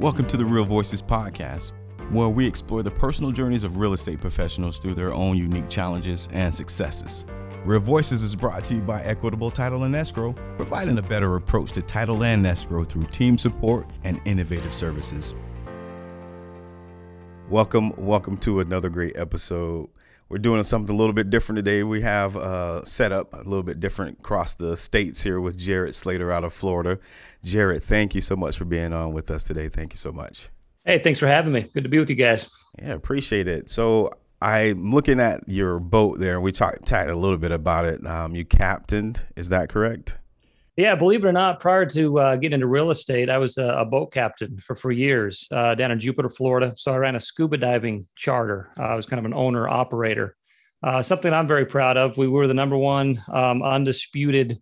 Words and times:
Welcome 0.00 0.24
to 0.28 0.38
the 0.38 0.46
Real 0.46 0.64
Voices 0.64 1.02
Podcast, 1.02 1.72
where 2.10 2.30
we 2.30 2.46
explore 2.46 2.82
the 2.82 2.90
personal 2.90 3.32
journeys 3.32 3.64
of 3.64 3.76
real 3.76 3.92
estate 3.92 4.18
professionals 4.18 4.78
through 4.78 4.94
their 4.94 5.12
own 5.12 5.36
unique 5.36 5.68
challenges 5.68 6.26
and 6.32 6.54
successes. 6.54 7.26
Real 7.66 7.80
Voices 7.80 8.22
is 8.22 8.34
brought 8.34 8.64
to 8.64 8.76
you 8.76 8.80
by 8.80 9.02
Equitable 9.02 9.50
Title 9.50 9.84
and 9.84 9.94
Escrow, 9.94 10.32
providing 10.56 10.96
a 10.96 11.02
better 11.02 11.36
approach 11.36 11.72
to 11.72 11.82
title 11.82 12.24
and 12.24 12.46
escrow 12.46 12.82
through 12.82 13.04
team 13.08 13.36
support 13.36 13.86
and 14.02 14.22
innovative 14.24 14.72
services. 14.72 15.36
Welcome, 17.50 17.92
welcome 17.98 18.38
to 18.38 18.60
another 18.60 18.88
great 18.88 19.18
episode. 19.18 19.90
We're 20.30 20.38
doing 20.38 20.62
something 20.62 20.94
a 20.94 20.96
little 20.96 21.12
bit 21.12 21.28
different 21.28 21.56
today. 21.56 21.82
We 21.82 22.02
have 22.02 22.36
uh, 22.36 22.84
set 22.84 23.10
up 23.10 23.34
a 23.34 23.38
little 23.38 23.64
bit 23.64 23.80
different 23.80 24.20
across 24.20 24.54
the 24.54 24.76
states 24.76 25.22
here 25.22 25.40
with 25.40 25.58
Jared 25.58 25.96
Slater 25.96 26.30
out 26.30 26.44
of 26.44 26.52
Florida. 26.52 27.00
Jared, 27.44 27.82
thank 27.82 28.14
you 28.14 28.20
so 28.20 28.36
much 28.36 28.56
for 28.56 28.64
being 28.64 28.92
on 28.92 29.12
with 29.12 29.28
us 29.28 29.42
today. 29.42 29.68
Thank 29.68 29.92
you 29.92 29.96
so 29.96 30.12
much. 30.12 30.48
Hey, 30.84 31.00
thanks 31.00 31.18
for 31.18 31.26
having 31.26 31.52
me. 31.52 31.62
Good 31.74 31.82
to 31.82 31.90
be 31.90 31.98
with 31.98 32.10
you 32.10 32.14
guys. 32.14 32.48
Yeah, 32.80 32.92
appreciate 32.92 33.48
it. 33.48 33.68
So 33.68 34.12
I'm 34.40 34.92
looking 34.92 35.18
at 35.18 35.48
your 35.48 35.80
boat 35.80 36.20
there, 36.20 36.36
and 36.36 36.44
we 36.44 36.52
talked 36.52 36.92
a 36.92 37.14
little 37.16 37.36
bit 37.36 37.50
about 37.50 37.86
it. 37.86 38.06
Um, 38.06 38.36
you 38.36 38.44
captained, 38.44 39.26
is 39.34 39.48
that 39.48 39.68
correct? 39.68 40.19
Yeah, 40.80 40.94
believe 40.94 41.22
it 41.22 41.28
or 41.28 41.32
not, 41.32 41.60
prior 41.60 41.84
to 41.84 42.18
uh, 42.18 42.36
getting 42.36 42.54
into 42.54 42.66
real 42.66 42.90
estate, 42.90 43.28
I 43.28 43.36
was 43.36 43.58
a, 43.58 43.68
a 43.68 43.84
boat 43.84 44.14
captain 44.14 44.58
for 44.60 44.74
for 44.74 44.90
years 44.90 45.46
uh, 45.50 45.74
down 45.74 45.90
in 45.90 46.00
Jupiter, 46.00 46.30
Florida. 46.30 46.72
So 46.78 46.90
I 46.90 46.96
ran 46.96 47.16
a 47.16 47.20
scuba 47.20 47.58
diving 47.58 48.06
charter. 48.16 48.70
Uh, 48.80 48.84
I 48.84 48.94
was 48.94 49.04
kind 49.04 49.18
of 49.18 49.26
an 49.26 49.34
owner 49.34 49.68
operator. 49.68 50.36
Uh, 50.82 51.02
something 51.02 51.34
I'm 51.34 51.46
very 51.46 51.66
proud 51.66 51.98
of. 51.98 52.16
We 52.16 52.28
were 52.28 52.46
the 52.46 52.54
number 52.54 52.78
one 52.78 53.22
um, 53.30 53.62
undisputed 53.62 54.58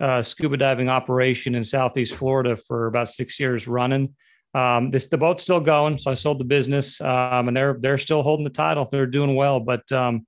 uh, 0.00 0.22
scuba 0.22 0.56
diving 0.56 0.88
operation 0.88 1.54
in 1.54 1.64
Southeast 1.64 2.14
Florida 2.14 2.56
for 2.56 2.86
about 2.86 3.10
six 3.10 3.38
years 3.38 3.68
running. 3.68 4.14
Um, 4.54 4.90
this 4.90 5.08
the 5.08 5.18
boat's 5.18 5.42
still 5.42 5.60
going, 5.60 5.98
so 5.98 6.10
I 6.10 6.14
sold 6.14 6.40
the 6.40 6.46
business, 6.46 6.98
um, 7.02 7.48
and 7.48 7.54
they're 7.54 7.76
they're 7.78 7.98
still 7.98 8.22
holding 8.22 8.44
the 8.44 8.48
title. 8.48 8.88
They're 8.90 9.04
doing 9.06 9.34
well, 9.34 9.60
but 9.60 9.92
um, 9.92 10.26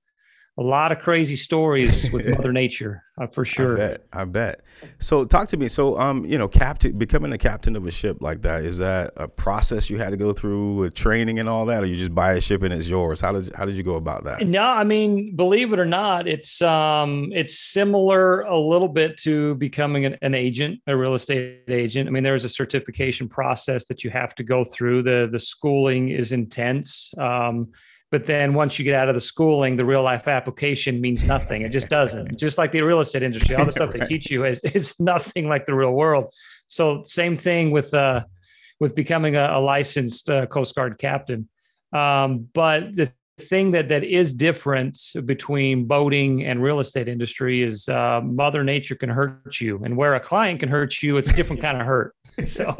a 0.59 0.61
lot 0.61 0.91
of 0.91 0.99
crazy 0.99 1.35
stories 1.35 2.11
with 2.11 2.27
Mother 2.27 2.53
Nature 2.61 3.03
uh, 3.21 3.27
for 3.27 3.45
sure. 3.45 3.75
I 3.75 3.77
bet. 3.77 4.05
I 4.13 4.25
bet. 4.25 4.61
So 4.99 5.25
talk 5.25 5.47
to 5.49 5.57
me. 5.57 5.67
So 5.67 5.99
um, 5.99 6.25
you 6.25 6.37
know, 6.37 6.47
captain 6.47 6.97
becoming 6.97 7.31
a 7.31 7.37
captain 7.37 7.75
of 7.75 7.85
a 7.85 7.91
ship 7.91 8.17
like 8.21 8.41
that 8.41 8.63
is 8.63 8.79
that 8.79 9.13
a 9.15 9.27
process 9.27 9.89
you 9.89 9.97
had 9.97 10.09
to 10.09 10.17
go 10.17 10.33
through 10.33 10.75
with 10.75 10.93
training 10.95 11.39
and 11.39 11.47
all 11.47 11.65
that, 11.67 11.83
or 11.83 11.85
you 11.85 11.97
just 11.97 12.15
buy 12.15 12.33
a 12.33 12.41
ship 12.41 12.63
and 12.63 12.73
it's 12.73 12.87
yours? 12.87 13.21
How 13.21 13.31
did 13.33 13.53
how 13.53 13.65
did 13.65 13.75
you 13.75 13.83
go 13.83 13.95
about 13.95 14.23
that? 14.23 14.47
No, 14.47 14.63
I 14.63 14.83
mean, 14.83 15.35
believe 15.35 15.71
it 15.73 15.79
or 15.79 15.85
not, 15.85 16.27
it's 16.27 16.61
um, 16.61 17.31
it's 17.33 17.59
similar 17.59 18.41
a 18.41 18.57
little 18.57 18.87
bit 18.87 19.17
to 19.17 19.55
becoming 19.55 20.05
an, 20.05 20.17
an 20.21 20.33
agent, 20.33 20.79
a 20.87 20.97
real 20.97 21.13
estate 21.13 21.61
agent. 21.67 22.07
I 22.07 22.11
mean, 22.11 22.23
there's 22.23 22.45
a 22.45 22.49
certification 22.49 23.29
process 23.29 23.85
that 23.85 24.03
you 24.03 24.09
have 24.09 24.33
to 24.35 24.43
go 24.43 24.63
through. 24.63 25.03
The 25.03 25.29
the 25.31 25.39
schooling 25.39 26.09
is 26.09 26.31
intense. 26.31 27.13
Um, 27.17 27.71
but 28.11 28.25
then 28.25 28.53
once 28.53 28.77
you 28.77 28.83
get 28.83 28.93
out 28.93 29.07
of 29.07 29.15
the 29.15 29.21
schooling, 29.21 29.77
the 29.77 29.85
real 29.85 30.03
life 30.03 30.27
application 30.27 30.99
means 30.99 31.23
nothing. 31.23 31.61
It 31.61 31.69
just 31.69 31.87
doesn't. 31.99 32.37
just 32.37 32.57
like 32.57 32.73
the 32.73 32.81
real 32.81 32.99
estate 32.99 33.23
industry, 33.23 33.55
all 33.55 33.65
the 33.65 33.71
stuff 33.71 33.91
right. 33.91 34.01
they 34.01 34.05
teach 34.05 34.29
you 34.29 34.45
is, 34.45 34.59
is 34.63 34.99
nothing 34.99 35.47
like 35.47 35.65
the 35.65 35.73
real 35.73 35.93
world. 35.93 36.33
So 36.67 37.03
same 37.03 37.37
thing 37.37 37.71
with 37.71 37.93
uh, 37.93 38.25
with 38.79 38.95
becoming 38.95 39.35
a, 39.35 39.51
a 39.53 39.59
licensed 39.59 40.29
uh, 40.29 40.45
Coast 40.47 40.75
Guard 40.75 40.97
captain. 40.97 41.47
Um, 41.93 42.49
but 42.53 42.95
the 42.95 43.11
thing 43.39 43.71
that 43.71 43.89
that 43.89 44.03
is 44.03 44.33
different 44.33 44.97
between 45.25 45.85
boating 45.85 46.45
and 46.45 46.61
real 46.61 46.79
estate 46.79 47.07
industry 47.07 47.61
is 47.61 47.87
uh, 47.89 48.21
Mother 48.21 48.63
Nature 48.63 48.95
can 48.95 49.09
hurt 49.09 49.59
you, 49.61 49.81
and 49.83 49.95
where 49.95 50.15
a 50.15 50.19
client 50.19 50.59
can 50.59 50.69
hurt 50.69 51.01
you, 51.01 51.17
it's 51.17 51.29
a 51.29 51.33
different 51.33 51.61
kind 51.67 51.79
of 51.79 51.87
hurt. 51.87 52.13
So 52.43 52.75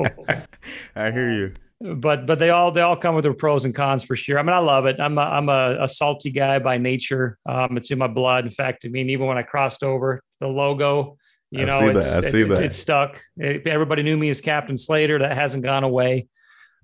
I 0.95 1.11
hear 1.11 1.31
you 1.31 1.53
but 1.81 2.25
but 2.25 2.37
they 2.39 2.49
all 2.49 2.71
they 2.71 2.81
all 2.81 2.95
come 2.95 3.15
with 3.15 3.23
their 3.23 3.33
pros 3.33 3.65
and 3.65 3.73
cons 3.73 4.03
for 4.03 4.15
sure. 4.15 4.37
I 4.37 4.43
mean, 4.43 4.53
I 4.53 4.59
love 4.59 4.85
it. 4.85 4.99
I'm 4.99 5.17
a, 5.17 5.21
I'm 5.21 5.49
a, 5.49 5.77
a 5.81 5.87
salty 5.87 6.31
guy 6.31 6.59
by 6.59 6.77
nature. 6.77 7.37
Um, 7.47 7.77
it's 7.77 7.91
in 7.91 7.97
my 7.97 8.07
blood. 8.07 8.45
In 8.45 8.51
fact, 8.51 8.85
I 8.85 8.89
mean, 8.89 9.09
even 9.09 9.27
when 9.27 9.37
I 9.37 9.43
crossed 9.43 9.83
over 9.83 10.21
the 10.39 10.47
logo, 10.47 11.17
you 11.49 11.63
I 11.63 11.65
know, 11.65 11.89
it's, 11.89 12.07
it's, 12.07 12.33
it's, 12.33 12.59
it's, 12.59 12.77
stuck. 12.77 13.19
It, 13.37 13.65
everybody 13.67 14.03
knew 14.03 14.15
me 14.15 14.29
as 14.29 14.41
Captain 14.41 14.77
Slater. 14.77 15.19
That 15.19 15.35
hasn't 15.35 15.63
gone 15.63 15.83
away. 15.83 16.27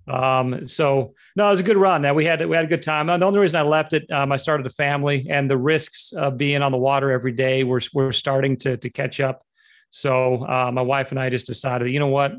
Um, 0.08 0.66
so 0.66 1.14
no, 1.36 1.48
it 1.48 1.52
was 1.52 1.60
a 1.60 1.64
good 1.64 1.78
run. 1.78 2.02
Now 2.02 2.14
we 2.14 2.26
had 2.26 2.46
we 2.48 2.56
had 2.56 2.66
a 2.66 2.70
good 2.70 2.84
time. 2.84 3.08
The 3.08 3.26
only 3.26 3.40
reason 3.40 3.60
I 3.60 3.64
left 3.64 3.94
it, 3.94 4.10
um, 4.12 4.32
I 4.32 4.38
started 4.38 4.66
a 4.66 4.72
family, 4.72 5.28
and 5.30 5.50
the 5.50 5.58
risks 5.58 6.14
of 6.14 6.38
being 6.38 6.62
on 6.62 6.72
the 6.72 6.78
water 6.78 7.12
every 7.12 7.34
day 7.34 7.64
were 7.64 7.82
were 7.94 8.12
starting 8.12 8.58
to 8.58 8.78
to 8.78 8.90
catch 8.90 9.20
up. 9.20 9.44
So 9.90 10.46
uh, 10.46 10.72
my 10.72 10.82
wife 10.82 11.12
and 11.12 11.20
I 11.20 11.30
just 11.30 11.46
decided, 11.46 11.92
you 11.92 12.00
know 12.00 12.08
what, 12.08 12.34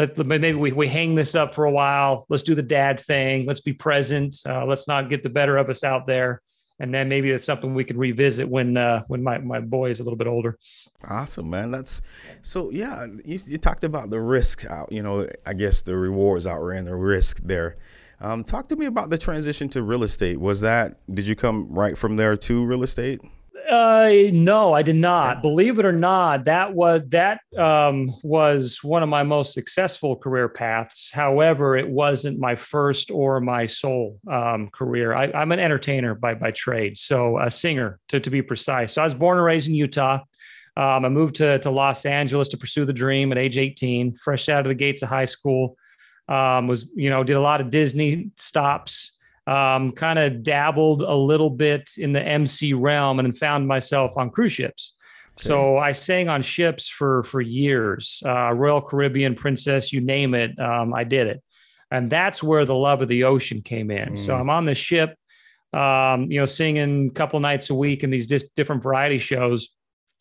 let, 0.00 0.26
maybe 0.26 0.54
we, 0.54 0.72
we 0.72 0.88
hang 0.88 1.14
this 1.14 1.34
up 1.34 1.54
for 1.54 1.64
a 1.66 1.70
while. 1.70 2.24
Let's 2.28 2.42
do 2.42 2.54
the 2.54 2.62
dad 2.62 3.00
thing. 3.00 3.46
Let's 3.46 3.60
be 3.60 3.72
present. 3.72 4.36
Uh, 4.46 4.64
let's 4.64 4.88
not 4.88 5.10
get 5.10 5.22
the 5.22 5.28
better 5.28 5.56
of 5.58 5.68
us 5.68 5.84
out 5.84 6.06
there. 6.06 6.40
And 6.78 6.94
then 6.94 7.10
maybe 7.10 7.30
it's 7.30 7.44
something 7.44 7.74
we 7.74 7.84
can 7.84 7.98
revisit 7.98 8.48
when 8.48 8.78
uh, 8.78 9.02
when 9.08 9.22
my, 9.22 9.36
my 9.36 9.60
boy 9.60 9.90
is 9.90 10.00
a 10.00 10.02
little 10.02 10.16
bit 10.16 10.26
older. 10.26 10.58
Awesome, 11.06 11.50
man. 11.50 11.70
That's 11.70 12.00
so 12.40 12.70
yeah. 12.70 13.06
You, 13.22 13.38
you 13.46 13.58
talked 13.58 13.84
about 13.84 14.08
the 14.08 14.20
risk 14.20 14.64
out. 14.64 14.90
You 14.90 15.02
know, 15.02 15.28
I 15.44 15.52
guess 15.52 15.82
the 15.82 15.94
rewards 15.94 16.46
outran 16.46 16.86
the 16.86 16.96
risk 16.96 17.40
there. 17.44 17.76
Um, 18.18 18.44
talk 18.44 18.66
to 18.68 18.76
me 18.76 18.86
about 18.86 19.10
the 19.10 19.18
transition 19.18 19.68
to 19.70 19.82
real 19.82 20.02
estate. 20.02 20.40
Was 20.40 20.62
that 20.62 20.96
did 21.12 21.26
you 21.26 21.36
come 21.36 21.68
right 21.70 21.98
from 21.98 22.16
there 22.16 22.34
to 22.38 22.64
real 22.64 22.82
estate? 22.82 23.20
Uh, 23.70 24.30
no, 24.32 24.72
I 24.72 24.82
did 24.82 24.96
not. 24.96 25.42
Believe 25.42 25.78
it 25.78 25.84
or 25.84 25.92
not, 25.92 26.44
that 26.46 26.74
was 26.74 27.02
that 27.10 27.40
um, 27.56 28.12
was 28.24 28.82
one 28.82 29.04
of 29.04 29.08
my 29.08 29.22
most 29.22 29.54
successful 29.54 30.16
career 30.16 30.48
paths. 30.48 31.10
However, 31.12 31.76
it 31.76 31.88
wasn't 31.88 32.40
my 32.40 32.56
first 32.56 33.12
or 33.12 33.40
my 33.40 33.66
sole 33.66 34.18
um, 34.28 34.70
career. 34.70 35.14
I, 35.14 35.26
am 35.40 35.52
an 35.52 35.60
entertainer 35.60 36.16
by 36.16 36.34
by 36.34 36.50
trade, 36.50 36.98
so 36.98 37.38
a 37.38 37.48
singer 37.48 38.00
to, 38.08 38.18
to 38.18 38.28
be 38.28 38.42
precise. 38.42 38.94
So 38.94 39.02
I 39.02 39.04
was 39.04 39.14
born 39.14 39.38
and 39.38 39.46
raised 39.46 39.68
in 39.68 39.74
Utah. 39.74 40.18
Um, 40.76 41.04
I 41.04 41.08
moved 41.08 41.36
to, 41.36 41.60
to 41.60 41.70
Los 41.70 42.04
Angeles 42.04 42.48
to 42.48 42.56
pursue 42.56 42.84
the 42.84 42.92
dream 42.92 43.30
at 43.30 43.38
age 43.38 43.56
18, 43.56 44.16
fresh 44.16 44.48
out 44.48 44.60
of 44.60 44.68
the 44.68 44.74
gates 44.74 45.02
of 45.02 45.08
high 45.08 45.24
school. 45.26 45.76
Um, 46.28 46.66
was 46.66 46.88
you 46.96 47.08
know 47.08 47.22
did 47.22 47.36
a 47.36 47.40
lot 47.40 47.60
of 47.60 47.70
Disney 47.70 48.30
stops 48.36 49.12
um, 49.50 49.90
kind 49.90 50.18
of 50.18 50.44
dabbled 50.44 51.02
a 51.02 51.14
little 51.14 51.50
bit 51.50 51.90
in 51.98 52.12
the 52.12 52.22
MC 52.22 52.72
realm 52.72 53.18
and 53.18 53.36
found 53.36 53.66
myself 53.66 54.16
on 54.16 54.30
cruise 54.30 54.52
ships. 54.52 54.94
Okay. 55.32 55.48
So 55.48 55.76
I 55.76 55.90
sang 55.90 56.28
on 56.28 56.42
ships 56.42 56.88
for 56.88 57.24
for 57.24 57.40
years, 57.40 58.22
uh, 58.24 58.52
Royal 58.52 58.80
Caribbean, 58.80 59.34
Princess, 59.34 59.92
you 59.92 60.00
name 60.00 60.34
it, 60.34 60.56
um, 60.60 60.94
I 60.94 61.02
did 61.02 61.26
it, 61.26 61.42
and 61.90 62.08
that's 62.08 62.42
where 62.42 62.64
the 62.64 62.76
love 62.76 63.02
of 63.02 63.08
the 63.08 63.24
ocean 63.24 63.60
came 63.60 63.90
in. 63.90 64.10
Mm. 64.10 64.18
So 64.18 64.36
I'm 64.36 64.50
on 64.50 64.66
the 64.66 64.74
ship, 64.74 65.16
um, 65.72 66.30
you 66.30 66.38
know, 66.38 66.46
singing 66.46 67.08
a 67.08 67.10
couple 67.12 67.40
nights 67.40 67.70
a 67.70 67.74
week 67.74 68.04
in 68.04 68.10
these 68.10 68.28
dis- 68.28 68.48
different 68.54 68.84
variety 68.84 69.18
shows. 69.18 69.70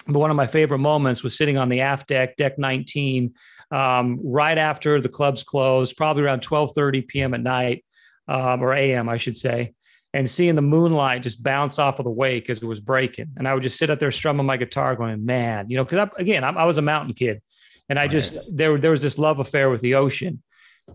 But 0.08 0.20
one 0.20 0.32
of 0.32 0.38
my 0.38 0.48
favorite 0.48 0.80
moments 0.80 1.22
was 1.22 1.38
sitting 1.38 1.58
on 1.58 1.70
the 1.70 1.82
aft 1.82 2.08
deck, 2.08 2.36
deck 2.36 2.58
19, 2.58 3.34
um, 3.70 4.20
right 4.24 4.58
after 4.58 5.00
the 5.00 5.10
clubs 5.10 5.44
closed, 5.44 5.98
probably 5.98 6.24
around 6.24 6.42
12:30 6.42 7.08
p.m. 7.08 7.36
at 7.36 7.42
night 7.42 7.84
um, 8.30 8.62
or 8.62 8.74
AM, 8.74 9.10
I 9.10 9.18
should 9.18 9.38
say, 9.38 9.74
and 10.14 10.30
seeing 10.30 10.56
the 10.56 10.62
moonlight 10.62 11.24
just 11.24 11.44
bounce 11.44 11.80
off 11.80 12.00
of 12.00 12.06
the 12.06 12.12
wake 12.12 12.50
as 12.50 12.60
it 12.60 12.66
was 12.66 12.80
breaking. 12.80 13.32
And 13.38 13.48
I 13.48 13.54
would 13.54 13.64
just 13.64 13.78
sit 13.78 13.90
up 13.90 14.00
there 14.00 14.12
strumming 14.12 14.46
my 14.46 14.58
guitar, 14.58 14.96
going, 14.96 15.26
"Man, 15.26 15.70
you 15.70 15.78
know," 15.78 15.84
because 15.84 16.10
again, 16.18 16.44
I, 16.44 16.50
I, 16.50 16.66
was 16.66 16.78
a 16.78 16.82
mountain 16.82 17.14
kid, 17.14 17.42
and 17.90 18.00
I 18.00 18.08
just 18.08 18.56
there 18.56 18.78
there 18.78 18.92
was 18.92 19.02
this 19.02 19.18
love 19.18 19.40
affair 19.40 19.70
with 19.70 19.82
the 19.82 19.96
ocean. 19.96 20.42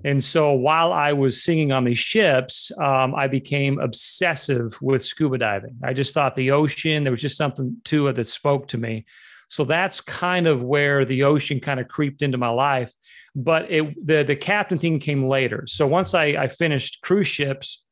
And 0.05 0.25
so 0.25 0.53
while 0.53 0.93
I 0.93 1.13
was 1.13 1.45
singing 1.45 1.71
on 1.71 1.85
these 1.85 1.99
ships, 1.99 2.73
um, 2.79 3.15
I 3.15 3.29
became 3.29 3.79
obsessive 3.79 4.77
with 4.83 5.05
scuba 5.05 5.39
diving. 5.39 5.79
I 5.85 5.93
just 5.93 6.15
thought 6.15 6.35
the 6.35 6.51
ocean, 6.51 7.05
there 7.05 7.13
was 7.13 7.21
just 7.21 7.37
something 7.37 7.77
to 7.85 8.09
it 8.09 8.15
that 8.15 8.27
spoke 8.27 8.67
to 8.69 8.79
me. 8.79 9.05
So 9.49 9.65
that's 9.65 10.01
kind 10.01 10.49
of 10.49 10.63
where 10.63 11.05
the 11.05 11.25
ocean 11.25 11.61
kind 11.61 11.79
of 11.79 11.87
creeped 11.87 12.23
into 12.23 12.39
my 12.39 12.49
life. 12.49 12.93
But 13.37 13.71
it, 13.71 14.07
the 14.07 14.23
the 14.23 14.37
captain 14.37 14.79
thing 14.79 14.99
came 15.01 15.27
later. 15.27 15.65
So 15.67 15.87
once 15.87 16.15
I, 16.15 16.25
I 16.27 16.49
finished 16.49 17.01
cruise 17.03 17.27
ships, 17.27 17.85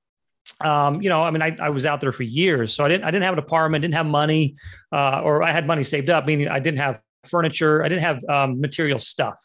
um, 0.60 1.02
you 1.02 1.08
know, 1.08 1.22
I 1.22 1.30
mean, 1.30 1.42
I, 1.42 1.56
I 1.60 1.70
was 1.70 1.84
out 1.84 2.00
there 2.00 2.12
for 2.12 2.22
years, 2.22 2.72
so 2.72 2.84
I 2.84 2.88
didn't 2.88 3.04
I 3.04 3.10
didn't 3.10 3.24
have 3.24 3.32
an 3.32 3.38
apartment, 3.40 3.82
didn't 3.82 3.94
have 3.94 4.06
money, 4.06 4.54
uh, 4.92 5.20
or 5.22 5.42
I 5.42 5.50
had 5.50 5.66
money 5.66 5.82
saved 5.82 6.10
up, 6.10 6.26
meaning 6.26 6.48
I 6.48 6.60
didn't 6.60 6.78
have 6.78 7.00
furniture, 7.24 7.84
I 7.84 7.88
didn't 7.88 8.02
have 8.02 8.24
um, 8.28 8.60
material 8.60 8.98
stuff. 8.98 9.40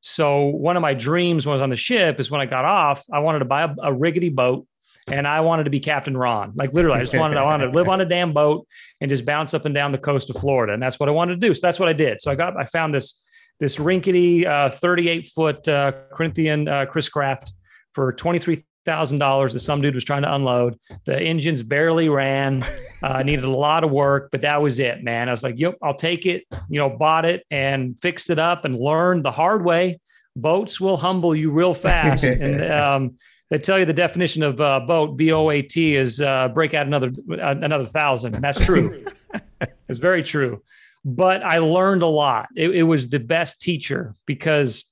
So 0.00 0.46
one 0.46 0.76
of 0.76 0.82
my 0.82 0.94
dreams 0.94 1.46
when 1.46 1.52
I 1.52 1.56
was 1.56 1.62
on 1.62 1.70
the 1.70 1.76
ship 1.76 2.20
is 2.20 2.30
when 2.30 2.40
I 2.40 2.46
got 2.46 2.64
off, 2.64 3.04
I 3.12 3.20
wanted 3.20 3.40
to 3.40 3.44
buy 3.44 3.62
a, 3.62 3.74
a 3.82 3.92
rickety 3.92 4.28
boat 4.28 4.66
and 5.08 5.26
I 5.26 5.40
wanted 5.40 5.64
to 5.64 5.70
be 5.70 5.80
Captain 5.80 6.16
Ron. 6.16 6.52
Like 6.56 6.72
literally, 6.72 6.98
I 6.98 7.02
just 7.02 7.16
wanted 7.16 7.36
I 7.36 7.44
wanted 7.44 7.66
to 7.66 7.72
live 7.72 7.88
on 7.88 8.00
a 8.00 8.04
damn 8.04 8.32
boat 8.32 8.66
and 9.00 9.08
just 9.08 9.24
bounce 9.24 9.54
up 9.54 9.64
and 9.64 9.74
down 9.74 9.92
the 9.92 9.98
coast 9.98 10.30
of 10.30 10.36
Florida, 10.36 10.72
and 10.72 10.82
that's 10.82 10.98
what 10.98 11.08
I 11.08 11.12
wanted 11.12 11.40
to 11.40 11.46
do. 11.46 11.54
So 11.54 11.66
that's 11.66 11.78
what 11.78 11.88
I 11.88 11.92
did. 11.92 12.20
So 12.20 12.30
I 12.30 12.34
got 12.34 12.56
I 12.56 12.64
found 12.64 12.94
this 12.94 13.20
this 13.60 13.78
rinkety 13.78 14.46
uh, 14.46 14.70
38 14.70 15.28
foot 15.28 15.68
uh, 15.68 15.92
Corinthian 16.12 16.68
uh, 16.68 16.86
Chris 16.86 17.08
Craft 17.08 17.52
for 17.92 18.12
twenty 18.12 18.38
three 18.38 18.64
thousand 18.84 19.18
dollars 19.18 19.52
that 19.52 19.60
some 19.60 19.80
dude 19.80 19.94
was 19.94 20.04
trying 20.04 20.22
to 20.22 20.34
unload. 20.34 20.78
The 21.04 21.20
engines 21.20 21.62
barely 21.62 22.08
ran. 22.08 22.64
Uh, 23.02 23.22
needed 23.22 23.44
a 23.44 23.50
lot 23.50 23.84
of 23.84 23.90
work, 23.90 24.30
but 24.32 24.40
that 24.40 24.62
was 24.62 24.78
it, 24.78 25.04
man. 25.04 25.28
I 25.28 25.32
was 25.32 25.42
like, 25.42 25.58
"Yep, 25.58 25.76
I'll 25.82 25.94
take 25.94 26.24
it." 26.24 26.44
You 26.70 26.80
know, 26.80 26.88
bought 26.88 27.24
it 27.26 27.44
and 27.50 27.98
fixed 28.00 28.30
it 28.30 28.38
up 28.38 28.64
and 28.64 28.74
learned 28.74 29.24
the 29.24 29.30
hard 29.30 29.64
way 29.64 30.00
boats 30.36 30.80
will 30.80 30.96
humble 30.96 31.34
you 31.34 31.50
real 31.50 31.74
fast. 31.74 32.24
and 32.24 32.62
um, 32.70 33.18
they 33.50 33.58
tell 33.58 33.78
you 33.78 33.84
the 33.84 33.92
definition 33.92 34.42
of 34.42 34.60
uh, 34.60 34.80
boat 34.80 35.16
B 35.16 35.32
O 35.32 35.50
A 35.50 35.62
T 35.62 35.96
is 35.96 36.20
uh, 36.20 36.48
break 36.48 36.74
out 36.74 36.86
another 36.86 37.12
uh, 37.30 37.54
another 37.60 37.86
thousand, 37.86 38.34
and 38.34 38.44
that's 38.44 38.64
true. 38.64 39.04
it's 39.88 39.98
very 39.98 40.22
true. 40.22 40.62
But 41.08 41.44
I 41.44 41.58
learned 41.58 42.02
a 42.02 42.06
lot. 42.06 42.48
It, 42.56 42.74
it 42.74 42.82
was 42.82 43.08
the 43.08 43.20
best 43.20 43.62
teacher 43.62 44.16
because 44.26 44.84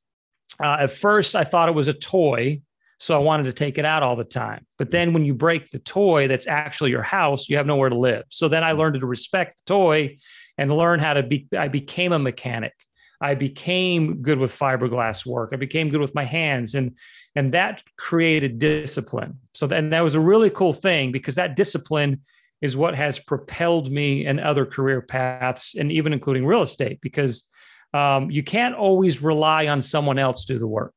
uh, 0.62 0.76
at 0.82 0.92
first 0.92 1.34
I 1.34 1.42
thought 1.42 1.68
it 1.68 1.74
was 1.74 1.88
a 1.88 1.92
toy, 1.92 2.62
so 3.00 3.16
I 3.16 3.18
wanted 3.18 3.46
to 3.46 3.52
take 3.52 3.78
it 3.78 3.84
out 3.84 4.04
all 4.04 4.14
the 4.14 4.22
time. 4.22 4.64
But 4.78 4.90
then 4.90 5.12
when 5.12 5.24
you 5.24 5.34
break 5.34 5.70
the 5.70 5.80
toy, 5.80 6.28
that's 6.28 6.46
actually 6.46 6.90
your 6.90 7.02
house. 7.02 7.48
You 7.48 7.56
have 7.56 7.66
nowhere 7.66 7.88
to 7.88 7.98
live. 7.98 8.22
So 8.28 8.46
then 8.46 8.62
I 8.62 8.72
learned 8.72 9.00
to 9.00 9.06
respect 9.06 9.56
the 9.56 9.72
toy 9.72 10.18
and 10.56 10.72
learn 10.72 11.00
how 11.00 11.14
to 11.14 11.24
be. 11.24 11.48
I 11.58 11.66
became 11.66 12.12
a 12.12 12.18
mechanic. 12.20 12.74
I 13.20 13.34
became 13.34 14.22
good 14.22 14.38
with 14.38 14.56
fiberglass 14.56 15.26
work. 15.26 15.50
I 15.52 15.56
became 15.56 15.88
good 15.88 16.00
with 16.00 16.14
my 16.14 16.24
hands, 16.24 16.76
and 16.76 16.92
and 17.34 17.52
that 17.54 17.82
created 17.98 18.60
discipline. 18.60 19.40
So 19.54 19.66
then 19.66 19.90
that 19.90 20.02
was 20.02 20.14
a 20.14 20.20
really 20.20 20.50
cool 20.50 20.72
thing 20.72 21.10
because 21.10 21.34
that 21.34 21.56
discipline 21.56 22.20
is 22.60 22.76
what 22.76 22.94
has 22.94 23.18
propelled 23.18 23.90
me 23.90 24.26
and 24.26 24.40
other 24.40 24.64
career 24.66 25.00
paths, 25.00 25.74
and 25.78 25.92
even 25.92 26.12
including 26.12 26.46
real 26.46 26.62
estate. 26.62 27.00
Because 27.00 27.48
um, 27.92 28.30
you 28.30 28.42
can't 28.42 28.74
always 28.74 29.22
rely 29.22 29.68
on 29.68 29.82
someone 29.82 30.18
else 30.18 30.44
to 30.46 30.54
do 30.54 30.58
the 30.58 30.66
work. 30.66 30.94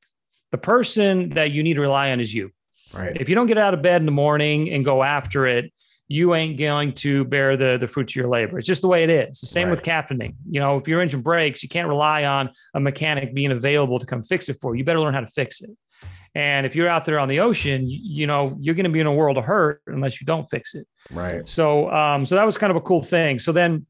The 0.51 0.57
person 0.57 1.29
that 1.31 1.51
you 1.51 1.61
need 1.63 1.75
to 1.75 1.81
rely 1.81 2.11
on 2.11 2.19
is 2.19 2.33
you. 2.33 2.51
Right. 2.93 3.17
If 3.19 3.27
you 3.27 3.35
don't 3.35 3.47
get 3.47 3.57
out 3.57 3.73
of 3.73 3.81
bed 3.81 4.01
in 4.01 4.05
the 4.05 4.11
morning 4.11 4.71
and 4.71 4.85
go 4.85 5.03
after 5.03 5.45
it, 5.45 5.73
you 6.07 6.35
ain't 6.35 6.57
going 6.57 6.93
to 6.93 7.25
bear 7.25 7.57
the 7.57 7.77
the 7.77 7.87
fruits 7.87 8.13
of 8.13 8.15
your 8.15 8.27
labor. 8.27 8.57
It's 8.57 8.67
just 8.67 8.81
the 8.81 8.87
way 8.87 9.03
it 9.03 9.09
is. 9.09 9.41
The 9.41 9.47
same 9.47 9.67
right. 9.67 9.71
with 9.71 9.83
captaining. 9.83 10.35
You 10.49 10.61
know, 10.61 10.77
if 10.77 10.87
your 10.87 11.01
engine 11.01 11.21
breaks, 11.21 11.61
you 11.61 11.69
can't 11.69 11.87
rely 11.87 12.23
on 12.23 12.49
a 12.73 12.79
mechanic 12.79 13.33
being 13.33 13.51
available 13.51 13.99
to 13.99 14.05
come 14.05 14.23
fix 14.23 14.47
it 14.47 14.57
for 14.61 14.73
you. 14.73 14.79
You 14.79 14.85
better 14.85 15.01
learn 15.01 15.13
how 15.13 15.19
to 15.19 15.27
fix 15.27 15.61
it. 15.61 15.69
And 16.37 16.67
if 16.67 16.75
you're 16.75 16.87
out 16.87 17.03
there 17.03 17.17
on 17.17 17.29
the 17.29 17.39
ocean, 17.39 17.89
you, 17.89 17.99
you 18.03 18.27
know, 18.27 18.55
you're 18.59 18.75
going 18.75 18.83
to 18.83 18.91
be 18.91 18.99
in 18.99 19.07
a 19.07 19.13
world 19.13 19.39
of 19.39 19.43
hurt 19.43 19.81
unless 19.87 20.21
you 20.21 20.27
don't 20.27 20.47
fix 20.51 20.75
it. 20.75 20.87
Right. 21.09 21.47
So, 21.47 21.91
um, 21.91 22.27
so 22.27 22.35
that 22.35 22.45
was 22.45 22.59
kind 22.59 22.69
of 22.69 22.77
a 22.77 22.81
cool 22.81 23.01
thing. 23.01 23.39
So 23.39 23.51
then, 23.51 23.87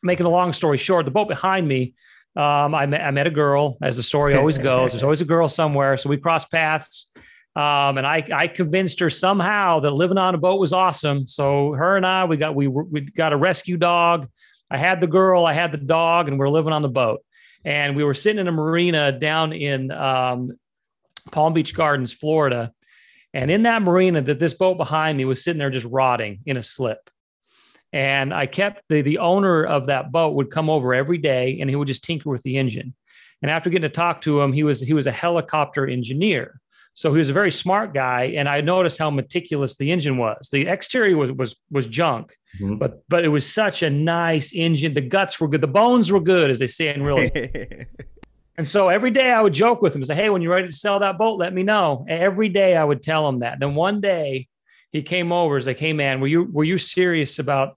making 0.00 0.26
a 0.26 0.28
long 0.28 0.52
story 0.52 0.78
short, 0.78 1.06
the 1.06 1.10
boat 1.10 1.26
behind 1.26 1.66
me, 1.66 1.94
um, 2.36 2.72
I 2.72 2.86
met 2.86 3.02
I 3.02 3.10
met 3.10 3.26
a 3.26 3.30
girl, 3.30 3.78
as 3.82 3.96
the 3.96 4.04
story 4.04 4.36
always 4.36 4.58
goes. 4.70 4.92
There's 4.92 5.02
always 5.02 5.22
a 5.22 5.24
girl 5.24 5.48
somewhere. 5.48 5.96
So 5.96 6.08
we 6.08 6.18
crossed 6.18 6.52
paths. 6.52 7.10
Um, 7.56 7.98
and 7.98 8.06
I, 8.06 8.26
I 8.32 8.46
convinced 8.46 9.00
her 9.00 9.10
somehow 9.10 9.80
that 9.80 9.90
living 9.90 10.18
on 10.18 10.36
a 10.36 10.38
boat 10.38 10.60
was 10.60 10.72
awesome. 10.72 11.26
So 11.26 11.72
her 11.72 11.96
and 11.96 12.06
I, 12.06 12.26
we 12.26 12.36
got 12.36 12.54
we 12.54 12.68
we 12.68 13.00
got 13.00 13.32
a 13.32 13.36
rescue 13.36 13.76
dog. 13.76 14.28
I 14.70 14.78
had 14.78 15.00
the 15.00 15.08
girl, 15.08 15.44
I 15.46 15.52
had 15.52 15.72
the 15.72 15.78
dog, 15.78 16.28
and 16.28 16.38
we 16.38 16.44
are 16.44 16.48
living 16.48 16.72
on 16.72 16.82
the 16.82 16.88
boat. 16.88 17.24
And 17.64 17.96
we 17.96 18.04
were 18.04 18.14
sitting 18.14 18.38
in 18.38 18.46
a 18.46 18.52
marina 18.52 19.10
down 19.10 19.52
in 19.52 19.90
um, 19.90 20.52
Palm 21.30 21.52
Beach 21.52 21.74
Gardens, 21.74 22.12
Florida. 22.12 22.72
And 23.34 23.50
in 23.50 23.62
that 23.62 23.82
marina, 23.82 24.20
that 24.22 24.40
this 24.40 24.54
boat 24.54 24.76
behind 24.76 25.16
me 25.16 25.24
was 25.24 25.42
sitting 25.42 25.58
there 25.58 25.70
just 25.70 25.86
rotting 25.86 26.40
in 26.44 26.56
a 26.56 26.62
slip. 26.62 27.10
And 27.92 28.32
I 28.32 28.46
kept 28.46 28.82
the 28.88 29.02
the 29.02 29.18
owner 29.18 29.64
of 29.64 29.86
that 29.86 30.12
boat 30.12 30.34
would 30.34 30.50
come 30.50 30.70
over 30.70 30.94
every 30.94 31.18
day, 31.18 31.58
and 31.60 31.68
he 31.68 31.76
would 31.76 31.88
just 31.88 32.04
tinker 32.04 32.30
with 32.30 32.42
the 32.42 32.56
engine. 32.56 32.94
And 33.42 33.50
after 33.50 33.70
getting 33.70 33.82
to 33.82 33.94
talk 33.94 34.22
to 34.22 34.40
him, 34.40 34.52
he 34.52 34.62
was 34.62 34.80
he 34.80 34.94
was 34.94 35.06
a 35.06 35.12
helicopter 35.12 35.86
engineer. 35.86 36.60
So 36.94 37.12
he 37.12 37.18
was 37.18 37.30
a 37.30 37.34
very 37.34 37.50
smart 37.50 37.94
guy, 37.94 38.34
and 38.36 38.48
I 38.48 38.60
noticed 38.60 38.98
how 38.98 39.10
meticulous 39.10 39.76
the 39.76 39.90
engine 39.90 40.18
was. 40.18 40.50
The 40.52 40.66
exterior 40.66 41.16
was 41.16 41.32
was 41.32 41.56
was 41.70 41.86
junk, 41.86 42.36
mm-hmm. 42.58 42.76
but 42.76 43.02
but 43.08 43.24
it 43.24 43.28
was 43.28 43.50
such 43.50 43.82
a 43.82 43.90
nice 43.90 44.54
engine. 44.54 44.94
The 44.94 45.00
guts 45.00 45.40
were 45.40 45.48
good, 45.48 45.62
the 45.62 45.68
bones 45.68 46.12
were 46.12 46.20
good, 46.20 46.50
as 46.50 46.58
they 46.58 46.66
say 46.66 46.94
in 46.94 47.02
real 47.02 47.18
estate. 47.18 47.86
And 48.62 48.68
so 48.68 48.90
every 48.90 49.10
day 49.10 49.32
I 49.32 49.42
would 49.42 49.54
joke 49.54 49.82
with 49.82 49.92
him, 49.92 50.04
say, 50.04 50.14
"Hey, 50.14 50.30
when 50.30 50.40
you're 50.40 50.54
ready 50.54 50.68
to 50.68 50.72
sell 50.72 51.00
that 51.00 51.18
boat, 51.18 51.36
let 51.36 51.52
me 51.52 51.64
know." 51.64 52.06
And 52.08 52.22
every 52.22 52.48
day 52.48 52.76
I 52.76 52.84
would 52.84 53.02
tell 53.02 53.28
him 53.28 53.40
that. 53.40 53.58
Then 53.58 53.74
one 53.74 54.00
day 54.00 54.46
he 54.92 55.02
came 55.02 55.32
over, 55.32 55.56
he's 55.56 55.66
like, 55.66 55.80
"Hey, 55.80 55.92
man, 55.92 56.20
were 56.20 56.28
you 56.28 56.44
were 56.44 56.62
you 56.62 56.78
serious 56.78 57.40
about 57.40 57.76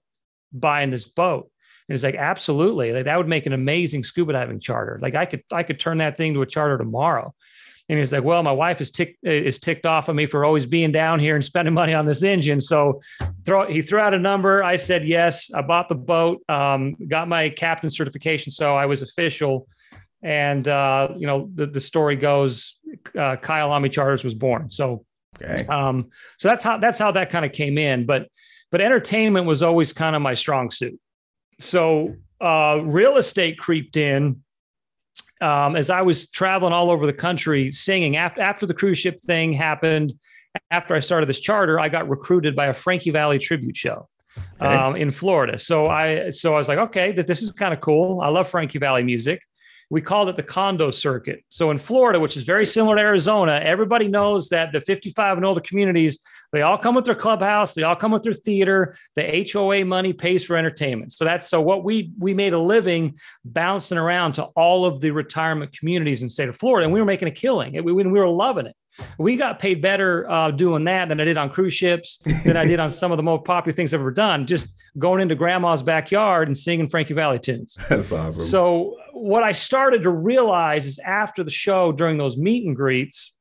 buying 0.52 0.90
this 0.90 1.04
boat?" 1.04 1.50
And 1.88 1.96
he's 1.96 2.04
like, 2.04 2.14
"Absolutely! 2.14 2.92
Like 2.92 3.06
that 3.06 3.16
would 3.16 3.26
make 3.26 3.46
an 3.46 3.52
amazing 3.52 4.04
scuba 4.04 4.34
diving 4.34 4.60
charter. 4.60 5.00
Like 5.02 5.16
I 5.16 5.26
could 5.26 5.42
I 5.52 5.64
could 5.64 5.80
turn 5.80 5.98
that 5.98 6.16
thing 6.16 6.34
to 6.34 6.42
a 6.42 6.46
charter 6.46 6.78
tomorrow." 6.78 7.34
And 7.88 7.98
he's 7.98 8.12
like, 8.12 8.22
well, 8.22 8.44
my 8.44 8.52
wife 8.52 8.80
is 8.80 8.92
ticked 8.92 9.18
is 9.24 9.58
ticked 9.58 9.86
off 9.86 10.08
of 10.08 10.14
me 10.14 10.26
for 10.26 10.44
always 10.44 10.66
being 10.66 10.92
down 10.92 11.18
here 11.18 11.34
and 11.34 11.44
spending 11.44 11.74
money 11.74 11.94
on 11.94 12.06
this 12.06 12.22
engine. 12.22 12.60
So 12.60 13.00
throw 13.44 13.66
he 13.66 13.82
threw 13.82 13.98
out 13.98 14.14
a 14.14 14.20
number. 14.20 14.62
I 14.62 14.76
said 14.76 15.04
yes. 15.04 15.52
I 15.52 15.62
bought 15.62 15.88
the 15.88 15.96
boat, 15.96 16.44
um, 16.48 16.94
got 17.08 17.26
my 17.26 17.48
captain 17.48 17.90
certification, 17.90 18.52
so 18.52 18.76
I 18.76 18.86
was 18.86 19.02
official. 19.02 19.66
And 20.26 20.66
uh, 20.66 21.10
you 21.16 21.28
know, 21.28 21.48
the, 21.54 21.66
the 21.66 21.78
story 21.78 22.16
goes, 22.16 22.80
uh, 23.14 23.36
Kyalami 23.36 23.92
Charters 23.92 24.24
was 24.24 24.34
born. 24.34 24.72
So, 24.72 25.04
okay. 25.40 25.64
um, 25.66 26.10
so 26.36 26.48
that's 26.48 26.64
how 26.64 26.78
that's 26.78 26.98
how 26.98 27.12
that 27.12 27.30
kind 27.30 27.44
of 27.44 27.52
came 27.52 27.78
in. 27.78 28.06
But 28.06 28.28
but 28.72 28.80
entertainment 28.80 29.46
was 29.46 29.62
always 29.62 29.92
kind 29.92 30.16
of 30.16 30.22
my 30.22 30.34
strong 30.34 30.72
suit. 30.72 30.98
So 31.60 32.16
uh, 32.40 32.80
real 32.82 33.18
estate 33.18 33.56
creeped 33.56 33.96
in 33.96 34.42
um, 35.40 35.76
as 35.76 35.90
I 35.90 36.02
was 36.02 36.28
traveling 36.28 36.72
all 36.72 36.90
over 36.90 37.06
the 37.06 37.12
country 37.12 37.70
singing 37.70 38.16
after, 38.16 38.40
after 38.40 38.66
the 38.66 38.74
cruise 38.74 38.98
ship 38.98 39.20
thing 39.20 39.52
happened, 39.52 40.12
after 40.72 40.96
I 40.96 41.00
started 41.00 41.28
this 41.28 41.38
charter, 41.38 41.78
I 41.78 41.88
got 41.88 42.08
recruited 42.08 42.56
by 42.56 42.66
a 42.66 42.74
Frankie 42.74 43.10
Valli 43.10 43.38
tribute 43.38 43.76
show. 43.76 44.08
Okay. 44.60 44.66
Um, 44.66 44.96
in 44.96 45.10
Florida. 45.10 45.56
So 45.58 45.86
I 45.86 46.28
so 46.28 46.54
I 46.54 46.58
was 46.58 46.68
like, 46.68 46.78
okay, 46.78 47.12
that 47.12 47.26
this 47.26 47.40
is 47.42 47.52
kind 47.52 47.72
of 47.72 47.80
cool. 47.80 48.20
I 48.20 48.28
love 48.28 48.48
Frankie 48.48 48.78
Valli 48.78 49.02
music. 49.02 49.40
We 49.88 50.00
called 50.00 50.28
it 50.28 50.36
the 50.36 50.42
condo 50.42 50.90
circuit. 50.90 51.44
So 51.48 51.70
in 51.70 51.78
Florida, 51.78 52.18
which 52.18 52.36
is 52.36 52.42
very 52.42 52.66
similar 52.66 52.96
to 52.96 53.02
Arizona, 53.02 53.60
everybody 53.62 54.08
knows 54.08 54.48
that 54.48 54.72
the 54.72 54.80
55 54.80 55.36
and 55.36 55.46
older 55.46 55.60
communities 55.60 56.18
they 56.52 56.62
all 56.62 56.78
come 56.78 56.94
with 56.94 57.04
their 57.04 57.14
clubhouse. 57.14 57.74
They 57.74 57.82
all 57.82 57.96
come 57.96 58.12
with 58.12 58.22
their 58.22 58.32
theater. 58.32 58.96
The 59.14 59.48
HOA 59.52 59.84
money 59.84 60.12
pays 60.12 60.44
for 60.44 60.56
entertainment. 60.56 61.12
So 61.12 61.24
that's 61.24 61.48
so 61.48 61.60
what 61.60 61.84
we 61.84 62.12
we 62.18 62.34
made 62.34 62.52
a 62.52 62.58
living 62.58 63.18
bouncing 63.44 63.98
around 63.98 64.34
to 64.34 64.44
all 64.56 64.84
of 64.84 65.00
the 65.00 65.10
retirement 65.10 65.76
communities 65.76 66.22
in 66.22 66.26
the 66.26 66.30
state 66.30 66.48
of 66.48 66.56
Florida, 66.56 66.84
and 66.84 66.92
we 66.92 67.00
were 67.00 67.06
making 67.06 67.28
a 67.28 67.32
killing. 67.32 67.72
We, 67.84 67.92
we 67.92 68.04
were 68.04 68.28
loving 68.28 68.66
it. 68.66 68.76
We 69.18 69.36
got 69.36 69.58
paid 69.58 69.82
better 69.82 70.28
uh, 70.30 70.50
doing 70.50 70.84
that 70.84 71.10
than 71.10 71.20
I 71.20 71.24
did 71.24 71.36
on 71.36 71.50
cruise 71.50 71.74
ships, 71.74 72.18
than 72.44 72.56
I 72.56 72.64
did 72.64 72.80
on 72.80 72.90
some 72.90 73.12
of 73.12 73.18
the 73.18 73.22
most 73.22 73.44
popular 73.44 73.74
things 73.74 73.92
I've 73.92 74.00
ever 74.00 74.10
done. 74.10 74.46
Just 74.46 74.68
going 74.98 75.20
into 75.20 75.34
grandma's 75.34 75.82
backyard 75.82 76.48
and 76.48 76.56
singing 76.56 76.88
Frankie 76.88 77.12
Valli 77.12 77.38
tunes. 77.38 77.76
That's 77.90 78.12
awesome. 78.12 78.44
So 78.44 78.96
what 79.16 79.42
I 79.42 79.52
started 79.52 80.02
to 80.02 80.10
realize 80.10 80.86
is 80.86 80.98
after 80.98 81.42
the 81.42 81.50
show, 81.50 81.92
during 81.92 82.18
those 82.18 82.36
meet 82.36 82.66
and 82.66 82.76
greets, 82.76 83.34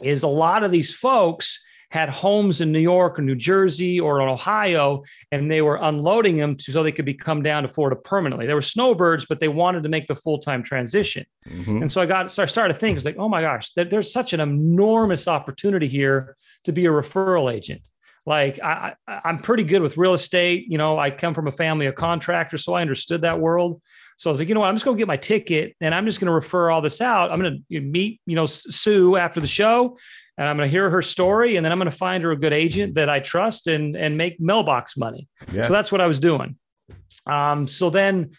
is 0.00 0.22
a 0.22 0.28
lot 0.28 0.62
of 0.62 0.70
these 0.70 0.94
folks 0.94 1.58
had 1.90 2.10
homes 2.10 2.60
in 2.60 2.70
New 2.70 2.78
York 2.78 3.18
or 3.18 3.22
New 3.22 3.34
Jersey 3.34 3.98
or 3.98 4.20
in 4.20 4.28
Ohio, 4.28 5.02
and 5.32 5.50
they 5.50 5.62
were 5.62 5.78
unloading 5.80 6.36
them 6.36 6.54
to, 6.54 6.70
so 6.70 6.82
they 6.82 6.92
could 6.92 7.06
be 7.06 7.14
come 7.14 7.42
down 7.42 7.62
to 7.62 7.68
Florida 7.68 7.96
permanently. 7.96 8.46
They 8.46 8.54
were 8.54 8.60
snowbirds, 8.60 9.24
but 9.26 9.40
they 9.40 9.48
wanted 9.48 9.82
to 9.84 9.88
make 9.88 10.06
the 10.06 10.14
full 10.14 10.38
time 10.38 10.62
transition. 10.62 11.24
Mm-hmm. 11.48 11.82
And 11.82 11.90
so 11.90 12.02
I 12.02 12.06
got 12.06 12.30
so 12.30 12.42
I 12.42 12.46
started 12.46 12.74
to 12.74 12.78
think, 12.78 12.96
it's 12.96 13.06
like, 13.06 13.16
oh 13.18 13.28
my 13.28 13.40
gosh, 13.40 13.72
there, 13.72 13.86
there's 13.86 14.12
such 14.12 14.34
an 14.34 14.40
enormous 14.40 15.26
opportunity 15.26 15.88
here 15.88 16.36
to 16.64 16.72
be 16.72 16.84
a 16.84 16.90
referral 16.90 17.52
agent. 17.52 17.80
Like 18.26 18.60
I, 18.62 18.94
I'm 19.06 19.38
pretty 19.38 19.64
good 19.64 19.80
with 19.80 19.96
real 19.96 20.12
estate. 20.12 20.66
You 20.68 20.76
know, 20.76 20.98
I 20.98 21.10
come 21.10 21.32
from 21.32 21.48
a 21.48 21.52
family 21.52 21.86
of 21.86 21.94
contractors, 21.94 22.64
so 22.64 22.74
I 22.74 22.82
understood 22.82 23.22
that 23.22 23.40
world. 23.40 23.80
So 24.18 24.28
I 24.28 24.32
was 24.32 24.40
like, 24.40 24.48
you 24.48 24.54
know 24.54 24.60
what? 24.60 24.68
I'm 24.68 24.74
just 24.74 24.84
going 24.84 24.96
to 24.96 25.00
get 25.00 25.08
my 25.08 25.16
ticket 25.16 25.74
and 25.80 25.94
I'm 25.94 26.04
just 26.04 26.20
going 26.20 26.26
to 26.26 26.32
refer 26.32 26.70
all 26.70 26.82
this 26.82 27.00
out. 27.00 27.30
I'm 27.30 27.40
going 27.40 27.64
to 27.70 27.80
meet, 27.80 28.20
you 28.26 28.34
know, 28.34 28.46
Sue 28.46 29.16
after 29.16 29.40
the 29.40 29.46
show 29.46 29.96
and 30.38 30.48
I'm 30.48 30.56
going 30.56 30.68
to 30.68 30.70
hear 30.70 30.88
her 30.88 31.02
story, 31.02 31.56
and 31.56 31.64
then 31.64 31.72
I'm 31.72 31.78
going 31.78 31.90
to 31.90 31.96
find 31.96 32.22
her 32.22 32.30
a 32.30 32.36
good 32.36 32.52
agent 32.52 32.94
that 32.94 33.10
I 33.10 33.18
trust 33.18 33.66
and 33.66 33.96
and 33.96 34.16
make 34.16 34.40
mailbox 34.40 34.96
money. 34.96 35.28
Yeah. 35.52 35.66
So 35.66 35.72
that's 35.72 35.90
what 35.90 36.00
I 36.00 36.06
was 36.06 36.20
doing. 36.20 36.56
Um, 37.26 37.66
so 37.66 37.90
then, 37.90 38.30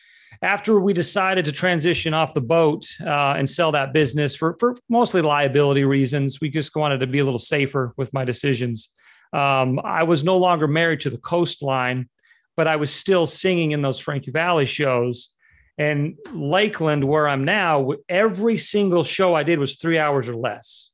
after 0.42 0.80
we 0.80 0.94
decided 0.94 1.44
to 1.46 1.52
transition 1.52 2.14
off 2.14 2.34
the 2.34 2.42
boat 2.42 2.88
uh, 3.06 3.36
and 3.38 3.48
sell 3.50 3.74
that 3.74 3.92
business 3.92 4.34
for 4.34 4.56
for 4.60 4.78
mostly 4.88 5.22
liability 5.22 5.84
reasons, 5.84 6.40
we 6.40 6.50
just 6.50 6.74
wanted 6.74 7.02
to 7.02 7.08
be 7.08 7.20
a 7.20 7.26
little 7.26 7.38
safer 7.38 7.94
with 7.98 8.14
my 8.14 8.24
decisions. 8.24 8.90
Um, 9.34 9.80
I 9.84 10.06
was 10.06 10.24
no 10.24 10.38
longer 10.38 10.68
married 10.68 11.02
to 11.02 11.10
the 11.10 11.18
coastline, 11.18 12.10
but 12.56 12.68
I 12.68 12.78
was 12.78 12.92
still 12.92 13.28
singing 13.28 13.74
in 13.74 13.82
those 13.82 14.00
Frankie 14.00 14.32
Valli 14.32 14.66
shows. 14.66 15.36
And 15.80 16.18
Lakeland, 16.34 17.04
where 17.04 17.28
I'm 17.28 17.46
now, 17.46 17.90
every 18.08 18.58
single 18.58 19.04
show 19.04 19.34
I 19.34 19.42
did 19.42 19.58
was 19.58 19.78
three 19.78 19.98
hours 19.98 20.30
or 20.30 20.36
less 20.36 20.90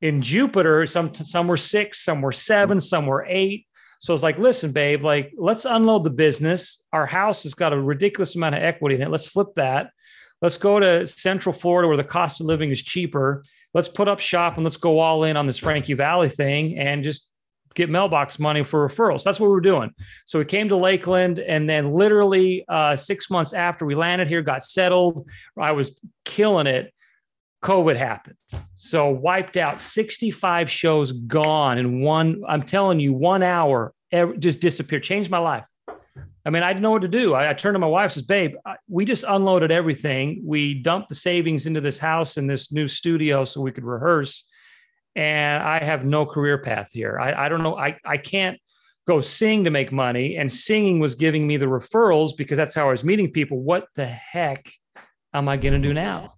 in 0.00 0.22
Jupiter, 0.22 0.86
some 0.86 1.12
some 1.14 1.48
were 1.48 1.56
six, 1.56 2.04
some 2.04 2.22
were 2.22 2.32
seven, 2.32 2.80
some 2.80 3.06
were 3.06 3.26
eight. 3.28 3.66
So 4.00 4.14
it's 4.14 4.22
like, 4.22 4.38
listen, 4.38 4.70
babe, 4.70 5.02
like 5.02 5.32
let's 5.36 5.64
unload 5.64 6.04
the 6.04 6.10
business. 6.10 6.84
Our 6.92 7.06
house 7.06 7.42
has 7.42 7.54
got 7.54 7.72
a 7.72 7.80
ridiculous 7.80 8.36
amount 8.36 8.54
of 8.54 8.62
equity 8.62 8.94
in 8.94 9.02
it. 9.02 9.10
Let's 9.10 9.26
flip 9.26 9.48
that. 9.56 9.90
Let's 10.40 10.56
go 10.56 10.78
to 10.78 11.06
Central 11.06 11.52
Florida 11.52 11.88
where 11.88 11.96
the 11.96 12.04
cost 12.04 12.40
of 12.40 12.46
living 12.46 12.70
is 12.70 12.82
cheaper. 12.82 13.42
Let's 13.74 13.88
put 13.88 14.06
up 14.06 14.20
shop 14.20 14.54
and 14.54 14.64
let's 14.64 14.76
go 14.76 15.00
all 15.00 15.24
in 15.24 15.36
on 15.36 15.48
this 15.48 15.58
Frankie 15.58 15.94
Valli 15.94 16.28
thing 16.28 16.78
and 16.78 17.02
just 17.02 17.28
get 17.74 17.90
mailbox 17.90 18.38
money 18.38 18.64
for 18.64 18.88
referrals. 18.88 19.22
That's 19.24 19.38
what 19.40 19.50
we 19.50 19.56
are 19.56 19.60
doing. 19.60 19.90
So 20.26 20.38
we 20.38 20.44
came 20.44 20.68
to 20.68 20.76
Lakeland, 20.76 21.38
and 21.38 21.68
then 21.68 21.90
literally 21.90 22.64
uh, 22.68 22.96
six 22.96 23.30
months 23.30 23.52
after 23.52 23.84
we 23.84 23.94
landed 23.94 24.28
here, 24.28 24.42
got 24.42 24.64
settled. 24.64 25.28
I 25.58 25.72
was 25.72 26.00
killing 26.24 26.66
it 26.66 26.92
COVID 27.62 27.96
happened. 27.96 28.36
So 28.74 29.08
wiped 29.08 29.56
out 29.56 29.82
65 29.82 30.70
shows 30.70 31.12
gone 31.12 31.78
in 31.78 32.00
one, 32.02 32.42
I'm 32.48 32.62
telling 32.62 33.00
you, 33.00 33.12
one 33.12 33.42
hour 33.42 33.92
just 34.38 34.60
disappeared, 34.60 35.02
changed 35.02 35.30
my 35.30 35.38
life. 35.38 35.64
I 36.46 36.50
mean, 36.50 36.62
I 36.62 36.72
didn't 36.72 36.82
know 36.82 36.92
what 36.92 37.02
to 37.02 37.08
do. 37.08 37.34
I, 37.34 37.50
I 37.50 37.52
turned 37.52 37.74
to 37.74 37.78
my 37.78 37.86
wife, 37.86 38.12
says, 38.12 38.22
"Babe, 38.22 38.54
we 38.88 39.04
just 39.04 39.24
unloaded 39.28 39.70
everything. 39.70 40.40
We 40.44 40.74
dumped 40.74 41.10
the 41.10 41.14
savings 41.14 41.66
into 41.66 41.80
this 41.80 41.98
house 41.98 42.38
and 42.38 42.48
this 42.48 42.72
new 42.72 42.88
studio 42.88 43.44
so 43.44 43.60
we 43.60 43.72
could 43.72 43.84
rehearse, 43.84 44.44
and 45.18 45.60
I 45.64 45.82
have 45.82 46.04
no 46.04 46.24
career 46.24 46.58
path 46.58 46.90
here. 46.92 47.18
I, 47.18 47.46
I 47.46 47.48
don't 47.48 47.64
know. 47.64 47.76
I 47.76 47.98
I 48.04 48.18
can't 48.18 48.56
go 49.04 49.20
sing 49.20 49.64
to 49.64 49.70
make 49.70 49.90
money, 49.90 50.36
and 50.36 50.50
singing 50.50 51.00
was 51.00 51.16
giving 51.16 51.44
me 51.44 51.56
the 51.56 51.66
referrals 51.66 52.36
because 52.36 52.56
that's 52.56 52.74
how 52.74 52.86
I 52.86 52.92
was 52.92 53.02
meeting 53.02 53.32
people. 53.32 53.58
What 53.58 53.88
the 53.96 54.06
heck 54.06 54.70
am 55.34 55.48
I 55.48 55.56
going 55.56 55.74
to 55.74 55.80
do 55.80 55.92
now?" 55.92 56.34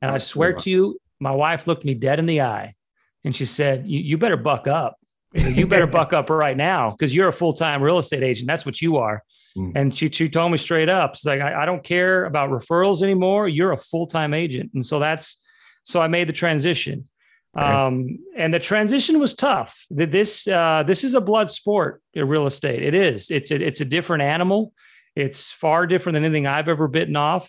And 0.00 0.10
I 0.10 0.16
swear 0.16 0.54
to 0.54 0.70
you, 0.70 0.98
my 1.20 1.30
wife 1.30 1.66
looked 1.66 1.84
me 1.84 1.92
dead 1.92 2.18
in 2.18 2.24
the 2.24 2.40
eye, 2.40 2.74
and 3.22 3.36
she 3.36 3.44
said, 3.44 3.86
"You 3.86 4.16
better 4.16 4.38
buck 4.38 4.66
up." 4.66 4.96
you 5.34 5.66
better 5.66 5.86
buck 5.88 6.12
up 6.12 6.30
right 6.30 6.56
now 6.56 6.92
because 6.92 7.14
you're 7.14 7.28
a 7.28 7.32
full 7.32 7.52
time 7.52 7.82
real 7.82 7.98
estate 7.98 8.22
agent. 8.22 8.46
That's 8.46 8.64
what 8.64 8.80
you 8.80 8.96
are. 8.96 9.22
Mm. 9.58 9.72
And 9.74 9.94
she, 9.94 10.08
she 10.08 10.28
told 10.28 10.52
me 10.52 10.58
straight 10.58 10.88
up, 10.88 11.16
she's 11.16 11.26
like, 11.26 11.40
I, 11.40 11.62
I 11.62 11.66
don't 11.66 11.82
care 11.82 12.24
about 12.24 12.50
referrals 12.50 13.02
anymore. 13.02 13.48
You're 13.48 13.72
a 13.72 13.76
full 13.76 14.06
time 14.06 14.32
agent. 14.32 14.70
And 14.74 14.86
so 14.86 15.00
that's, 15.00 15.38
so 15.84 16.00
I 16.00 16.08
made 16.08 16.28
the 16.28 16.32
transition. 16.32 17.08
Um, 17.56 18.18
and 18.36 18.52
the 18.52 18.58
transition 18.58 19.20
was 19.20 19.34
tough. 19.34 19.86
This, 19.88 20.48
uh, 20.48 20.82
this 20.84 21.04
is 21.04 21.14
a 21.14 21.20
blood 21.20 21.52
sport 21.52 22.02
in 22.12 22.26
real 22.26 22.46
estate. 22.46 22.82
It 22.82 22.94
is, 22.94 23.30
it's 23.30 23.52
a, 23.52 23.64
it's 23.64 23.80
a 23.80 23.84
different 23.84 24.24
animal. 24.24 24.72
It's 25.14 25.52
far 25.52 25.86
different 25.86 26.14
than 26.14 26.24
anything 26.24 26.48
I've 26.48 26.68
ever 26.68 26.88
bitten 26.88 27.14
off 27.14 27.48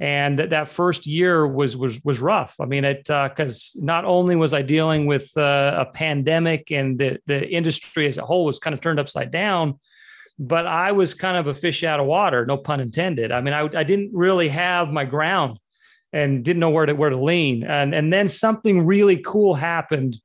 and 0.00 0.38
that, 0.38 0.50
that 0.50 0.68
first 0.68 1.06
year 1.06 1.46
was 1.46 1.76
was 1.76 2.02
was 2.04 2.20
rough. 2.20 2.54
I 2.60 2.66
mean, 2.66 2.84
it 2.84 3.04
because 3.04 3.76
uh, 3.76 3.84
not 3.84 4.04
only 4.04 4.36
was 4.36 4.52
I 4.52 4.62
dealing 4.62 5.06
with 5.06 5.36
uh, 5.36 5.84
a 5.86 5.86
pandemic 5.86 6.70
and 6.70 6.98
the 6.98 7.18
the 7.26 7.48
industry 7.48 8.06
as 8.06 8.18
a 8.18 8.24
whole 8.24 8.44
was 8.44 8.58
kind 8.58 8.74
of 8.74 8.80
turned 8.80 9.00
upside 9.00 9.30
down, 9.30 9.80
but 10.38 10.66
I 10.66 10.92
was 10.92 11.14
kind 11.14 11.36
of 11.36 11.48
a 11.48 11.54
fish 11.54 11.82
out 11.82 11.98
of 11.98 12.06
water, 12.06 12.46
no 12.46 12.56
pun 12.56 12.80
intended. 12.80 13.32
I 13.32 13.40
mean, 13.40 13.54
I, 13.54 13.62
I 13.62 13.82
didn't 13.82 14.10
really 14.12 14.48
have 14.48 14.88
my 14.90 15.04
ground 15.04 15.58
and 16.12 16.44
didn't 16.44 16.60
know 16.60 16.70
where 16.70 16.86
to 16.86 16.94
where 16.94 17.10
to 17.10 17.16
lean, 17.16 17.64
and 17.64 17.94
and 17.94 18.12
then 18.12 18.28
something 18.28 18.86
really 18.86 19.18
cool 19.18 19.54
happened 19.54 20.16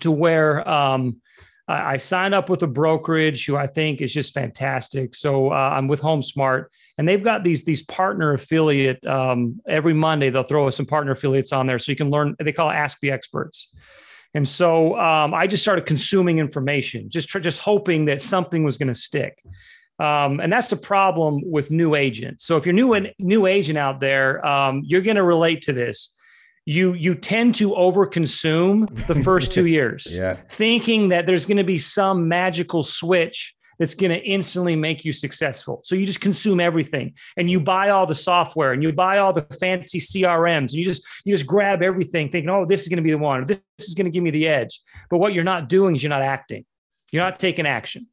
to 0.00 0.10
where 0.10 0.68
um, 0.68 1.20
I 1.68 1.96
signed 1.96 2.32
up 2.32 2.48
with 2.48 2.62
a 2.62 2.68
brokerage 2.68 3.44
who 3.44 3.56
I 3.56 3.66
think 3.66 4.00
is 4.00 4.12
just 4.12 4.32
fantastic. 4.32 5.16
So 5.16 5.50
uh, 5.50 5.70
I'm 5.74 5.88
with 5.88 6.00
HomeSmart, 6.00 6.66
and 6.96 7.08
they've 7.08 7.22
got 7.22 7.42
these 7.42 7.64
these 7.64 7.82
partner 7.82 8.34
affiliate. 8.34 9.04
Um, 9.04 9.60
every 9.66 9.94
Monday 9.94 10.30
they'll 10.30 10.44
throw 10.44 10.68
us 10.68 10.76
some 10.76 10.86
partner 10.86 11.12
affiliates 11.12 11.52
on 11.52 11.66
there, 11.66 11.78
so 11.80 11.90
you 11.90 11.96
can 11.96 12.10
learn. 12.10 12.36
They 12.38 12.52
call 12.52 12.70
it 12.70 12.74
Ask 12.74 13.00
the 13.00 13.10
Experts. 13.10 13.68
And 14.34 14.48
so 14.48 14.98
um, 14.98 15.32
I 15.34 15.46
just 15.46 15.62
started 15.62 15.86
consuming 15.86 16.38
information, 16.38 17.10
just 17.10 17.28
just 17.28 17.60
hoping 17.60 18.04
that 18.04 18.22
something 18.22 18.62
was 18.62 18.78
going 18.78 18.88
to 18.88 18.94
stick. 18.94 19.42
Um, 19.98 20.40
and 20.40 20.52
that's 20.52 20.68
the 20.68 20.76
problem 20.76 21.40
with 21.44 21.70
new 21.70 21.94
agents. 21.94 22.44
So 22.44 22.56
if 22.56 22.66
you're 22.66 22.74
new 22.74 23.08
new 23.18 23.46
agent 23.46 23.78
out 23.78 24.00
there, 24.00 24.44
um, 24.46 24.82
you're 24.84 25.00
going 25.00 25.16
to 25.16 25.22
relate 25.22 25.62
to 25.62 25.72
this. 25.72 26.12
You 26.66 26.92
you 26.94 27.14
tend 27.14 27.54
to 27.56 27.70
overconsume 27.70 29.06
the 29.06 29.14
first 29.14 29.52
two 29.52 29.66
years 29.76 30.06
yeah. 30.10 30.34
thinking 30.34 31.08
that 31.10 31.26
there's 31.26 31.46
going 31.46 31.56
to 31.56 31.64
be 31.64 31.78
some 31.78 32.28
magical 32.28 32.82
switch 32.82 33.54
that's 33.78 33.94
going 33.94 34.10
to 34.10 34.18
instantly 34.18 34.74
make 34.74 35.04
you 35.04 35.12
successful. 35.12 35.80
So 35.84 35.94
you 35.94 36.06
just 36.06 36.20
consume 36.20 36.60
everything 36.60 37.14
and 37.36 37.50
you 37.50 37.60
buy 37.60 37.90
all 37.90 38.06
the 38.06 38.14
software 38.14 38.72
and 38.72 38.82
you 38.82 38.90
buy 38.92 39.18
all 39.18 39.34
the 39.34 39.42
fancy 39.60 40.00
crms 40.00 40.56
and 40.56 40.72
you 40.72 40.84
just 40.84 41.06
you 41.24 41.34
just 41.34 41.46
grab 41.46 41.82
everything 41.82 42.30
thinking 42.30 42.50
oh 42.50 42.64
this 42.66 42.82
is 42.82 42.88
going 42.88 42.98
to 42.98 43.02
be 43.02 43.12
the 43.12 43.18
one. 43.18 43.46
This 43.46 43.60
is 43.78 43.94
going 43.94 44.06
to 44.06 44.10
give 44.10 44.22
me 44.22 44.30
the 44.30 44.46
edge. 44.46 44.80
But 45.08 45.18
what 45.18 45.32
you're 45.32 45.44
not 45.44 45.70
doing 45.70 45.94
is 45.94 46.02
you're 46.02 46.10
not 46.10 46.22
acting. 46.22 46.66
You're 47.12 47.22
not 47.22 47.38
taking 47.38 47.66
action 47.66 48.08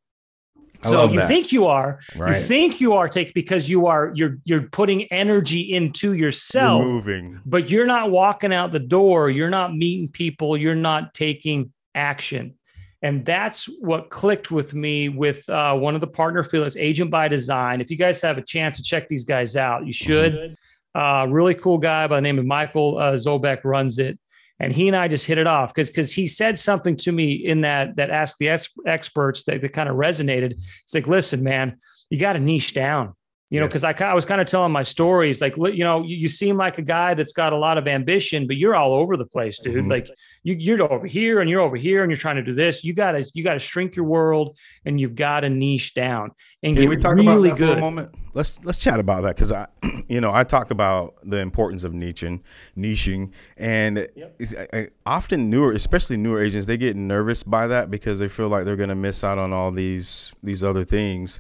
so 0.84 1.10
you 1.10 1.20
that. 1.20 1.28
think 1.28 1.52
you 1.52 1.66
are, 1.66 2.00
right. 2.16 2.36
you 2.36 2.42
think 2.42 2.82
you 2.82 2.94
are 2.94 3.10
take 3.10 3.34
because 3.34 3.70
you 3.70 3.88
are 3.88 4.12
you're 4.16 4.38
you're 4.46 4.64
putting 4.64 5.04
energy 5.06 5.74
into 5.74 6.14
yourself, 6.14 6.82
you're 6.82 6.92
moving, 6.92 7.42
but 7.46 7.70
you're 7.70 7.86
not 7.86 8.12
walking 8.12 8.54
out 8.54 8.72
the 8.72 8.80
door. 8.80 9.30
You're 9.30 9.50
not 9.50 9.76
meeting 9.76 10.08
people. 10.08 10.58
You're 10.58 10.76
not 10.76 11.14
taking 11.14 11.72
action, 11.96 12.56
and 13.02 13.26
that's 13.26 13.66
what 13.80 14.10
clicked 14.10 14.52
with 14.52 14.74
me 14.74 15.10
with 15.10 15.48
uh, 15.50 15.76
one 15.76 15.96
of 15.96 16.02
the 16.02 16.08
partner 16.08 16.42
affiliates, 16.42 16.78
Agent 16.78 17.12
by 17.12 17.28
Design. 17.28 17.82
If 17.82 17.90
you 17.90 17.98
guys 17.98 18.22
have 18.22 18.38
a 18.38 18.44
chance 18.44 18.78
to 18.78 18.84
check 18.84 19.08
these 19.08 19.24
guys 19.24 19.56
out, 19.56 19.86
you 19.86 19.94
should. 19.94 20.56
Uh, 20.96 21.26
really 21.28 21.56
cool 21.56 21.80
guy 21.80 22.06
by 22.06 22.18
the 22.18 22.22
name 22.22 22.38
of 22.38 22.46
Michael 22.46 23.00
uh, 23.00 23.14
Zobek 23.14 23.64
runs 23.64 23.98
it 23.98 24.20
and 24.64 24.74
he 24.74 24.88
and 24.88 24.96
I 24.96 25.08
just 25.08 25.26
hit 25.26 25.38
it 25.38 25.48
off 25.48 25.74
because 25.74 25.90
because 25.90 26.14
he 26.14 26.26
said 26.26 26.58
something 26.58 26.96
to 26.98 27.12
me 27.12 27.34
in 27.34 27.62
that 27.62 27.98
that 27.98 28.10
asked 28.10 28.38
the 28.40 28.50
ex- 28.50 28.70
experts 28.86 29.44
that, 29.44 29.62
that 29.62 29.74
kind 29.74 29.90
of 29.90 29.96
resonated. 29.96 30.54
It's 30.84 30.94
like, 30.94 31.08
listen, 31.08 31.44
man, 31.44 31.78
you 32.10 32.18
got 32.18 32.34
to 32.34 32.40
niche 32.40 32.74
down 32.74 33.14
you 33.50 33.60
know, 33.60 33.68
because 33.68 33.84
yeah. 33.84 33.94
I, 34.00 34.06
I 34.06 34.14
was 34.14 34.26
kind 34.26 34.42
of 34.42 34.48
telling 34.48 34.72
my 34.72 34.82
stories, 34.82 35.40
like, 35.40 35.56
you 35.58 35.84
know, 35.84 36.02
you, 36.04 36.18
you, 36.18 36.28
seem 36.28 36.58
like 36.58 36.80
a 36.80 36.82
guy 36.82 37.14
that's 37.14 37.34
got 37.34 37.54
a 37.54 37.56
lot 37.56 37.78
of 37.78 37.88
ambition, 37.88 38.48
but 38.48 38.58
you're 38.58 38.76
all 38.76 38.94
over 38.94 39.16
the 39.16 39.26
place, 39.26 39.60
dude. 39.60 39.76
Mm-hmm. 39.76 39.92
Like 39.92 40.10
you, 40.42 40.56
you're 40.56 40.82
over 40.92 41.06
here 41.06 41.40
and 41.40 41.50
you're 41.50 41.62
over 41.62 41.76
here 41.76 42.02
and 42.02 42.10
you're 42.10 42.18
trying 42.18 42.38
to 42.38 42.44
do 42.44 42.54
this. 42.54 42.84
You 42.84 42.94
gotta, 42.94 43.30
you 43.36 43.44
gotta 43.44 43.60
shrink 43.60 43.96
your 43.96 44.06
world 44.06 44.58
and 44.86 45.00
you've 45.00 45.16
got 45.16 45.42
to 45.42 45.50
niche 45.50 45.94
down 45.94 46.32
and 46.64 46.76
Can 46.76 46.84
get 46.84 46.90
we 46.90 46.98
talk 46.98 47.14
really 47.16 47.50
about 47.50 47.58
that 47.58 47.58
good. 47.58 47.74
For 47.74 47.78
a 47.78 47.82
moment? 47.82 48.16
Let's 48.34 48.64
let's 48.64 48.80
chat 48.80 49.00
about 49.00 49.22
that 49.22 49.36
because 49.36 49.52
I, 49.52 49.68
you 50.08 50.20
know, 50.20 50.34
I 50.34 50.44
talk 50.44 50.72
about 50.72 51.16
the 51.24 51.38
importance 51.38 51.84
of 51.84 51.92
niching, 51.92 52.40
niching, 52.76 53.32
and 53.58 54.08
yep. 54.16 54.42
I, 54.74 54.88
often 55.06 55.52
newer, 55.52 55.74
especially 55.74 56.18
newer 56.18 56.42
agents, 56.42 56.66
they 56.66 56.78
get 56.78 56.96
nervous 56.96 57.44
by 57.44 57.68
that 57.68 57.92
because 57.92 58.18
they 58.18 58.30
feel 58.30 58.48
like 58.48 58.66
they're 58.66 58.76
going 58.76 58.90
to 58.90 58.96
miss 58.96 59.24
out 59.24 59.38
on 59.38 59.54
all 59.54 59.72
these 59.72 60.34
these 60.42 60.64
other 60.64 60.84
things 60.84 61.40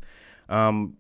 um, 0.50 0.97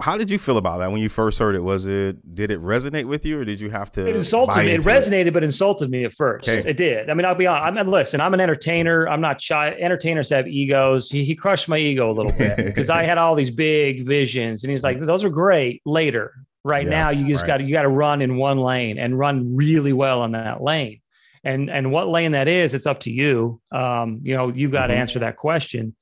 how 0.00 0.16
did 0.16 0.30
you 0.30 0.38
feel 0.38 0.58
about 0.58 0.78
that 0.78 0.90
when 0.90 1.00
you 1.00 1.08
first 1.08 1.38
heard 1.38 1.54
it? 1.54 1.62
Was 1.62 1.86
it 1.86 2.34
did 2.34 2.50
it 2.50 2.60
resonate 2.60 3.06
with 3.06 3.24
you, 3.24 3.38
or 3.38 3.44
did 3.44 3.60
you 3.60 3.70
have 3.70 3.90
to? 3.92 4.06
It 4.06 4.16
insulted 4.16 4.58
me. 4.58 4.72
It 4.72 4.82
resonated, 4.82 5.26
it? 5.26 5.34
but 5.34 5.44
insulted 5.44 5.90
me 5.90 6.04
at 6.04 6.12
first. 6.12 6.48
Okay. 6.48 6.68
It 6.68 6.76
did. 6.76 7.08
I 7.08 7.14
mean, 7.14 7.24
I'll 7.24 7.34
be 7.34 7.46
honest. 7.46 7.64
I 7.64 7.70
mean, 7.70 7.90
listen, 7.90 8.20
I'm 8.20 8.34
an 8.34 8.40
entertainer. 8.40 9.08
I'm 9.08 9.20
not 9.20 9.40
shy. 9.40 9.70
Entertainers 9.78 10.28
have 10.30 10.48
egos. 10.48 11.10
He, 11.10 11.24
he 11.24 11.34
crushed 11.34 11.68
my 11.68 11.78
ego 11.78 12.10
a 12.10 12.14
little 12.14 12.32
bit 12.32 12.56
because 12.64 12.90
I 12.90 13.04
had 13.04 13.18
all 13.18 13.34
these 13.34 13.50
big 13.50 14.04
visions, 14.04 14.64
and 14.64 14.70
he's 14.70 14.82
like, 14.82 15.00
"Those 15.00 15.24
are 15.24 15.30
great 15.30 15.80
later. 15.86 16.34
Right 16.64 16.84
yeah, 16.84 16.90
now, 16.90 17.10
you 17.10 17.28
just 17.28 17.42
right. 17.42 17.48
got 17.48 17.56
to 17.58 17.64
you 17.64 17.72
got 17.72 17.82
to 17.82 17.88
run 17.88 18.20
in 18.20 18.36
one 18.36 18.58
lane 18.58 18.98
and 18.98 19.18
run 19.18 19.54
really 19.54 19.92
well 19.92 20.22
on 20.22 20.32
that 20.32 20.60
lane." 20.60 21.00
And 21.44 21.70
and 21.70 21.92
what 21.92 22.08
lane 22.08 22.32
that 22.32 22.48
is, 22.48 22.74
it's 22.74 22.86
up 22.86 23.00
to 23.00 23.10
you. 23.10 23.60
Um, 23.70 24.20
you 24.22 24.36
know, 24.36 24.52
you've 24.52 24.72
got 24.72 24.82
mm-hmm. 24.82 24.92
to 24.92 24.96
answer 24.98 25.18
that 25.20 25.36
question. 25.36 25.94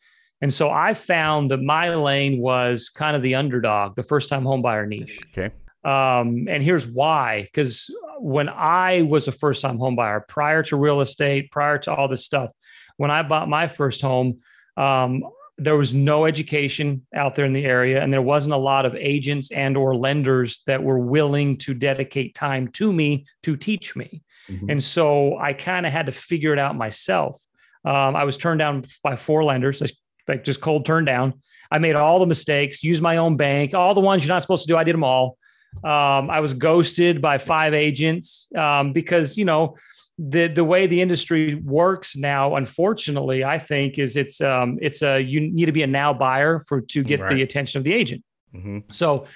And 0.42 0.52
so 0.52 0.70
I 0.70 0.94
found 0.94 1.50
that 1.50 1.62
my 1.62 1.94
lane 1.94 2.40
was 2.40 2.88
kind 2.88 3.14
of 3.14 3.22
the 3.22 3.34
underdog, 3.34 3.96
the 3.96 4.02
first 4.02 4.28
time 4.28 4.44
homebuyer 4.44 4.88
niche. 4.88 5.20
Okay. 5.36 5.50
Um, 5.84 6.46
and 6.48 6.62
here's 6.62 6.86
why 6.86 7.42
because 7.42 7.90
when 8.18 8.48
I 8.48 9.02
was 9.02 9.28
a 9.28 9.32
first 9.32 9.62
time 9.62 9.78
homebuyer, 9.78 10.26
prior 10.28 10.62
to 10.64 10.76
real 10.76 11.00
estate, 11.00 11.50
prior 11.50 11.78
to 11.78 11.94
all 11.94 12.08
this 12.08 12.24
stuff, 12.24 12.50
when 12.96 13.10
I 13.10 13.22
bought 13.22 13.48
my 13.48 13.66
first 13.66 14.02
home, 14.02 14.40
um, 14.76 15.24
there 15.60 15.76
was 15.76 15.92
no 15.92 16.24
education 16.24 17.06
out 17.14 17.34
there 17.34 17.44
in 17.44 17.52
the 17.52 17.66
area 17.66 18.02
and 18.02 18.10
there 18.10 18.22
wasn't 18.22 18.52
a 18.52 18.56
lot 18.56 18.86
of 18.86 18.94
agents 18.94 19.50
and 19.52 19.76
or 19.76 19.94
lenders 19.94 20.62
that 20.66 20.82
were 20.82 20.98
willing 20.98 21.56
to 21.58 21.74
dedicate 21.74 22.34
time 22.34 22.66
to 22.68 22.90
me 22.92 23.26
to 23.42 23.56
teach 23.56 23.94
me 23.94 24.22
mm-hmm. 24.48 24.70
and 24.70 24.82
so 24.82 25.36
i 25.36 25.52
kind 25.52 25.84
of 25.84 25.92
had 25.92 26.06
to 26.06 26.12
figure 26.12 26.54
it 26.54 26.58
out 26.58 26.76
myself 26.76 27.40
um, 27.84 28.16
i 28.16 28.24
was 28.24 28.38
turned 28.38 28.58
down 28.58 28.82
by 29.02 29.14
four 29.16 29.44
lenders 29.44 29.82
like 30.28 30.44
just 30.44 30.60
cold 30.60 30.86
turn 30.86 31.04
down. 31.04 31.34
I 31.70 31.78
made 31.78 31.94
all 31.94 32.18
the 32.18 32.26
mistakes, 32.26 32.82
used 32.82 33.02
my 33.02 33.18
own 33.18 33.36
bank, 33.36 33.74
all 33.74 33.94
the 33.94 34.00
ones 34.00 34.24
you're 34.24 34.34
not 34.34 34.42
supposed 34.42 34.62
to 34.66 34.68
do. 34.68 34.76
I 34.76 34.84
did 34.84 34.94
them 34.94 35.04
all. 35.04 35.38
Um, 35.84 36.30
I 36.30 36.40
was 36.40 36.52
ghosted 36.52 37.22
by 37.22 37.38
five 37.38 37.74
agents 37.74 38.48
um, 38.56 38.92
because 38.92 39.38
you 39.38 39.44
know 39.44 39.76
the 40.18 40.48
the 40.48 40.64
way 40.64 40.86
the 40.86 41.00
industry 41.00 41.54
works 41.54 42.16
now. 42.16 42.56
Unfortunately, 42.56 43.44
I 43.44 43.58
think 43.58 43.98
is 43.98 44.16
it's 44.16 44.40
um, 44.40 44.78
it's 44.82 45.02
a 45.02 45.20
you 45.20 45.40
need 45.40 45.66
to 45.66 45.72
be 45.72 45.82
a 45.82 45.86
now 45.86 46.12
buyer 46.12 46.60
for 46.66 46.80
to 46.80 47.02
get 47.02 47.20
right. 47.20 47.34
the 47.34 47.42
attention 47.42 47.78
of 47.78 47.84
the 47.84 47.92
agent. 47.92 48.24
Mm-hmm. 48.54 48.78
So 48.90 49.26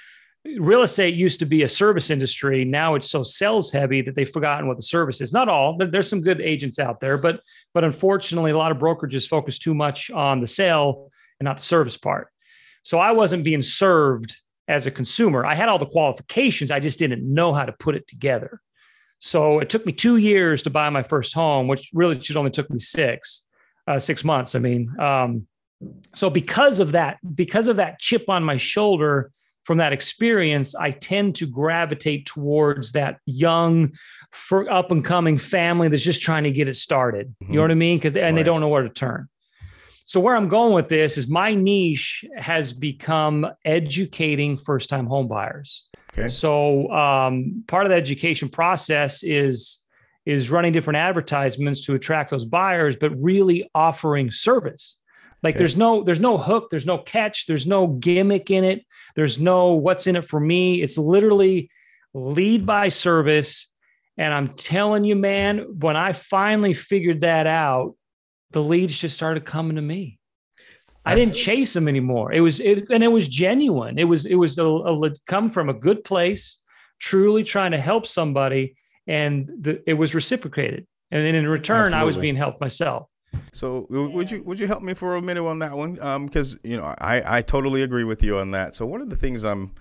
real 0.59 0.83
estate 0.83 1.15
used 1.15 1.39
to 1.39 1.45
be 1.45 1.63
a 1.63 1.69
service 1.69 2.09
industry. 2.09 2.65
Now 2.65 2.95
it's 2.95 3.09
so 3.09 3.23
sales 3.23 3.71
heavy 3.71 4.01
that 4.01 4.15
they've 4.15 4.29
forgotten 4.29 4.67
what 4.67 4.77
the 4.77 4.83
service 4.83 5.21
is. 5.21 5.33
Not 5.33 5.49
all. 5.49 5.77
There's 5.77 6.09
some 6.09 6.21
good 6.21 6.41
agents 6.41 6.79
out 6.79 6.99
there, 6.99 7.17
but 7.17 7.41
but 7.73 7.83
unfortunately, 7.83 8.51
a 8.51 8.57
lot 8.57 8.71
of 8.71 8.77
brokerages 8.77 9.27
focus 9.27 9.59
too 9.59 9.73
much 9.73 10.11
on 10.11 10.39
the 10.39 10.47
sale 10.47 11.09
and 11.39 11.45
not 11.45 11.57
the 11.57 11.63
service 11.63 11.97
part. 11.97 12.29
So 12.83 12.99
I 12.99 13.11
wasn't 13.11 13.43
being 13.43 13.61
served 13.61 14.37
as 14.67 14.85
a 14.85 14.91
consumer. 14.91 15.45
I 15.45 15.55
had 15.55 15.69
all 15.69 15.79
the 15.79 15.85
qualifications. 15.85 16.71
I 16.71 16.79
just 16.79 16.99
didn't 16.99 17.21
know 17.21 17.53
how 17.53 17.65
to 17.65 17.73
put 17.73 17.95
it 17.95 18.07
together. 18.07 18.61
So 19.19 19.59
it 19.59 19.69
took 19.69 19.85
me 19.85 19.93
two 19.93 20.17
years 20.17 20.61
to 20.63 20.69
buy 20.69 20.89
my 20.89 21.03
first 21.03 21.33
home, 21.33 21.67
which 21.67 21.89
really 21.93 22.19
should 22.19 22.37
only 22.37 22.51
took 22.51 22.69
me 22.69 22.79
six, 22.79 23.43
uh, 23.87 23.97
six 23.97 24.23
months. 24.23 24.55
I 24.55 24.59
mean, 24.59 24.93
um, 24.99 25.47
so 26.13 26.29
because 26.29 26.79
of 26.79 26.91
that, 26.93 27.17
because 27.35 27.67
of 27.67 27.77
that 27.77 27.99
chip 27.99 28.29
on 28.29 28.43
my 28.43 28.57
shoulder 28.57 29.31
from 29.65 29.79
that 29.79 29.91
experience, 29.91 30.75
I 30.75 30.91
tend 30.91 31.35
to 31.35 31.47
gravitate 31.47 32.27
towards 32.27 32.93
that 32.93 33.19
young, 33.25 33.93
for 34.31 34.69
up 34.71 34.91
and 34.91 35.03
coming 35.03 35.37
family 35.37 35.87
that's 35.87 36.03
just 36.03 36.21
trying 36.21 36.43
to 36.43 36.51
get 36.51 36.67
it 36.67 36.75
started. 36.75 37.29
Mm-hmm. 37.29 37.53
You 37.53 37.57
know 37.57 37.63
what 37.63 37.71
I 37.71 37.75
mean? 37.75 37.97
Because 37.97 38.15
and 38.15 38.23
right. 38.23 38.35
they 38.35 38.43
don't 38.43 38.61
know 38.61 38.69
where 38.69 38.83
to 38.83 38.89
turn. 38.89 39.27
So 40.05 40.19
where 40.19 40.35
I'm 40.35 40.49
going 40.49 40.73
with 40.73 40.87
this 40.87 41.17
is 41.17 41.27
my 41.27 41.55
niche 41.55 42.23
has 42.37 42.71
become 42.73 43.47
educating 43.65 44.55
first 44.55 44.87
time 44.87 45.07
home 45.07 45.27
buyers. 45.27 45.87
Okay. 46.13 46.27
So 46.27 46.91
um, 46.91 47.63
part 47.67 47.85
of 47.85 47.89
the 47.89 47.95
education 47.95 48.49
process 48.49 49.23
is 49.23 49.79
is 50.25 50.49
running 50.49 50.73
different 50.73 50.97
advertisements 50.97 51.85
to 51.85 51.93
attract 51.93 52.31
those 52.31 52.45
buyers, 52.45 52.95
but 52.95 53.11
really 53.21 53.69
offering 53.75 54.31
service. 54.31 54.97
Like 55.45 55.55
okay. 55.55 55.59
there's 55.59 55.77
no 55.77 56.03
there's 56.03 56.19
no 56.19 56.37
hook, 56.37 56.69
there's 56.71 56.87
no 56.87 56.97
catch, 56.97 57.45
there's 57.45 57.67
no 57.67 57.87
gimmick 57.87 58.49
in 58.49 58.63
it. 58.63 58.83
There's 59.15 59.39
no 59.39 59.73
what's 59.73 60.07
in 60.07 60.15
it 60.15 60.25
for 60.25 60.39
me. 60.39 60.81
It's 60.81 60.97
literally 60.97 61.69
lead 62.15 62.65
by 62.65 62.89
service. 62.89 63.67
And 64.17 64.33
I'm 64.33 64.55
telling 64.55 65.03
you, 65.03 65.15
man, 65.15 65.79
when 65.79 65.95
I 65.95 66.13
finally 66.13 66.73
figured 66.73 67.21
that 67.21 67.45
out, 67.45 67.95
the 68.51 68.63
leads 68.63 68.97
just 68.97 69.15
started 69.15 69.45
coming 69.45 69.75
to 69.75 69.81
me. 69.81 70.17
That's, 70.57 70.97
I 71.05 71.15
didn't 71.15 71.35
chase 71.35 71.73
them 71.73 71.87
anymore. 71.87 72.33
It 72.33 72.39
was 72.39 72.59
it, 72.59 72.89
and 72.89 73.03
it 73.03 73.09
was 73.09 73.27
genuine. 73.27 73.99
It 73.99 74.05
was 74.05 74.25
it 74.25 74.35
was 74.35 74.57
a, 74.57 74.65
a 74.65 75.11
come 75.27 75.51
from 75.51 75.69
a 75.69 75.73
good 75.73 76.03
place, 76.03 76.57
truly 76.97 77.43
trying 77.43 77.71
to 77.71 77.79
help 77.79 78.07
somebody, 78.07 78.75
and 79.05 79.47
the, 79.61 79.83
it 79.87 79.93
was 79.93 80.15
reciprocated. 80.15 80.87
And 81.11 81.23
then 81.23 81.35
in 81.35 81.47
return, 81.47 81.85
Absolutely. 81.85 82.01
I 82.01 82.05
was 82.05 82.17
being 82.17 82.35
helped 82.35 82.59
myself. 82.59 83.09
So 83.51 83.87
would 83.89 84.31
you 84.31 84.43
would 84.43 84.59
you 84.59 84.67
help 84.67 84.83
me 84.83 84.93
for 84.93 85.15
a 85.15 85.21
minute 85.21 85.45
on 85.45 85.59
that 85.59 85.75
one? 85.75 85.93
Because 86.25 86.53
um, 86.53 86.59
you 86.63 86.77
know 86.77 86.93
I 86.99 87.37
I 87.37 87.41
totally 87.41 87.83
agree 87.83 88.03
with 88.03 88.21
you 88.21 88.37
on 88.37 88.51
that. 88.51 88.75
So 88.75 88.85
one 88.85 89.01
of 89.01 89.09
the 89.09 89.15
things 89.15 89.43
I'm 89.43 89.73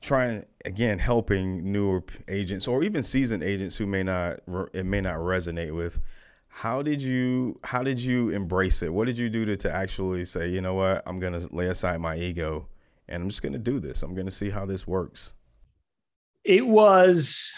trying 0.00 0.44
again 0.64 0.98
helping 0.98 1.70
newer 1.70 2.02
agents 2.28 2.66
or 2.66 2.82
even 2.82 3.02
seasoned 3.02 3.42
agents 3.42 3.76
who 3.76 3.86
may 3.86 4.02
not 4.02 4.40
it 4.72 4.84
may 4.84 5.00
not 5.00 5.16
resonate 5.18 5.74
with. 5.74 6.00
How 6.48 6.82
did 6.82 7.00
you 7.00 7.58
how 7.64 7.82
did 7.82 7.98
you 7.98 8.30
embrace 8.30 8.82
it? 8.82 8.92
What 8.92 9.06
did 9.06 9.16
you 9.16 9.30
do 9.30 9.44
to, 9.46 9.56
to 9.56 9.72
actually 9.72 10.24
say 10.24 10.48
you 10.48 10.60
know 10.60 10.74
what 10.74 11.02
I'm 11.06 11.18
gonna 11.18 11.46
lay 11.50 11.68
aside 11.68 12.00
my 12.00 12.16
ego 12.16 12.66
and 13.08 13.22
I'm 13.22 13.28
just 13.28 13.42
gonna 13.42 13.58
do 13.58 13.78
this. 13.78 14.02
I'm 14.02 14.14
gonna 14.14 14.30
see 14.30 14.50
how 14.50 14.66
this 14.66 14.86
works. 14.86 15.32
It 16.44 16.66
was 16.66 17.50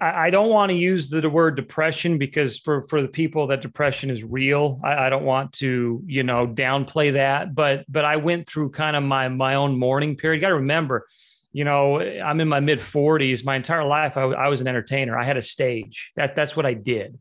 I, 0.00 0.30
don't 0.30 0.48
want 0.48 0.70
to 0.70 0.76
use 0.76 1.08
the, 1.08 1.28
word 1.28 1.56
depression 1.56 2.18
because 2.18 2.58
for 2.58 2.82
for 2.88 3.02
the 3.02 3.08
people 3.08 3.46
that 3.48 3.62
depression 3.62 4.10
is 4.10 4.22
real. 4.24 4.80
I, 4.84 5.06
I, 5.06 5.10
don't 5.10 5.24
want 5.24 5.52
to 5.54 6.02
you 6.06 6.22
know 6.22 6.46
downplay 6.46 7.12
that, 7.14 7.54
but 7.54 7.84
but 7.88 8.04
I 8.04 8.16
went 8.16 8.46
through 8.46 8.70
kind 8.70 8.96
of 8.96 9.02
my 9.02 9.28
my 9.28 9.54
own 9.54 9.78
mourning 9.78 10.16
period. 10.16 10.40
Got 10.40 10.48
to 10.48 10.54
remember, 10.56 11.06
you 11.52 11.64
know, 11.64 12.00
I'm 12.00 12.40
in 12.40 12.48
my 12.48 12.60
mid 12.60 12.78
40s. 12.78 13.44
My 13.44 13.56
entire 13.56 13.84
life, 13.84 14.16
I, 14.16 14.22
I 14.22 14.48
was 14.48 14.60
an 14.60 14.68
entertainer. 14.68 15.18
I 15.18 15.24
had 15.24 15.36
a 15.36 15.42
stage. 15.42 16.12
That 16.16 16.34
that's 16.36 16.56
what 16.56 16.66
I 16.66 16.74
did, 16.74 17.18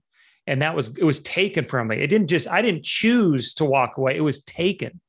and 0.48 0.62
that 0.62 0.75
was 0.75 0.98
it 0.98 1.03
was 1.03 1.20
taken 1.22 1.65
from 1.65 1.88
me. 1.88 1.98
It 1.98 2.08
didn't 2.08 2.27
just 2.27 2.48
I 2.48 2.62
didn't 2.62 2.84
choose 2.84 3.53
to 3.56 3.65
walk 3.65 3.98
away. 3.98 4.15
It 4.15 4.22
was 4.22 4.44
taken, 4.44 5.00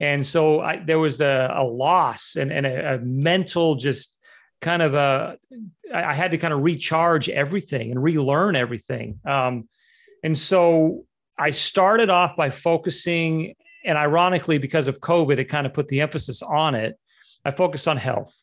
and 0.00 0.26
so 0.26 0.60
I, 0.60 0.82
there 0.84 0.98
was 0.98 1.20
a, 1.20 1.52
a 1.54 1.64
loss 1.64 2.36
and 2.36 2.52
and 2.52 2.66
a, 2.66 2.94
a 2.94 2.98
mental 2.98 3.76
just 3.76 4.17
kind 4.60 4.82
of 4.82 4.94
a 4.94 5.38
I 5.94 6.14
had 6.14 6.32
to 6.32 6.38
kind 6.38 6.52
of 6.52 6.62
recharge 6.62 7.28
everything 7.28 7.90
and 7.90 8.02
relearn 8.02 8.56
everything. 8.56 9.20
Um, 9.24 9.68
and 10.22 10.38
so 10.38 11.04
I 11.38 11.50
started 11.50 12.10
off 12.10 12.36
by 12.36 12.50
focusing, 12.50 13.54
and 13.84 13.96
ironically, 13.96 14.58
because 14.58 14.88
of 14.88 15.00
COVID, 15.00 15.38
it 15.38 15.44
kind 15.44 15.66
of 15.66 15.72
put 15.72 15.88
the 15.88 16.00
emphasis 16.00 16.42
on 16.42 16.74
it. 16.74 16.98
I 17.44 17.52
focused 17.52 17.86
on 17.88 17.96
health. 17.96 18.34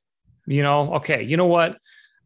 You 0.47 0.63
know, 0.63 0.95
okay, 0.95 1.23
you 1.23 1.37
know 1.37 1.45
what? 1.45 1.77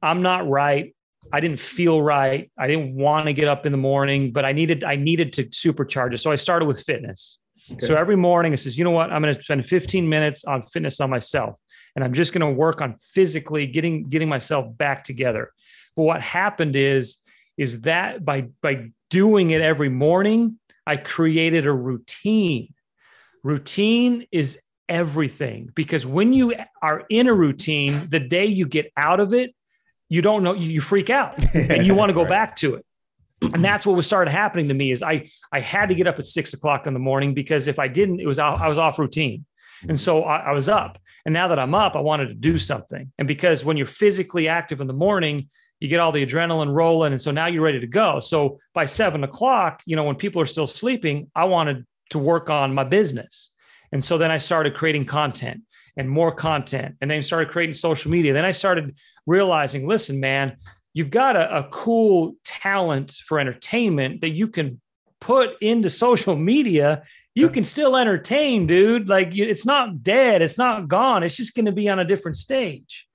I'm 0.01 0.21
not 0.21 0.47
right. 0.47 0.95
I 1.31 1.39
didn't 1.39 1.59
feel 1.59 2.01
right. 2.01 2.51
I 2.57 2.67
didn't 2.67 2.95
want 2.95 3.25
to 3.27 3.33
get 3.33 3.47
up 3.47 3.65
in 3.65 3.71
the 3.71 3.77
morning, 3.77 4.31
but 4.31 4.45
I 4.45 4.51
needed 4.51 4.83
I 4.83 4.95
needed 4.95 5.33
to 5.33 5.45
supercharge 5.45 6.13
it. 6.13 6.19
So 6.19 6.31
I 6.31 6.35
started 6.35 6.65
with 6.65 6.81
fitness. 6.81 7.39
Okay. 7.71 7.85
So 7.85 7.95
every 7.95 8.15
morning 8.15 8.53
it 8.53 8.57
says, 8.57 8.77
you 8.77 8.83
know 8.83 8.91
what? 8.91 9.11
I'm 9.11 9.21
going 9.21 9.33
to 9.33 9.41
spend 9.41 9.65
15 9.65 10.07
minutes 10.07 10.43
on 10.45 10.63
fitness 10.63 10.99
on 10.99 11.09
myself 11.09 11.55
and 11.95 12.03
I'm 12.03 12.13
just 12.13 12.33
going 12.33 12.41
to 12.41 12.51
work 12.51 12.81
on 12.81 12.95
physically 13.13 13.67
getting 13.67 14.09
getting 14.09 14.29
myself 14.29 14.77
back 14.77 15.03
together. 15.03 15.51
But 15.95 16.03
what 16.03 16.21
happened 16.21 16.75
is 16.75 17.17
is 17.57 17.81
that 17.81 18.23
by 18.23 18.47
by 18.61 18.91
doing 19.09 19.51
it 19.51 19.61
every 19.61 19.89
morning, 19.89 20.59
I 20.85 20.97
created 20.97 21.67
a 21.67 21.73
routine. 21.73 22.73
Routine 23.43 24.25
is 24.31 24.59
everything 24.87 25.69
because 25.75 26.05
when 26.05 26.33
you 26.33 26.55
are 26.81 27.05
in 27.09 27.27
a 27.27 27.33
routine, 27.33 28.07
the 28.09 28.19
day 28.19 28.47
you 28.47 28.65
get 28.65 28.91
out 28.97 29.19
of 29.19 29.33
it, 29.33 29.53
you 30.09 30.21
don't 30.21 30.43
know 30.43 30.53
you, 30.53 30.81
freak 30.81 31.09
out 31.09 31.37
and 31.53 31.85
you 31.85 31.93
want 31.93 32.09
to 32.09 32.13
go 32.13 32.21
right. 32.21 32.29
back 32.29 32.55
to 32.57 32.75
it 32.75 32.85
and 33.41 33.63
that's 33.63 33.85
what 33.85 33.95
was 33.95 34.05
started 34.05 34.31
happening 34.31 34.67
to 34.67 34.73
me 34.73 34.91
is 34.91 35.01
I 35.01 35.29
I 35.51 35.59
had 35.59 35.89
to 35.89 35.95
get 35.95 36.07
up 36.07 36.19
at 36.19 36.25
six 36.25 36.53
o'clock 36.53 36.87
in 36.87 36.93
the 36.93 36.99
morning 36.99 37.33
because 37.33 37.67
if 37.67 37.79
I 37.79 37.87
didn't, 37.87 38.19
it 38.19 38.27
was 38.27 38.39
I 38.39 38.67
was 38.67 38.77
off 38.77 38.99
routine. 38.99 39.45
And 39.81 39.91
mm-hmm. 39.91 39.97
so 39.97 40.23
I, 40.23 40.37
I, 40.37 40.51
was 40.51 40.67
up. 40.69 40.97
And 41.25 41.33
now 41.33 41.47
that 41.47 41.59
I'm 41.59 41.73
up, 41.73 41.95
I 41.95 41.99
wanted 41.99 42.27
to 42.27 42.33
do 42.33 42.57
something. 42.57 43.11
And 43.17 43.27
because 43.27 43.63
when 43.63 43.77
you're 43.77 43.85
physically 43.85 44.47
active 44.47 44.81
in 44.81 44.87
the 44.87 44.93
morning, 44.93 45.49
you 45.79 45.87
get 45.87 45.99
all 45.99 46.11
the 46.11 46.25
adrenaline 46.25 46.73
rolling. 46.73 47.13
And 47.13 47.21
so 47.21 47.31
now 47.31 47.47
you're 47.47 47.63
ready 47.63 47.79
to 47.79 47.87
go. 47.87 48.19
So 48.19 48.59
by 48.73 48.85
seven 48.85 49.23
o'clock, 49.23 49.81
you 49.85 49.95
know, 49.95 50.03
when 50.03 50.15
people 50.15 50.41
are 50.41 50.45
still 50.45 50.67
sleeping, 50.67 51.31
I 51.35 51.45
wanted 51.45 51.85
to 52.09 52.19
work 52.19 52.49
on 52.49 52.73
my 52.73 52.83
business. 52.83 53.51
And 53.91 54.03
so 54.03 54.17
then 54.17 54.31
I 54.31 54.37
started 54.37 54.75
creating 54.75 55.05
content 55.05 55.61
and 55.97 56.09
more 56.09 56.31
content 56.31 56.95
and 57.01 57.09
then 57.09 57.23
started 57.23 57.49
creating 57.49 57.75
social 57.75 58.11
media. 58.11 58.33
Then 58.33 58.45
I 58.45 58.51
started 58.51 58.97
realizing, 59.25 59.87
listen, 59.87 60.19
man, 60.19 60.57
you've 60.93 61.09
got 61.09 61.35
a, 61.35 61.59
a 61.59 61.63
cool 61.65 62.35
talent 62.43 63.13
for 63.25 63.39
entertainment 63.39 64.21
that 64.21 64.29
you 64.29 64.47
can 64.47 64.79
put 65.19 65.61
into 65.61 65.89
social 66.05 66.35
media 66.35 67.03
you 67.39 67.49
can 67.49 67.63
still 67.63 67.95
entertain, 67.95 68.67
dude. 68.67 69.09
Like 69.09 69.35
it's 69.35 69.65
not 69.65 70.03
dead, 70.03 70.41
it's 70.41 70.57
not 70.57 70.87
gone. 70.87 71.23
It's 71.23 71.37
just 71.37 71.55
going 71.55 71.65
to 71.65 71.71
be 71.71 71.87
on 71.89 71.99
a 71.99 72.05
different 72.05 72.37
stage. 72.37 73.07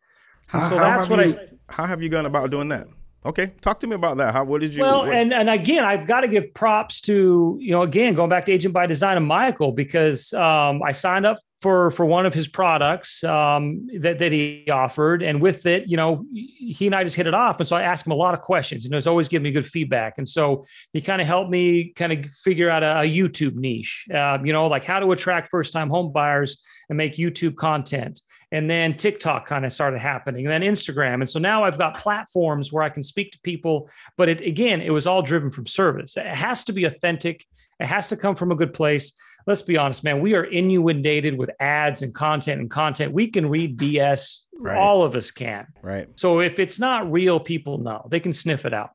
How, 0.47 0.61
so 0.69 0.79
how 0.79 0.99
that's 0.99 1.11
what 1.11 1.27
you, 1.27 1.35
I. 1.35 1.73
How 1.73 1.87
have 1.87 2.03
you 2.03 2.09
gone 2.09 2.27
about 2.27 2.51
doing 2.51 2.69
that? 2.69 2.87
Okay, 3.27 3.53
talk 3.63 3.81
to 3.81 3.87
me 3.87 3.95
about 3.95 4.19
that. 4.19 4.35
How 4.35 4.45
what 4.45 4.61
did 4.61 4.75
you? 4.75 4.83
Well, 4.83 5.07
what? 5.07 5.15
and 5.15 5.33
and 5.33 5.49
again, 5.49 5.83
I've 5.83 6.07
got 6.07 6.21
to 6.21 6.29
give 6.29 6.53
props 6.53 7.01
to 7.03 7.57
you 7.59 7.71
know 7.71 7.81
again 7.81 8.15
going 8.15 8.29
back 8.29 8.45
to 8.47 8.53
Agent 8.53 8.75
by 8.75 8.87
Design 8.87 9.17
and 9.17 9.27
Michael 9.27 9.73
because 9.73 10.33
um, 10.35 10.83
I 10.83 10.93
signed 10.93 11.25
up 11.25 11.39
for 11.63 11.91
for 11.93 12.05
one 12.05 12.27
of 12.27 12.35
his 12.35 12.47
products 12.47 13.25
um, 13.25 13.89
that 14.01 14.19
that 14.19 14.31
he 14.31 14.69
offered, 14.71 15.23
and 15.23 15.41
with 15.41 15.65
it, 15.65 15.89
you 15.89 15.97
know, 15.97 16.27
he 16.35 16.85
and 16.85 16.95
I 16.95 17.03
just 17.03 17.17
hit 17.17 17.27
it 17.27 17.33
off, 17.33 17.61
and 17.61 17.67
so 17.67 17.77
I 17.77 17.83
asked 17.83 18.07
him 18.07 18.13
a 18.13 18.17
lot 18.17 18.35
of 18.35 18.43
questions, 18.43 18.85
and 18.85 18.93
he 18.93 18.97
was 18.97 19.07
always 19.07 19.29
giving 19.29 19.45
me 19.45 19.53
good 19.53 19.67
feedback, 19.67 20.19
and 20.19 20.29
so 20.29 20.67
he 20.93 21.01
kind 21.01 21.23
of 21.23 21.27
helped 21.27 21.51
me 21.51 21.95
kind 21.97 22.13
of 22.13 22.31
figure 22.31 22.69
out 22.69 22.83
a, 22.83 23.01
a 23.01 23.05
YouTube 23.05 23.55
niche, 23.55 24.05
um, 24.15 24.45
you 24.45 24.53
know, 24.53 24.67
like 24.67 24.85
how 24.85 25.01
to 25.01 25.13
attract 25.13 25.49
first 25.49 25.73
time 25.73 25.89
home 25.89 26.13
buyers 26.13 26.63
and 26.91 26.99
make 26.99 27.17
YouTube 27.17 27.57
content 27.57 28.21
and 28.55 28.71
then 28.71 28.97
TikTok 28.97 29.47
kind 29.47 29.65
of 29.65 29.73
started 29.73 29.99
happening, 29.99 30.47
and 30.47 30.53
then 30.53 30.73
Instagram. 30.73 31.15
And 31.15 31.29
so 31.29 31.41
now 31.41 31.65
I've 31.65 31.77
got 31.77 31.97
platforms 31.97 32.73
where 32.73 32.85
I 32.85 32.89
can 32.89 33.03
speak 33.03 33.33
to 33.33 33.41
people. 33.41 33.91
But 34.17 34.29
it, 34.29 34.43
again, 34.43 34.81
it 34.81 34.91
was 34.91 35.09
all 35.09 35.23
driven 35.23 35.51
from 35.51 35.67
service. 35.67 36.17
It 36.17 36.25
has 36.27 36.63
to 36.67 36.73
be 36.73 36.85
authentic. 36.85 37.45
It 37.81 37.87
has 37.87 38.11
to 38.11 38.17
come 38.17 38.37
from 38.37 38.53
a 38.53 38.55
good 38.55 38.73
place. 38.73 39.13
Let's 39.49 39.63
be 39.63 39.77
honest, 39.77 40.05
man. 40.05 40.21
We 40.21 40.37
are 40.37 40.45
inundated 40.45 41.37
with 41.37 41.51
ads 41.59 42.03
and 42.03 42.15
content 42.15 42.61
and 42.61 42.71
content. 42.71 43.13
We 43.13 43.27
can 43.27 43.49
read 43.49 43.77
BS. 43.77 44.43
Right. 44.57 44.79
All 44.79 45.03
of 45.03 45.17
us 45.17 45.33
can. 45.33 45.67
Right. 45.83 46.09
So 46.15 46.39
if 46.41 46.61
it's 46.61 46.79
not 46.79 47.11
real, 47.11 47.41
people 47.41 47.79
know 47.79 48.07
they 48.09 48.21
can 48.21 48.33
sniff 48.33 48.65
it 48.67 48.73
out. 48.73 48.91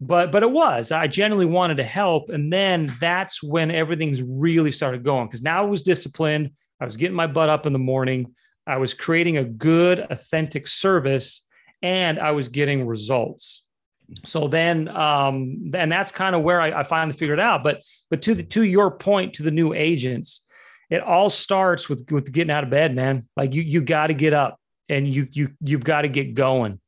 But 0.00 0.32
but 0.32 0.42
it 0.42 0.50
was. 0.50 0.90
I 0.90 1.06
genuinely 1.06 1.50
wanted 1.50 1.76
to 1.76 1.84
help, 1.84 2.28
and 2.28 2.52
then 2.52 2.92
that's 2.98 3.40
when 3.40 3.70
everything's 3.70 4.20
really 4.20 4.72
started 4.72 5.04
going 5.04 5.28
because 5.28 5.42
now 5.42 5.62
I 5.62 5.66
was 5.66 5.82
disciplined. 5.82 6.50
I 6.80 6.84
was 6.84 6.96
getting 6.96 7.14
my 7.14 7.28
butt 7.28 7.48
up 7.48 7.66
in 7.66 7.72
the 7.72 7.78
morning. 7.78 8.34
I 8.66 8.78
was 8.78 8.94
creating 8.94 9.38
a 9.38 9.44
good, 9.44 10.00
authentic 10.10 10.66
service, 10.66 11.44
and 11.82 12.18
I 12.18 12.32
was 12.32 12.48
getting 12.48 12.86
results. 12.86 13.62
So 14.24 14.48
then, 14.48 14.88
um, 14.88 15.70
and 15.74 15.90
that's 15.90 16.12
kind 16.12 16.36
of 16.36 16.42
where 16.42 16.60
I, 16.60 16.80
I 16.80 16.82
finally 16.84 17.16
figured 17.16 17.40
out. 17.40 17.64
But 17.64 17.82
but 18.10 18.22
to 18.22 18.34
the 18.34 18.42
to 18.44 18.62
your 18.62 18.90
point, 18.90 19.34
to 19.34 19.42
the 19.42 19.50
new 19.50 19.72
agents, 19.72 20.42
it 20.90 21.02
all 21.02 21.30
starts 21.30 21.88
with 21.88 22.10
with 22.10 22.30
getting 22.32 22.50
out 22.50 22.64
of 22.64 22.70
bed, 22.70 22.94
man. 22.94 23.28
Like 23.36 23.54
you 23.54 23.62
you 23.62 23.80
got 23.80 24.08
to 24.08 24.14
get 24.14 24.32
up 24.32 24.60
and 24.88 25.06
you 25.08 25.28
you 25.32 25.50
you've 25.60 25.84
got 25.84 26.02
to 26.02 26.08
get 26.08 26.34
going. 26.34 26.80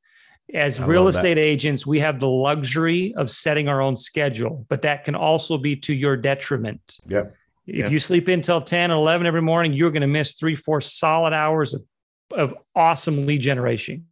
As 0.55 0.81
I 0.81 0.87
real 0.87 1.09
estate 1.09 1.35
that. 1.35 1.41
agents, 1.41 1.87
we 1.87 2.01
have 2.01 2.19
the 2.19 2.29
luxury 2.29 3.15
of 3.15 3.31
setting 3.31 3.69
our 3.69 3.83
own 3.83 3.97
schedule, 3.97 4.65
but 4.69 4.83
that 4.83 5.05
can 5.05 5.15
also 5.15 5.59
be 5.59 5.77
to 5.77 5.93
your 5.93 6.17
detriment. 6.17 6.99
Yep. 7.07 7.35
If 7.69 7.77
yeah. 7.77 7.89
you 7.89 7.99
sleep 7.99 8.29
in 8.29 8.41
until 8.41 8.63
10 8.63 8.91
or 8.91 8.95
11 8.95 9.27
every 9.27 9.43
morning, 9.43 9.75
you're 9.75 9.91
going 9.91 10.01
to 10.01 10.07
miss 10.09 10.33
three, 10.33 10.55
four 10.55 10.81
solid 10.81 11.35
hours 11.35 11.75
of, 11.75 11.83
of 12.33 12.55
awesome 12.75 13.27
lead 13.27 13.43
generation. 13.43 14.07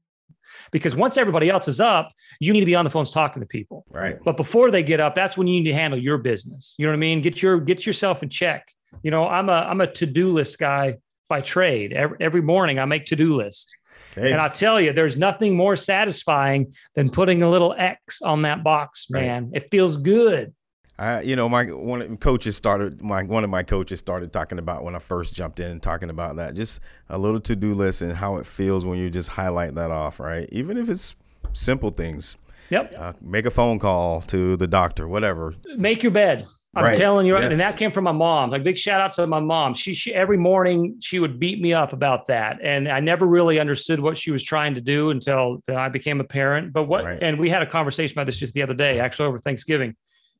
Because 0.72 0.94
once 0.94 1.16
everybody 1.16 1.48
else 1.48 1.66
is 1.66 1.80
up, 1.80 2.12
you 2.38 2.52
need 2.52 2.60
to 2.60 2.66
be 2.66 2.74
on 2.74 2.84
the 2.84 2.90
phones 2.90 3.10
talking 3.10 3.40
to 3.40 3.46
people. 3.46 3.86
Right. 3.90 4.18
But 4.22 4.36
before 4.36 4.70
they 4.70 4.82
get 4.82 5.00
up, 5.00 5.14
that's 5.14 5.38
when 5.38 5.46
you 5.46 5.60
need 5.60 5.70
to 5.70 5.74
handle 5.74 5.98
your 5.98 6.18
business. 6.18 6.74
You 6.76 6.84
know 6.84 6.92
what 6.92 6.96
I 6.96 7.00
mean? 7.00 7.22
Get 7.22 7.40
your 7.40 7.60
get 7.60 7.86
yourself 7.86 8.22
in 8.22 8.28
check. 8.28 8.70
You 9.02 9.10
know, 9.10 9.26
I'm 9.26 9.48
a 9.48 9.52
I'm 9.52 9.80
a 9.80 9.86
to-do 9.86 10.32
list 10.32 10.58
guy 10.58 10.96
by 11.28 11.40
trade. 11.40 11.92
Every, 11.92 12.16
every 12.20 12.42
morning 12.42 12.78
I 12.78 12.84
make 12.84 13.06
to 13.06 13.16
do 13.16 13.36
list. 13.36 13.74
Okay. 14.18 14.32
And 14.32 14.40
I 14.40 14.48
tell 14.48 14.80
you, 14.80 14.92
there's 14.92 15.16
nothing 15.16 15.56
more 15.56 15.76
satisfying 15.76 16.74
than 16.94 17.10
putting 17.10 17.42
a 17.42 17.50
little 17.50 17.74
X 17.76 18.22
on 18.22 18.42
that 18.42 18.64
box, 18.64 19.06
man. 19.10 19.50
Right. 19.52 19.62
It 19.62 19.70
feels 19.70 19.96
good. 19.96 20.54
I, 20.98 21.20
you 21.20 21.36
know, 21.36 21.48
my 21.48 21.64
one 21.64 22.00
of 22.00 22.20
coaches 22.20 22.56
started 22.56 23.02
my 23.02 23.22
one 23.22 23.44
of 23.44 23.50
my 23.50 23.62
coaches 23.62 23.98
started 23.98 24.32
talking 24.32 24.58
about 24.58 24.82
when 24.82 24.94
I 24.94 24.98
first 24.98 25.34
jumped 25.34 25.60
in 25.60 25.78
talking 25.80 26.08
about 26.08 26.36
that, 26.36 26.54
just 26.54 26.80
a 27.10 27.18
little 27.18 27.40
to 27.40 27.54
do 27.54 27.74
list 27.74 28.00
and 28.00 28.12
how 28.12 28.36
it 28.36 28.46
feels 28.46 28.84
when 28.84 28.98
you 28.98 29.10
just 29.10 29.30
highlight 29.30 29.74
that 29.74 29.90
off, 29.90 30.18
right? 30.18 30.48
Even 30.52 30.78
if 30.78 30.88
it's 30.88 31.14
simple 31.52 31.90
things. 31.90 32.36
Yep. 32.70 32.94
Uh, 32.96 33.12
make 33.20 33.46
a 33.46 33.50
phone 33.50 33.78
call 33.78 34.22
to 34.22 34.56
the 34.56 34.66
doctor, 34.66 35.06
whatever. 35.06 35.54
Make 35.76 36.02
your 36.02 36.12
bed. 36.12 36.46
I'm 36.74 36.84
right. 36.84 36.96
telling 36.96 37.26
you, 37.26 37.38
yes. 37.38 37.50
and 37.50 37.60
that 37.60 37.78
came 37.78 37.90
from 37.90 38.04
my 38.04 38.12
mom. 38.12 38.50
Like 38.50 38.62
big 38.62 38.76
shout 38.76 39.00
out 39.00 39.12
to 39.12 39.26
my 39.26 39.40
mom. 39.40 39.72
She, 39.72 39.94
she 39.94 40.12
every 40.12 40.36
morning 40.36 40.96
she 41.00 41.18
would 41.18 41.38
beat 41.40 41.60
me 41.60 41.72
up 41.72 41.94
about 41.94 42.26
that, 42.26 42.58
and 42.62 42.86
I 42.86 43.00
never 43.00 43.26
really 43.26 43.58
understood 43.58 43.98
what 43.98 44.18
she 44.18 44.30
was 44.30 44.42
trying 44.42 44.74
to 44.74 44.82
do 44.82 45.08
until 45.08 45.62
I 45.74 45.88
became 45.88 46.20
a 46.20 46.24
parent. 46.24 46.74
But 46.74 46.84
what? 46.84 47.04
Right. 47.04 47.18
And 47.22 47.38
we 47.38 47.48
had 47.48 47.62
a 47.62 47.66
conversation 47.66 48.14
about 48.18 48.26
this 48.26 48.38
just 48.38 48.52
the 48.52 48.62
other 48.62 48.74
day, 48.74 49.00
actually 49.00 49.26
over 49.26 49.38
Thanksgiving. 49.38 49.94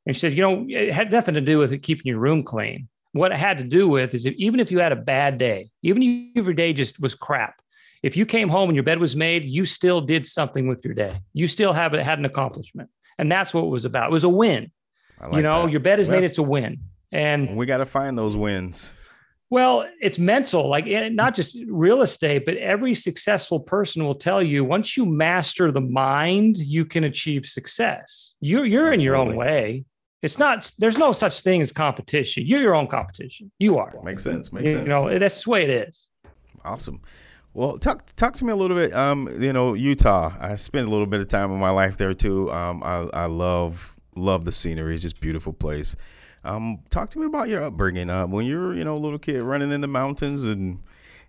And 0.07 0.15
she 0.15 0.21
said, 0.21 0.33
you 0.33 0.41
know, 0.41 0.65
it 0.69 0.93
had 0.93 1.11
nothing 1.11 1.35
to 1.35 1.41
do 1.41 1.57
with 1.57 1.73
it 1.73 1.79
keeping 1.79 2.05
your 2.05 2.17
room 2.17 2.41
clean. 2.41 2.87
What 3.11 3.33
it 3.33 3.37
had 3.37 3.57
to 3.57 3.63
do 3.65 3.89
with 3.89 4.13
is 4.13 4.25
if, 4.25 4.33
even 4.35 4.61
if 4.61 4.71
you 4.71 4.79
had 4.79 4.93
a 4.93 4.95
bad 4.95 5.37
day, 5.37 5.69
even 5.83 6.31
if 6.33 6.45
your 6.45 6.53
day 6.53 6.71
just 6.71 6.99
was 6.99 7.13
crap, 7.13 7.61
if 8.03 8.15
you 8.15 8.25
came 8.25 8.47
home 8.47 8.69
and 8.69 8.75
your 8.75 8.83
bed 8.83 8.99
was 8.99 9.17
made, 9.17 9.43
you 9.43 9.65
still 9.65 9.99
did 9.99 10.25
something 10.25 10.67
with 10.67 10.85
your 10.85 10.93
day. 10.93 11.19
You 11.33 11.47
still 11.47 11.73
have 11.73 11.91
had 11.91 12.19
an 12.19 12.25
accomplishment, 12.25 12.89
and 13.17 13.29
that's 13.29 13.53
what 13.53 13.65
it 13.65 13.69
was 13.69 13.83
about. 13.83 14.09
It 14.09 14.13
was 14.13 14.23
a 14.23 14.29
win. 14.29 14.71
Like 15.19 15.33
you 15.33 15.41
know, 15.41 15.63
that. 15.63 15.71
your 15.71 15.79
bed 15.81 15.99
is 15.99 16.07
well, 16.07 16.21
made; 16.21 16.25
it's 16.25 16.37
a 16.37 16.43
win, 16.43 16.79
and 17.11 17.57
we 17.57 17.65
got 17.65 17.77
to 17.77 17.85
find 17.85 18.17
those 18.17 18.35
wins. 18.35 18.93
Well, 19.49 19.87
it's 19.99 20.19
mental, 20.19 20.69
like 20.69 20.85
eh, 20.87 21.09
not 21.09 21.33
just 21.33 21.57
real 21.67 22.01
estate, 22.01 22.45
but 22.45 22.55
every 22.57 22.93
successful 22.93 23.59
person 23.59 24.03
will 24.03 24.15
tell 24.15 24.43
you 24.43 24.63
once 24.63 24.95
you 24.95 25.05
master 25.05 25.71
the 25.71 25.81
mind, 25.81 26.57
you 26.57 26.85
can 26.85 27.03
achieve 27.03 27.45
success. 27.45 28.35
You're 28.39 28.65
you're 28.65 28.93
Absolutely. 28.93 29.03
in 29.03 29.05
your 29.05 29.15
own 29.15 29.35
way. 29.35 29.85
It's 30.23 30.39
not. 30.39 30.71
There's 30.79 30.97
no 30.97 31.11
such 31.13 31.41
thing 31.41 31.61
as 31.61 31.71
competition. 31.71 32.43
You're 32.45 32.61
your 32.61 32.75
own 32.75 32.87
competition. 32.87 33.51
You 33.59 33.77
are. 33.77 33.93
Makes 34.03 34.23
sense. 34.23 34.51
Makes 34.51 34.65
you, 34.65 34.71
sense. 34.73 34.87
You 34.87 34.93
know 34.93 35.19
that's 35.19 35.43
the 35.43 35.49
way 35.49 35.63
it 35.63 35.69
is. 35.69 36.07
Awesome. 36.65 37.01
Well, 37.53 37.77
talk 37.77 38.05
talk 38.15 38.33
to 38.35 38.45
me 38.45 38.51
a 38.51 38.55
little 38.55 38.77
bit. 38.77 38.95
Um, 38.95 39.29
you 39.41 39.53
know, 39.53 39.73
Utah. 39.73 40.33
I 40.39 40.55
spent 40.55 40.87
a 40.87 40.89
little 40.89 41.05
bit 41.05 41.21
of 41.21 41.27
time 41.27 41.51
in 41.51 41.59
my 41.59 41.69
life 41.69 41.97
there 41.97 42.13
too. 42.13 42.51
Um, 42.51 42.83
I 42.83 43.09
I 43.13 43.25
love 43.25 43.95
love 44.15 44.45
the 44.45 44.51
scenery. 44.51 44.95
It's 44.95 45.03
just 45.03 45.19
beautiful 45.21 45.53
place. 45.53 45.95
Um, 46.43 46.79
talk 46.89 47.09
to 47.11 47.19
me 47.19 47.25
about 47.25 47.49
your 47.49 47.63
upbringing. 47.63 48.09
Uh, 48.09 48.25
when 48.27 48.45
you 48.45 48.59
were 48.59 48.73
you 48.73 48.83
know 48.83 48.95
a 48.95 48.97
little 48.97 49.19
kid 49.19 49.41
running 49.43 49.71
in 49.71 49.81
the 49.81 49.87
mountains 49.87 50.45
and 50.45 50.79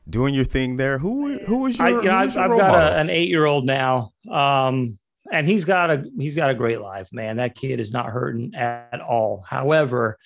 doing 0.08 0.34
your 0.34 0.44
thing 0.44 0.76
there. 0.76 0.98
Who 0.98 1.38
who 1.40 1.58
was 1.58 1.78
your? 1.78 1.86
I, 1.86 1.90
you 1.90 2.02
know, 2.02 2.16
I've, 2.16 2.36
I've 2.36 2.50
got 2.50 2.92
a, 2.92 2.96
an 2.96 3.10
eight 3.10 3.28
year 3.28 3.46
old 3.46 3.66
now. 3.66 4.12
Um, 4.30 4.98
and 5.32 5.46
he's 5.46 5.64
got 5.64 5.90
a 5.90 6.04
he's 6.18 6.34
got 6.34 6.50
a 6.50 6.54
great 6.54 6.80
life, 6.80 7.08
man. 7.12 7.36
That 7.36 7.54
kid 7.54 7.80
is 7.80 7.92
not 7.92 8.06
hurting 8.06 8.54
at 8.54 9.00
all. 9.00 9.44
However, 9.48 10.18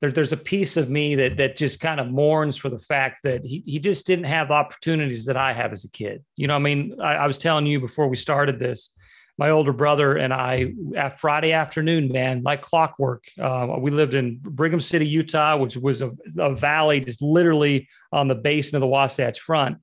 there, 0.00 0.12
there's 0.12 0.32
a 0.32 0.36
piece 0.36 0.76
of 0.76 0.88
me 0.88 1.14
that 1.16 1.36
that 1.36 1.56
just 1.56 1.80
kind 1.80 2.00
of 2.00 2.08
mourns 2.08 2.56
for 2.56 2.68
the 2.68 2.78
fact 2.78 3.22
that 3.24 3.44
he, 3.44 3.62
he 3.66 3.78
just 3.78 4.06
didn't 4.06 4.24
have 4.24 4.50
opportunities 4.50 5.24
that 5.26 5.36
I 5.36 5.52
have 5.52 5.72
as 5.72 5.84
a 5.84 5.90
kid. 5.90 6.24
You 6.36 6.46
know, 6.46 6.56
I 6.56 6.58
mean, 6.58 6.96
I, 7.00 7.14
I 7.14 7.26
was 7.26 7.38
telling 7.38 7.66
you 7.66 7.80
before 7.80 8.08
we 8.08 8.16
started 8.16 8.58
this, 8.58 8.96
my 9.40 9.50
older 9.50 9.72
brother 9.72 10.16
and 10.16 10.34
I 10.34 10.74
at 10.94 11.18
Friday 11.18 11.52
afternoon, 11.52 12.12
man, 12.12 12.42
like 12.42 12.60
clockwork. 12.60 13.24
Uh, 13.40 13.76
we 13.78 13.90
lived 13.90 14.12
in 14.12 14.38
Brigham 14.42 14.82
City, 14.82 15.06
Utah, 15.06 15.56
which 15.56 15.78
was 15.78 16.02
a, 16.02 16.12
a, 16.36 16.54
valley 16.54 17.00
just 17.00 17.22
literally 17.22 17.88
on 18.12 18.28
the 18.28 18.34
basin 18.34 18.76
of 18.76 18.80
the 18.80 18.86
Wasatch 18.86 19.40
Front. 19.40 19.78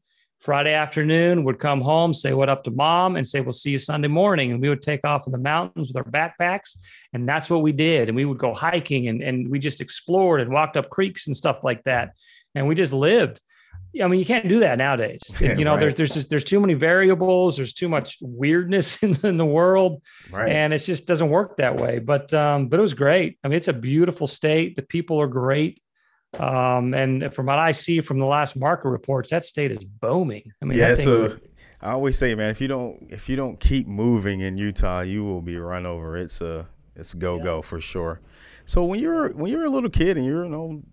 Friday 0.47 0.71
afternoon, 0.71 1.43
would 1.43 1.59
come 1.59 1.81
home, 1.81 2.13
say 2.13 2.31
what 2.31 2.47
up 2.47 2.63
to 2.63 2.71
mom, 2.71 3.17
and 3.17 3.27
say, 3.27 3.41
We'll 3.41 3.51
see 3.51 3.71
you 3.71 3.79
Sunday 3.79 4.07
morning. 4.07 4.53
And 4.53 4.61
we 4.61 4.69
would 4.69 4.81
take 4.81 5.03
off 5.03 5.27
in 5.27 5.33
the 5.33 5.37
mountains 5.37 5.89
with 5.89 5.97
our 5.97 6.05
backpacks. 6.05 6.77
And 7.11 7.27
that's 7.27 7.49
what 7.49 7.63
we 7.63 7.73
did. 7.73 8.07
And 8.07 8.15
we 8.15 8.23
would 8.23 8.37
go 8.37 8.53
hiking 8.53 9.09
and, 9.09 9.21
and 9.21 9.51
we 9.51 9.59
just 9.59 9.81
explored 9.81 10.39
and 10.39 10.49
walked 10.49 10.77
up 10.77 10.89
creeks 10.89 11.27
and 11.27 11.35
stuff 11.35 11.65
like 11.65 11.83
that. 11.83 12.13
And 12.55 12.65
we 12.65 12.75
just 12.75 12.93
lived. 12.93 13.41
I 14.01 14.07
mean, 14.07 14.21
you 14.21 14.25
can't 14.25 14.47
do 14.47 14.61
that 14.61 14.77
nowadays. 14.77 15.35
Yeah, 15.37 15.57
you 15.57 15.65
know, 15.65 15.71
right. 15.71 15.81
there's 15.81 15.95
there's 15.95 16.13
just 16.13 16.29
there's 16.29 16.45
too 16.45 16.61
many 16.61 16.75
variables. 16.75 17.57
There's 17.57 17.73
too 17.73 17.89
much 17.89 18.17
weirdness 18.21 18.97
in, 19.03 19.17
in 19.25 19.35
the 19.35 19.45
world, 19.45 20.01
right. 20.31 20.49
and 20.49 20.73
it 20.73 20.79
just 20.79 21.07
doesn't 21.07 21.29
work 21.29 21.57
that 21.57 21.75
way. 21.75 21.99
But 21.99 22.33
um, 22.33 22.69
but 22.69 22.79
it 22.79 22.83
was 22.83 22.93
great. 22.93 23.37
I 23.43 23.49
mean, 23.49 23.57
it's 23.57 23.67
a 23.67 23.73
beautiful 23.73 24.27
state. 24.27 24.77
The 24.77 24.81
people 24.81 25.19
are 25.19 25.27
great. 25.27 25.81
Um, 26.39 26.93
and 26.93 27.33
from 27.33 27.47
what 27.47 27.59
I 27.59 27.71
see 27.71 28.01
from 28.01 28.19
the 28.19 28.25
last 28.25 28.55
market 28.55 28.89
reports, 28.89 29.29
that 29.29 29.45
state 29.45 29.71
is 29.71 29.83
booming. 29.83 30.51
I 30.61 30.65
mean, 30.65 30.77
yeah. 30.77 30.93
So 30.93 31.37
I 31.81 31.91
always 31.91 32.17
say, 32.17 32.35
man, 32.35 32.49
if 32.49 32.61
you 32.61 32.67
don't 32.67 33.07
if 33.09 33.29
you 33.29 33.35
don't 33.35 33.59
keep 33.59 33.87
moving 33.87 34.41
in 34.41 34.57
Utah, 34.57 35.01
you 35.01 35.23
will 35.23 35.41
be 35.41 35.57
run 35.57 35.85
over. 35.85 36.17
It's 36.17 36.41
a 36.41 36.67
it's 36.95 37.13
go 37.13 37.39
go 37.39 37.55
yeah. 37.57 37.61
for 37.61 37.79
sure. 37.79 38.19
So 38.65 38.83
when 38.83 38.99
you're 38.99 39.29
when 39.33 39.51
you're 39.51 39.65
a 39.65 39.69
little 39.69 39.89
kid 39.89 40.17
and 40.17 40.25
you're 40.25 40.43
you 40.43 40.49
know 40.49 40.83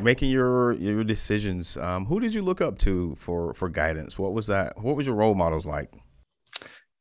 making 0.00 0.30
your 0.30 0.72
your 0.72 1.04
decisions, 1.04 1.76
um, 1.76 2.06
who 2.06 2.20
did 2.20 2.34
you 2.34 2.42
look 2.42 2.60
up 2.60 2.78
to 2.80 3.14
for 3.16 3.54
for 3.54 3.68
guidance? 3.68 4.18
What 4.18 4.32
was 4.32 4.46
that? 4.46 4.80
What 4.80 4.96
was 4.96 5.06
your 5.06 5.16
role 5.16 5.34
models 5.34 5.66
like? 5.66 5.90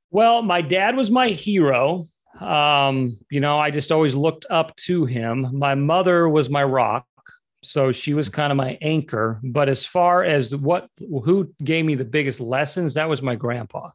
Well, 0.10 0.41
my 0.41 0.62
dad 0.62 0.95
was 0.95 1.10
my 1.10 1.29
hero. 1.29 2.03
Um, 2.39 3.17
you 3.29 3.39
know, 3.39 3.60
I 3.60 3.71
just 3.71 3.91
always 3.91 4.15
looked 4.15 4.45
up 4.49 4.75
to 4.77 5.06
him. 5.06 5.58
My 5.58 5.75
mother 5.75 6.29
was 6.29 6.49
my 6.49 6.63
rock. 6.63 7.06
So 7.65 7.91
she 7.91 8.13
was 8.13 8.30
kind 8.30 8.52
of 8.52 8.58
my 8.58 8.78
anchor. 8.82 9.39
But 9.43 9.69
as 9.69 9.86
far 9.86 10.23
as 10.23 10.56
what 10.56 10.88
who 10.97 11.54
gave 11.63 11.86
me 11.86 11.95
the 11.95 12.06
biggest 12.06 12.39
lessons, 12.39 12.93
that 12.95 13.10
was 13.10 13.21
my 13.21 13.36
grandpa. 13.36 13.89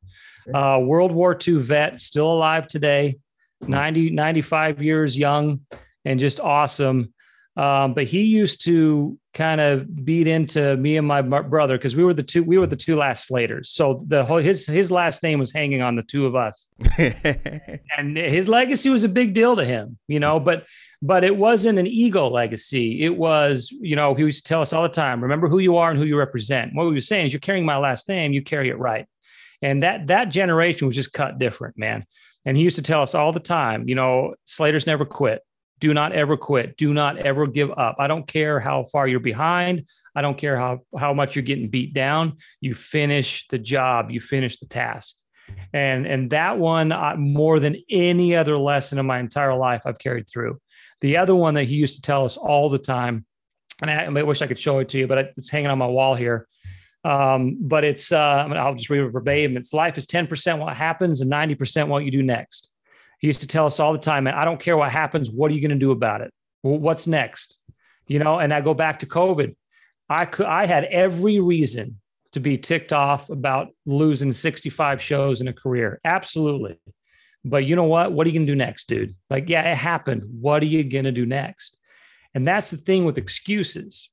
Uh, 0.53 0.81
World 0.83 1.13
War 1.13 1.37
II 1.47 1.59
vet, 1.59 2.01
still 2.01 2.33
alive 2.33 2.69
today, 2.69 3.19
90, 3.67 4.11
95 4.11 4.83
years 4.83 5.17
young, 5.17 5.61
and 6.05 6.19
just 6.19 6.41
awesome. 6.41 7.13
Um, 7.59 7.93
but 7.93 8.05
he 8.05 8.23
used 8.23 8.65
to 8.67 9.19
kind 9.35 9.61
of 9.61 10.05
beat 10.05 10.29
into 10.29 10.77
me 10.77 10.97
and 10.97 11.07
my 11.07 11.23
brother 11.23 11.77
because 11.77 11.97
we 11.97 12.05
were 12.05 12.15
the 12.15 12.23
two 12.23 12.45
we 12.45 12.57
were 12.57 12.69
the 12.69 12.77
two 12.77 12.95
last 12.95 13.27
Slaters. 13.27 13.71
So 13.71 14.05
the 14.07 14.25
whole 14.25 14.39
his 14.39 14.65
his 14.65 14.93
last 14.93 15.25
name 15.25 15.41
was 15.41 15.53
hanging 15.53 15.83
on 15.83 15.97
the 15.97 16.05
two 16.05 16.25
of 16.25 16.37
us, 16.37 16.67
and 16.99 18.17
his 18.17 18.49
legacy 18.49 18.91
was 18.91 19.03
a 19.03 19.09
big 19.09 19.35
deal 19.35 19.57
to 19.57 19.65
him, 19.65 19.99
you 20.07 20.21
know. 20.21 20.39
But 20.39 20.67
but 21.01 21.25
it 21.25 21.37
wasn't 21.37 21.79
an 21.79 21.87
ego 21.87 22.29
legacy. 22.29 23.05
It 23.05 23.17
was 23.17 23.71
you 23.71 23.97
know 23.97 24.15
he 24.15 24.25
used 24.25 24.45
to 24.45 24.49
tell 24.49 24.63
us 24.63 24.73
all 24.73 24.83
the 24.83 24.89
time, 24.89 25.23
remember 25.23 25.49
who 25.49 25.59
you 25.59 25.77
are 25.77 25.91
and 25.91 25.99
who 25.99 26.07
you 26.07 26.19
represent. 26.19 26.75
What 26.75 26.87
we 26.87 26.95
were 26.95 27.01
saying 27.01 27.27
is 27.27 27.33
you're 27.33 27.41
carrying 27.41 27.67
my 27.67 27.77
last 27.77 28.09
name, 28.09 28.33
you 28.33 28.43
carry 28.43 28.69
it 28.69 28.79
right. 28.79 29.07
And 29.63 29.83
that 29.83 30.07
that 30.09 30.27
generation 30.27 30.87
was 30.87 30.97
just 30.97 31.13
cut 31.13 31.39
different, 31.39 31.77
man. 31.79 32.05
And 32.45 32.57
he 32.57 32.63
used 32.63 32.77
to 32.77 32.83
tell 32.83 33.03
us 33.03 33.15
all 33.15 33.33
the 33.33 33.41
time, 33.41 33.89
you 33.89 33.95
know, 33.95 34.35
Slaters 34.45 34.87
never 34.87 35.05
quit 35.05 35.43
do 35.81 35.95
not 35.95 36.13
ever 36.13 36.37
quit. 36.37 36.77
Do 36.77 36.93
not 36.93 37.19
ever 37.19 37.47
give 37.47 37.71
up. 37.71 37.97
I 37.99 38.07
don't 38.07 38.27
care 38.27 38.59
how 38.59 38.85
far 38.85 39.07
you're 39.07 39.21
behind. 39.21 39.89
I 40.15 40.23
don't 40.23 40.37
care 40.37 40.59
how, 40.59 40.81
how 40.99 41.15
much 41.15 41.37
you're 41.37 41.45
getting 41.45 41.69
beat 41.69 41.95
down. 41.95 42.39
You 42.61 42.75
finish 42.75 43.47
the 43.49 43.59
job, 43.59 44.11
you 44.11 44.21
finish 44.21 44.59
the 44.59 44.67
task. 44.67 45.17
And, 45.73 46.07
and 46.07 46.31
that 46.31 46.59
one, 46.59 46.93
I, 46.93 47.17
more 47.17 47.61
than 47.61 47.77
any 47.91 48.35
other 48.35 48.57
lesson 48.57 48.99
in 48.99 49.07
my 49.07 49.19
entire 49.19 49.55
life, 49.55 49.83
I've 49.85 49.99
carried 49.99 50.29
through. 50.29 50.61
The 51.01 51.19
other 51.19 51.35
one 51.35 51.55
that 51.55 51.65
he 51.65 51.77
used 51.77 51.97
to 51.97 52.03
tell 52.03 52.25
us 52.25 52.37
all 52.37 52.69
the 52.69 52.79
time, 52.79 53.27
and 53.81 53.91
I, 53.91 54.05
I 54.05 54.23
wish 54.23 54.43
I 54.43 54.47
could 54.47 54.59
show 54.59 54.79
it 54.79 54.89
to 54.91 54.99
you, 54.99 55.07
but 55.07 55.33
it's 55.37 55.51
hanging 55.51 55.71
on 55.71 55.79
my 55.79 55.87
wall 55.87 56.15
here. 56.15 56.49
Um, 57.05 57.59
but 57.61 57.85
it's, 57.85 58.11
uh, 58.11 58.43
I 58.45 58.49
mean, 58.49 58.57
I'll 58.57 58.75
just 58.75 58.91
read 58.91 59.03
it 59.03 59.11
verbatim. 59.11 59.57
It's 59.57 59.73
life 59.73 59.99
is 59.99 60.07
10% 60.07 60.59
what 60.59 60.77
happens 60.77 61.21
and 61.21 61.31
90% 61.31 61.89
what 61.89 62.05
you 62.05 62.11
do 62.11 62.23
next. 62.23 62.71
He 63.21 63.27
used 63.27 63.41
to 63.41 63.47
tell 63.47 63.67
us 63.67 63.81
all 63.81 63.93
the 63.93 63.99
time, 63.99 64.25
man, 64.25 64.35
I 64.35 64.45
don't 64.45 64.61
care 64.61 64.77
what 64.77 64.91
happens. 64.91 65.31
What 65.31 65.51
are 65.51 65.55
you 65.55 65.61
going 65.61 65.71
to 65.71 65.77
do 65.77 65.91
about 65.91 66.23
it? 66.23 66.33
Well, 66.63 66.79
what's 66.79 67.07
next? 67.07 67.59
You 68.07 68.19
know, 68.19 68.39
and 68.39 68.53
I 68.53 68.61
go 68.61 68.75
back 68.75 69.01
to 69.01 69.07
COVID. 69.07 69.55
I 70.09 70.25
could, 70.25 70.47
I 70.47 70.67
had 70.67 70.85
every 70.85 71.41
reason 71.41 72.01
to 72.33 72.41
be 72.41 72.59
ticked 72.59 72.93
off 72.93 73.31
about 73.31 73.69
losing 73.87 74.33
65 74.33 75.01
shows 75.01 75.41
in 75.41 75.49
a 75.49 75.53
career. 75.53 76.01
Absolutely. 76.05 76.79
But 77.45 77.65
you 77.65 77.77
know 77.77 77.85
what? 77.85 78.13
What 78.13 78.27
are 78.27 78.31
you 78.31 78.39
going 78.39 78.47
to 78.47 78.53
do 78.53 78.57
next, 78.57 78.89
dude? 78.89 79.15
Like, 79.31 79.49
yeah, 79.49 79.71
it 79.71 79.77
happened. 79.77 80.25
What 80.41 80.63
are 80.63 80.67
you 80.67 80.85
going 80.85 81.05
to 81.05 81.13
do 81.13 81.25
next? 81.25 81.79
And 82.35 82.47
that's 82.47 82.71
the 82.71 82.77
thing 82.77 83.05
with 83.05 83.19
excuses. 83.19 84.11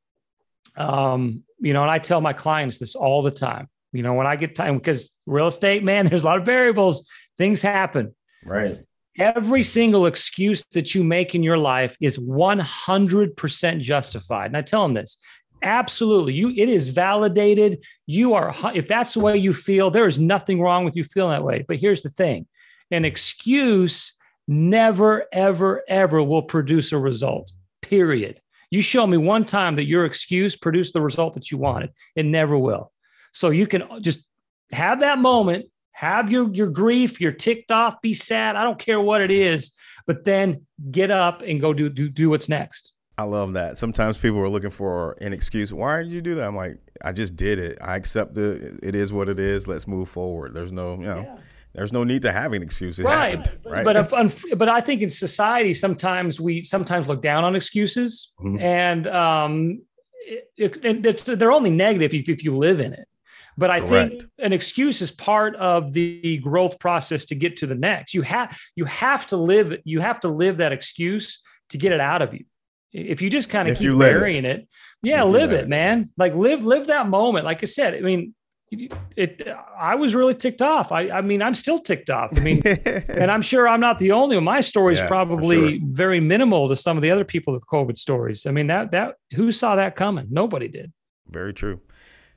Um, 0.78 1.44
you 1.60 1.74
know, 1.74 1.82
and 1.82 1.92
I 1.92 2.00
tell 2.00 2.22
my 2.22 2.34
clients 2.34 2.78
this 2.78 2.96
all 2.96 3.22
the 3.22 3.32
time. 3.32 3.68
You 3.92 4.04
know, 4.04 4.14
when 4.14 4.28
I 4.28 4.36
get 4.36 4.56
time, 4.56 4.78
because 4.78 5.10
real 5.26 5.48
estate, 5.48 5.84
man, 5.84 6.06
there's 6.08 6.24
a 6.24 6.26
lot 6.26 6.38
of 6.38 6.46
variables, 6.46 7.08
things 7.38 7.62
happen. 7.62 8.16
Right. 8.46 8.80
Every 9.18 9.64
single 9.64 10.08
excuse 10.08 10.66
that 10.74 10.94
you 10.94 11.04
make 11.04 11.36
in 11.36 11.44
your 11.44 11.58
life 11.58 11.96
is 12.02 12.18
100% 12.18 13.80
justified. 13.80 14.48
And 14.48 14.58
I 14.58 14.62
tell 14.62 14.84
them 14.84 14.94
this 14.94 15.18
absolutely 15.66 16.34
you 16.34 16.50
it 16.52 16.70
is 16.70 16.90
validated 16.90 17.84
you 18.06 18.34
are 18.34 18.56
if 18.74 18.88
that's 18.88 19.14
the 19.16 19.20
way 19.20 19.36
you 19.36 19.54
feel 19.54 19.92
there 19.92 20.08
is 20.08 20.20
nothing 20.20 20.62
wrong 20.62 20.86
with 20.86 20.96
you 20.96 21.04
feeling 21.04 21.32
that 21.32 21.44
way 21.44 21.66
but 21.68 21.78
here's 21.78 22.04
the 22.04 22.10
thing 22.10 22.48
an 22.92 23.04
excuse 23.04 24.14
never 24.48 25.26
ever 25.34 25.84
ever 25.88 26.24
will 26.24 26.44
produce 26.44 26.92
a 26.92 26.98
result 26.98 27.52
period 27.82 28.40
You 28.72 28.82
show 28.82 29.06
me 29.08 29.18
one 29.18 29.46
time 29.46 29.76
that 29.76 29.86
your 29.86 30.06
excuse 30.06 30.56
produced 30.56 30.94
the 30.94 31.02
result 31.02 31.34
that 31.36 31.52
you 31.52 31.58
wanted. 31.58 31.92
It 32.16 32.26
never 32.26 32.58
will. 32.58 32.92
So 33.32 33.50
you 33.50 33.68
can 33.68 33.84
just 34.02 34.20
have 34.72 35.00
that 35.02 35.20
moment, 35.20 35.68
have 35.92 36.32
your 36.32 36.52
your 36.54 36.68
grief, 36.68 37.22
you're 37.22 37.32
ticked 37.32 37.72
off, 37.72 38.02
be 38.02 38.14
sad. 38.14 38.56
I 38.56 38.64
don't 38.64 38.80
care 38.80 39.00
what 39.00 39.22
it 39.22 39.32
is, 39.32 39.72
but 40.08 40.26
then 40.26 40.66
get 40.92 41.12
up 41.12 41.42
and 41.42 41.62
go 41.62 41.74
do 41.74 41.90
do 41.90 42.10
do 42.10 42.30
what's 42.30 42.50
next. 42.50 42.92
I 43.18 43.24
love 43.24 43.54
that. 43.54 43.78
Sometimes 43.78 44.18
people 44.18 44.40
are 44.40 44.50
looking 44.50 44.72
for 44.72 45.14
an 45.22 45.32
excuse. 45.32 45.72
Why 45.72 46.04
did 46.04 46.12
you 46.12 46.22
do 46.22 46.36
that? 46.36 46.46
I'm 46.46 46.56
like, 46.56 46.78
I 47.02 47.14
just 47.14 47.36
did 47.36 47.60
it. 47.60 47.78
I 47.82 47.96
accept 47.96 48.38
it. 48.38 48.80
It 48.84 48.96
is 48.96 49.14
what 49.14 49.30
it 49.30 49.40
is. 49.40 49.68
Let's 49.68 49.88
move 49.88 50.10
forward. 50.10 50.54
There's 50.54 50.74
no, 50.74 50.96
you 50.96 51.06
know, 51.06 51.22
yeah. 51.22 51.38
there's 51.74 51.94
no 51.94 52.04
need 52.04 52.24
to 52.24 52.32
have 52.32 52.52
an 52.52 52.62
excuse. 52.62 53.00
It 53.00 53.06
right. 53.06 53.38
Happened, 53.38 53.60
right. 53.66 53.86
But 53.86 53.96
if, 54.14 54.44
but 54.58 54.68
I 54.68 54.82
think 54.82 55.02
in 55.02 55.10
society 55.10 55.74
sometimes 55.74 56.42
we 56.42 56.64
sometimes 56.64 57.08
look 57.08 57.22
down 57.22 57.46
on 57.46 57.56
excuses, 57.56 58.34
mm-hmm. 58.40 58.60
and 58.60 59.08
um, 59.08 59.82
it, 60.58 60.80
it, 60.84 61.40
they're 61.40 61.52
only 61.54 61.70
negative 61.70 62.14
if, 62.14 62.28
if 62.28 62.44
you 62.44 62.56
live 62.58 62.82
in 62.82 62.92
it. 62.94 63.08
But 63.58 63.70
I 63.70 63.80
Correct. 63.80 64.10
think 64.10 64.24
an 64.40 64.52
excuse 64.52 65.02
is 65.02 65.12
part 65.12 65.56
of 65.56 65.94
the 65.94 66.38
growth 66.40 66.78
process 66.80 67.24
to 67.26 67.36
get 67.36 67.56
to 67.58 67.68
the 67.68 67.76
next. 67.76 68.14
You 68.14 68.22
have 68.24 68.58
you 68.76 68.84
have 68.86 69.28
to 69.28 69.38
live 69.38 69.78
you 69.86 70.02
have 70.02 70.20
to 70.22 70.28
live 70.28 70.58
that 70.58 70.74
excuse 70.74 71.40
to 71.70 71.78
get 71.78 71.94
it 71.94 72.02
out 72.02 72.22
of 72.22 72.34
you. 72.34 72.44
If 72.96 73.22
you 73.22 73.30
just 73.30 73.50
kind 73.50 73.68
of 73.68 73.78
keep 73.78 73.98
burying 73.98 74.46
it, 74.46 74.62
it, 74.62 74.68
yeah, 75.04 75.24
live 75.24 75.52
it, 75.52 75.68
man. 75.68 76.10
Like 76.18 76.34
live 76.34 76.64
live 76.64 76.88
that 76.88 77.10
moment. 77.10 77.44
Like 77.46 77.62
I 77.62 77.66
said, 77.66 77.94
I 77.94 78.00
mean, 78.00 78.34
it 78.72 79.48
I 79.78 79.96
was 79.96 80.16
really 80.16 80.34
ticked 80.34 80.62
off. 80.62 80.92
I 80.92 81.10
I 81.10 81.22
mean, 81.22 81.42
I'm 81.42 81.54
still 81.54 81.80
ticked 81.80 82.10
off. 82.10 82.32
I 82.38 82.42
mean, 82.42 82.62
and 82.66 83.30
I'm 83.30 83.42
sure 83.42 83.68
I'm 83.68 83.82
not 83.82 84.00
the 84.00 84.12
only 84.12 84.38
one. 84.38 84.46
My 84.46 84.62
story 84.62 84.94
is 84.94 85.00
yeah, 85.00 85.08
probably 85.08 85.80
sure. 85.80 85.88
very 85.88 86.20
minimal 86.20 86.70
to 86.70 86.76
some 86.76 86.98
of 86.98 87.04
the 87.04 87.12
other 87.12 87.26
people 87.26 87.54
with 87.54 87.66
COVID 87.68 87.98
stories. 87.98 88.46
I 88.46 88.52
mean, 88.52 88.68
that 88.68 88.92
that 88.92 89.16
who 89.34 89.52
saw 89.52 89.76
that 89.76 89.96
coming? 89.96 90.28
Nobody 90.30 90.68
did. 90.68 90.94
Very 91.28 91.54
true. 91.54 91.82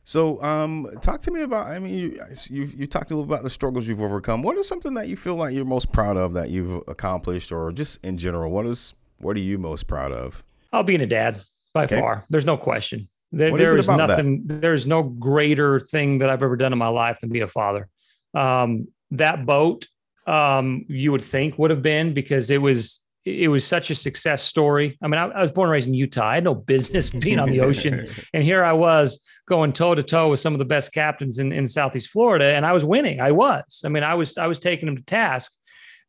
So, 0.04 0.42
um, 0.42 0.88
talk 1.02 1.20
to 1.22 1.30
me 1.30 1.42
about. 1.42 1.66
I 1.66 1.78
mean, 1.78 1.94
you 1.94 2.20
you 2.48 2.64
you 2.74 2.86
talked 2.86 3.10
a 3.10 3.14
little 3.14 3.30
about 3.30 3.42
the 3.42 3.50
struggles 3.50 3.86
you've 3.86 4.00
overcome. 4.00 4.42
What 4.42 4.56
is 4.56 4.66
something 4.66 4.94
that 4.94 5.06
you 5.08 5.16
feel 5.16 5.36
like 5.36 5.54
you're 5.54 5.66
most 5.66 5.92
proud 5.92 6.16
of 6.16 6.32
that 6.32 6.50
you've 6.50 6.82
accomplished, 6.88 7.52
or 7.52 7.70
just 7.72 8.02
in 8.02 8.16
general? 8.16 8.50
What 8.50 8.66
is 8.66 8.94
what 9.18 9.36
are 9.36 9.40
you 9.40 9.58
most 9.58 9.86
proud 9.86 10.12
of? 10.12 10.42
Oh, 10.72 10.82
being 10.82 11.00
a 11.00 11.06
dad 11.06 11.40
by 11.74 11.84
okay. 11.84 12.00
far. 12.00 12.24
There's 12.28 12.44
no 12.44 12.56
question. 12.56 13.08
There, 13.32 13.56
there 13.56 13.78
is 13.78 13.88
nothing. 13.88 14.46
That? 14.46 14.60
There's 14.60 14.86
no 14.86 15.02
greater 15.02 15.80
thing 15.80 16.18
that 16.18 16.30
I've 16.30 16.42
ever 16.42 16.56
done 16.56 16.72
in 16.72 16.78
my 16.78 16.88
life 16.88 17.20
than 17.20 17.30
be 17.30 17.40
a 17.40 17.48
father. 17.48 17.88
Um, 18.34 18.88
that 19.10 19.44
boat, 19.44 19.86
um, 20.26 20.84
you 20.88 21.12
would 21.12 21.22
think 21.22 21.58
would 21.58 21.70
have 21.70 21.82
been 21.82 22.14
because 22.14 22.50
it 22.50 22.60
was 22.60 23.00
it 23.24 23.48
was 23.48 23.66
such 23.66 23.90
a 23.90 23.94
success 23.94 24.42
story. 24.42 24.96
I 25.02 25.08
mean, 25.08 25.18
I, 25.18 25.26
I 25.26 25.42
was 25.42 25.50
born 25.50 25.66
and 25.66 25.72
raised 25.72 25.88
in 25.88 25.94
Utah. 25.94 26.28
I 26.28 26.36
had 26.36 26.44
no 26.44 26.54
business 26.54 27.10
being 27.24 27.38
on 27.38 27.50
the 27.50 27.60
ocean, 27.60 28.08
and 28.32 28.42
here 28.42 28.64
I 28.64 28.72
was 28.72 29.22
going 29.46 29.72
toe 29.72 29.94
to 29.94 30.02
toe 30.02 30.30
with 30.30 30.40
some 30.40 30.54
of 30.54 30.58
the 30.58 30.64
best 30.64 30.92
captains 30.92 31.38
in, 31.38 31.52
in 31.52 31.66
Southeast 31.66 32.10
Florida, 32.10 32.54
and 32.54 32.64
I 32.64 32.72
was 32.72 32.84
winning. 32.84 33.20
I 33.20 33.32
was. 33.32 33.82
I 33.84 33.88
mean, 33.88 34.02
I 34.02 34.14
was 34.14 34.38
I 34.38 34.46
was 34.46 34.58
taking 34.58 34.86
them 34.86 34.96
to 34.96 35.02
task, 35.02 35.52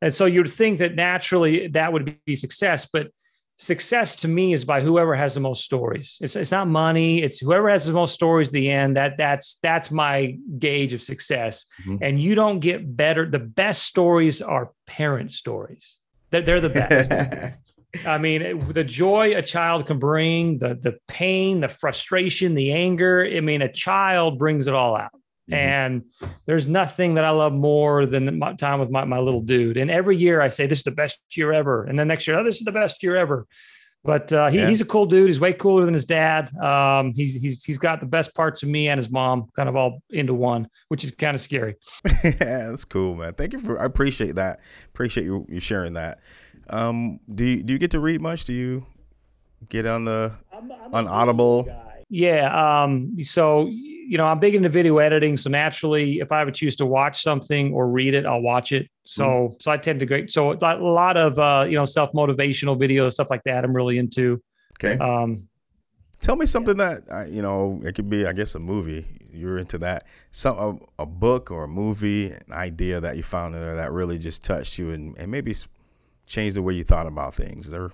and 0.01 0.13
so 0.13 0.25
you'd 0.25 0.51
think 0.51 0.79
that 0.79 0.95
naturally 0.95 1.67
that 1.69 1.91
would 1.91 2.17
be 2.25 2.35
success, 2.35 2.87
but 2.91 3.11
success 3.59 4.15
to 4.15 4.27
me 4.27 4.53
is 4.53 4.63
by 4.63 4.81
whoever 4.81 5.15
has 5.15 5.33
the 5.33 5.39
most 5.41 5.63
stories. 5.63 6.17
It's, 6.21 6.35
it's 6.35 6.51
not 6.51 6.67
money. 6.67 7.21
It's 7.21 7.39
whoever 7.39 7.69
has 7.69 7.85
the 7.85 7.93
most 7.93 8.13
stories 8.13 8.47
at 8.47 8.53
the 8.53 8.69
end. 8.69 8.95
That 8.95 9.17
that's 9.17 9.57
that's 9.61 9.91
my 9.91 10.37
gauge 10.57 10.93
of 10.93 11.01
success. 11.01 11.65
Mm-hmm. 11.81 12.03
And 12.03 12.19
you 12.19 12.35
don't 12.35 12.59
get 12.59 12.95
better. 12.95 13.29
The 13.29 13.39
best 13.39 13.83
stories 13.83 14.41
are 14.41 14.71
parent 14.87 15.31
stories. 15.31 15.97
They're, 16.31 16.41
they're 16.41 16.61
the 16.61 16.69
best. 16.69 17.55
I 18.05 18.19
mean, 18.19 18.71
the 18.71 18.83
joy 18.83 19.35
a 19.35 19.41
child 19.41 19.87
can 19.87 19.99
bring, 19.99 20.59
the 20.59 20.75
the 20.75 20.97
pain, 21.07 21.59
the 21.59 21.69
frustration, 21.69 22.55
the 22.55 22.71
anger. 22.71 23.25
I 23.25 23.41
mean, 23.41 23.61
a 23.61 23.71
child 23.71 24.39
brings 24.39 24.67
it 24.67 24.73
all 24.73 24.95
out. 24.95 25.11
Mm-hmm. 25.49 25.53
And 25.53 26.03
there's 26.45 26.67
nothing 26.67 27.15
that 27.15 27.25
I 27.25 27.31
love 27.31 27.53
more 27.53 28.05
than 28.05 28.37
my 28.39 28.53
time 28.53 28.79
with 28.79 28.89
my, 28.89 29.03
my 29.05 29.19
little 29.19 29.41
dude. 29.41 29.77
And 29.77 29.89
every 29.89 30.17
year 30.17 30.41
I 30.41 30.47
say, 30.47 30.67
this 30.67 30.79
is 30.79 30.83
the 30.83 30.91
best 30.91 31.19
year 31.35 31.51
ever. 31.51 31.83
And 31.85 31.97
then 31.97 32.07
next 32.07 32.27
year, 32.27 32.39
oh, 32.39 32.43
this 32.43 32.57
is 32.57 32.63
the 32.63 32.71
best 32.71 33.01
year 33.01 33.15
ever. 33.15 33.47
But 34.03 34.31
uh, 34.31 34.47
he, 34.47 34.59
yeah. 34.59 34.69
he's 34.69 34.79
a 34.79 34.85
cool 34.85 35.05
dude. 35.05 35.27
He's 35.27 35.41
way 35.41 35.51
cooler 35.51 35.83
than 35.83 35.93
his 35.93 36.05
dad. 36.05 36.55
Um, 36.57 37.13
he's, 37.13 37.33
he's, 37.33 37.63
he's 37.63 37.77
got 37.77 37.99
the 37.99 38.05
best 38.05 38.33
parts 38.33 38.63
of 38.63 38.69
me 38.69 38.87
and 38.87 38.97
his 38.97 39.09
mom 39.09 39.49
kind 39.55 39.67
of 39.67 39.75
all 39.75 40.01
into 40.09 40.33
one, 40.33 40.69
which 40.87 41.03
is 41.03 41.11
kind 41.11 41.35
of 41.35 41.41
scary. 41.41 41.75
yeah, 42.23 42.69
that's 42.69 42.85
cool, 42.85 43.15
man. 43.15 43.33
Thank 43.33 43.51
you 43.51 43.59
for, 43.59 43.79
I 43.79 43.85
appreciate 43.85 44.35
that. 44.35 44.61
Appreciate 44.87 45.25
you, 45.25 45.45
you 45.49 45.59
sharing 45.59 45.93
that. 45.93 46.19
Um, 46.69 47.19
do 47.33 47.43
you, 47.43 47.63
do 47.63 47.73
you 47.73 47.79
get 47.79 47.91
to 47.91 47.99
read 47.99 48.21
much? 48.21 48.45
Do 48.45 48.53
you 48.53 48.85
get 49.67 49.85
on 49.85 50.05
the, 50.05 50.31
I'm, 50.53 50.71
I'm 50.71 50.95
on 50.95 51.07
Audible? 51.07 51.67
Yeah. 52.09 52.83
Um, 52.83 53.21
so, 53.21 53.69
you 54.09 54.17
know, 54.17 54.25
I'm 54.25 54.39
big 54.39 54.55
into 54.55 54.69
video 54.69 54.97
editing. 54.97 55.37
So 55.37 55.51
naturally, 55.51 56.19
if 56.19 56.31
I 56.31 56.41
ever 56.41 56.49
choose 56.49 56.75
to 56.77 56.85
watch 56.87 57.21
something 57.21 57.71
or 57.71 57.87
read 57.87 58.15
it, 58.15 58.25
I'll 58.25 58.41
watch 58.41 58.71
it. 58.71 58.89
So, 59.03 59.23
mm 59.23 59.61
so 59.61 59.71
I 59.71 59.77
tend 59.77 59.99
to 59.99 60.07
great. 60.07 60.31
So 60.31 60.53
a 60.53 60.75
lot 60.77 61.15
of, 61.15 61.37
uh, 61.37 61.65
you 61.69 61.75
know, 61.75 61.85
self 61.85 62.11
motivational 62.13 62.75
videos, 62.75 63.13
stuff 63.13 63.29
like 63.29 63.43
that. 63.43 63.63
I'm 63.63 63.75
really 63.75 63.99
into. 63.99 64.41
Okay. 64.83 64.97
Um, 64.97 65.47
Tell 66.21 66.35
me 66.35 66.47
something 66.47 66.77
yeah. 66.77 66.95
that 66.95 67.11
uh, 67.11 67.25
you 67.25 67.41
know. 67.43 67.81
It 67.85 67.93
could 67.93 68.09
be, 68.09 68.25
I 68.25 68.33
guess, 68.33 68.55
a 68.55 68.59
movie. 68.59 69.05
You're 69.31 69.59
into 69.59 69.77
that. 69.77 70.05
Some 70.31 70.57
a, 70.57 71.03
a 71.03 71.05
book 71.05 71.51
or 71.51 71.65
a 71.65 71.67
movie, 71.67 72.31
an 72.31 72.51
idea 72.51 72.99
that 72.99 73.15
you 73.15 73.23
found 73.23 73.55
in 73.55 73.61
there 73.61 73.75
that 73.75 73.91
really 73.91 74.17
just 74.17 74.43
touched 74.43 74.79
you 74.79 74.89
and, 74.89 75.15
and 75.17 75.31
maybe 75.31 75.55
changed 76.25 76.57
the 76.57 76.63
way 76.63 76.73
you 76.73 76.83
thought 76.83 77.05
about 77.05 77.35
things. 77.35 77.67
Is 77.67 77.71
there 77.71 77.91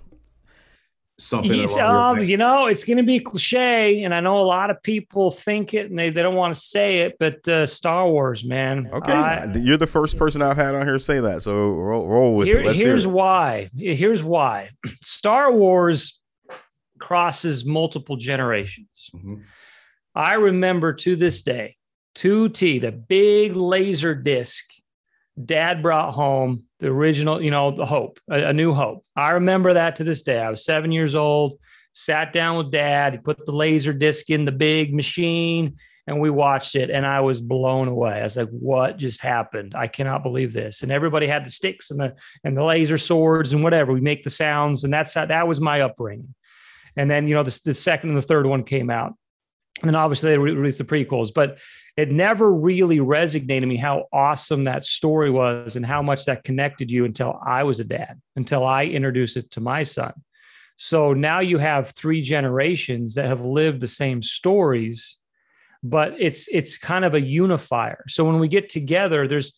something 1.18 1.70
um, 1.80 2.20
you 2.26 2.36
know 2.36 2.66
it's 2.66 2.84
going 2.84 2.98
to 2.98 3.04
be 3.04 3.22
cliche 3.22 4.04
and 4.04 4.14
i 4.14 4.20
know 4.20 4.40
a 4.40 4.44
lot 4.44 4.70
of 4.70 4.82
people 4.84 5.32
think 5.32 5.74
it 5.74 5.90
and 5.90 5.98
they, 5.98 6.10
they 6.10 6.22
don't 6.22 6.36
want 6.36 6.54
to 6.54 6.60
say 6.60 7.00
it 7.00 7.16
but 7.20 7.48
uh, 7.48 7.66
star 7.66 8.10
wars 8.10 8.44
man. 8.44 8.90
Okay. 8.92 9.14
I, 9.14 9.46
you're 9.54 9.78
the 9.78 9.88
first 9.88 10.18
person 10.18 10.42
i've 10.42 10.58
had 10.58 10.76
on 10.76 10.86
here 10.86 11.00
say 11.00 11.22
that 11.22 11.42
so 11.42 11.70
roll, 11.70 12.08
roll 12.08 12.36
with 12.36 12.48
here, 12.48 12.60
it. 12.60 12.66
Let's 12.66 12.80
here's 12.80 13.08
why. 13.08 13.70
Here's 13.78 14.24
why. 14.24 14.72
Star 15.02 15.52
wars 15.54 16.20
crosses 17.00 17.66
multiple 17.66 18.18
generations. 18.18 19.10
Mm-hmm. 19.16 19.36
i 20.16 20.36
remember 20.36 20.94
to 20.94 21.16
this 21.16 21.44
day 21.44 21.78
2t 22.16 22.82
the 22.82 22.92
big 22.92 23.56
laser 23.56 24.16
disc 24.16 24.66
dad 25.44 25.82
brought 25.82 26.14
home 26.14 26.64
the 26.86 26.92
original, 26.92 27.42
you 27.42 27.50
know, 27.50 27.72
the 27.72 27.86
hope, 27.86 28.20
a, 28.30 28.50
a, 28.50 28.54
new 28.54 28.72
hope. 28.72 29.04
I 29.16 29.32
remember 29.32 29.74
that 29.74 29.96
to 29.96 30.04
this 30.04 30.22
day. 30.22 30.40
I 30.40 30.52
was 30.52 30.64
seven 30.64 30.92
years 30.92 31.16
old, 31.16 31.58
sat 31.94 32.32
down 32.32 32.58
with 32.58 32.70
dad, 32.70 33.14
he 33.14 33.18
put 33.18 33.44
the 33.44 33.52
laser 33.52 33.92
disc 33.92 34.30
in 34.30 34.46
the 34.46 34.52
big 34.52 34.94
machine, 34.94 35.78
and 36.06 36.22
we 36.22 36.30
watched 36.30 36.76
it. 36.76 36.92
And 36.92 37.04
I 37.04 37.22
was 37.22 37.42
blown 37.42 37.88
away. 37.88 38.20
I 38.20 38.24
was 38.24 38.38
like, 38.38 38.50
what 38.50 38.98
just 38.98 39.20
happened? 39.20 39.74
I 39.76 39.88
cannot 39.88 40.22
believe 40.22 40.54
this. 40.54 40.84
And 40.84 40.92
everybody 40.92 41.26
had 41.26 41.44
the 41.44 41.50
sticks 41.50 41.90
and 41.90 42.00
the 42.00 42.14
and 42.44 42.56
the 42.56 42.64
laser 42.64 43.00
swords 43.00 43.52
and 43.52 43.64
whatever. 43.64 43.92
We 43.92 44.00
make 44.00 44.24
the 44.24 44.30
sounds, 44.30 44.84
and 44.84 44.94
that's 44.94 45.16
how 45.16 45.26
that 45.26 45.48
was 45.48 45.60
my 45.60 45.82
upbringing. 45.82 46.36
And 46.96 47.10
then, 47.10 47.28
you 47.28 47.34
know, 47.34 47.42
the, 47.42 47.60
the 47.66 47.74
second 47.74 48.10
and 48.10 48.18
the 48.20 48.22
third 48.22 48.46
one 48.46 48.64
came 48.64 48.92
out. 48.92 49.16
And 49.82 49.90
then 49.90 49.96
obviously 49.96 50.30
they 50.30 50.38
released 50.38 50.78
the 50.78 50.84
prequels, 50.84 51.34
but 51.34 51.58
it 51.98 52.12
never 52.12 52.52
really 52.52 52.98
resonated 52.98 53.68
me 53.68 53.78
how 53.78 54.06
awesome 54.12 54.66
that 54.66 54.84
story 54.84 55.32
was 55.32 55.76
and 55.76 55.86
how 55.86 56.02
much 56.02 56.26
that 56.26 56.44
connected 56.44 56.92
you 56.92 57.06
until 57.06 57.40
I 57.46 57.64
was 57.64 57.80
a 57.80 57.86
dad, 57.86 58.22
until 58.36 58.66
I 58.66 58.86
introduced 58.86 59.38
it 59.38 59.52
to 59.52 59.62
my 59.62 59.84
son. 59.84 60.14
So 60.78 61.14
now 61.14 61.40
you 61.40 61.58
have 61.58 61.92
three 61.92 62.22
generations 62.22 63.16
that 63.16 63.28
have 63.28 63.42
lived 63.42 63.80
the 63.80 63.88
same 63.88 64.22
stories, 64.22 65.18
but 65.84 66.16
it's 66.20 66.50
it's 66.50 66.78
kind 66.78 67.06
of 67.06 67.14
a 67.14 67.22
unifier. 67.22 68.04
So 68.10 68.26
when 68.26 68.40
we 68.40 68.50
get 68.50 68.68
together, 68.68 69.26
there's 69.26 69.56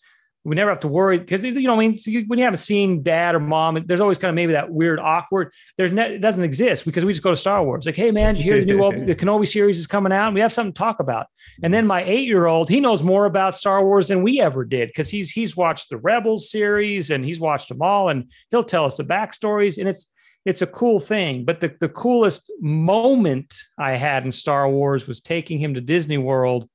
we 0.47 0.55
never 0.55 0.71
have 0.71 0.79
to 0.79 0.87
worry 0.87 1.19
because 1.19 1.43
you 1.43 1.61
know 1.61 1.73
I 1.73 1.77
mean 1.77 1.99
so 1.99 2.09
you, 2.09 2.23
when 2.27 2.39
you 2.39 2.45
haven't 2.45 2.59
seen 2.59 3.03
dad 3.03 3.35
or 3.35 3.39
mom, 3.41 3.83
there's 3.85 3.99
always 3.99 4.17
kind 4.17 4.29
of 4.29 4.35
maybe 4.35 4.53
that 4.53 4.71
weird 4.71 4.97
awkward. 4.97 5.51
There's 5.77 5.91
ne- 5.91 6.15
it 6.15 6.21
doesn't 6.21 6.43
exist 6.43 6.85
because 6.85 7.03
we 7.03 7.11
just 7.11 7.21
go 7.21 7.31
to 7.31 7.35
Star 7.35 7.61
Wars. 7.65 7.85
Like, 7.85 7.97
hey 7.97 8.11
man, 8.11 8.33
did 8.33 8.45
you 8.45 8.53
hear 8.53 8.63
the 8.63 8.65
new 8.65 9.05
the 9.05 9.15
Kenobi 9.19 9.45
series 9.45 9.77
is 9.77 9.87
coming 9.87 10.13
out? 10.13 10.27
And 10.27 10.35
we 10.35 10.39
have 10.39 10.53
something 10.53 10.71
to 10.71 10.77
talk 10.77 11.01
about. 11.01 11.27
And 11.63 11.73
then 11.73 11.85
my 11.85 12.01
eight 12.03 12.27
year 12.27 12.45
old, 12.45 12.69
he 12.69 12.79
knows 12.79 13.03
more 13.03 13.25
about 13.25 13.57
Star 13.57 13.83
Wars 13.83 14.07
than 14.07 14.23
we 14.23 14.39
ever 14.39 14.63
did 14.63 14.87
because 14.87 15.09
he's 15.09 15.31
he's 15.31 15.57
watched 15.57 15.89
the 15.89 15.97
Rebels 15.97 16.49
series 16.49 17.11
and 17.11 17.25
he's 17.25 17.41
watched 17.41 17.67
them 17.67 17.81
all, 17.81 18.07
and 18.07 18.31
he'll 18.49 18.63
tell 18.63 18.85
us 18.85 18.95
the 18.95 19.03
backstories. 19.03 19.77
And 19.77 19.89
it's 19.89 20.07
it's 20.45 20.61
a 20.61 20.67
cool 20.67 21.01
thing. 21.01 21.43
But 21.43 21.59
the 21.59 21.75
the 21.81 21.89
coolest 21.89 22.49
moment 22.61 23.53
I 23.77 23.97
had 23.97 24.23
in 24.23 24.31
Star 24.31 24.69
Wars 24.69 25.07
was 25.07 25.19
taking 25.19 25.59
him 25.59 25.73
to 25.73 25.81
Disney 25.81 26.17
World 26.17 26.69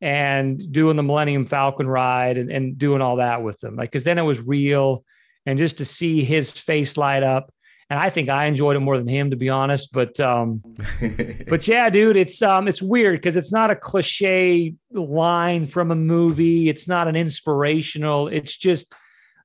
and 0.00 0.72
doing 0.72 0.96
the 0.96 1.02
Millennium 1.02 1.46
Falcon 1.46 1.88
ride 1.88 2.38
and, 2.38 2.50
and 2.50 2.78
doing 2.78 3.00
all 3.00 3.16
that 3.16 3.42
with 3.42 3.58
them. 3.60 3.76
Like, 3.76 3.90
cause 3.90 4.04
then 4.04 4.18
it 4.18 4.22
was 4.22 4.40
real. 4.40 5.04
And 5.46 5.58
just 5.58 5.78
to 5.78 5.84
see 5.84 6.24
his 6.24 6.56
face 6.58 6.96
light 6.96 7.22
up. 7.22 7.52
And 7.90 7.98
I 7.98 8.10
think 8.10 8.28
I 8.28 8.44
enjoyed 8.44 8.76
it 8.76 8.80
more 8.80 8.98
than 8.98 9.06
him, 9.06 9.30
to 9.30 9.36
be 9.36 9.48
honest. 9.48 9.94
But 9.94 10.20
um, 10.20 10.62
but 11.48 11.66
yeah, 11.66 11.88
dude, 11.88 12.18
it's 12.18 12.42
um 12.42 12.68
it's 12.68 12.82
weird 12.82 13.18
because 13.18 13.34
it's 13.34 13.50
not 13.50 13.70
a 13.70 13.76
cliche 13.76 14.74
line 14.92 15.66
from 15.66 15.90
a 15.90 15.94
movie. 15.94 16.68
It's 16.68 16.86
not 16.86 17.08
an 17.08 17.16
inspirational, 17.16 18.28
it's 18.28 18.54
just 18.54 18.94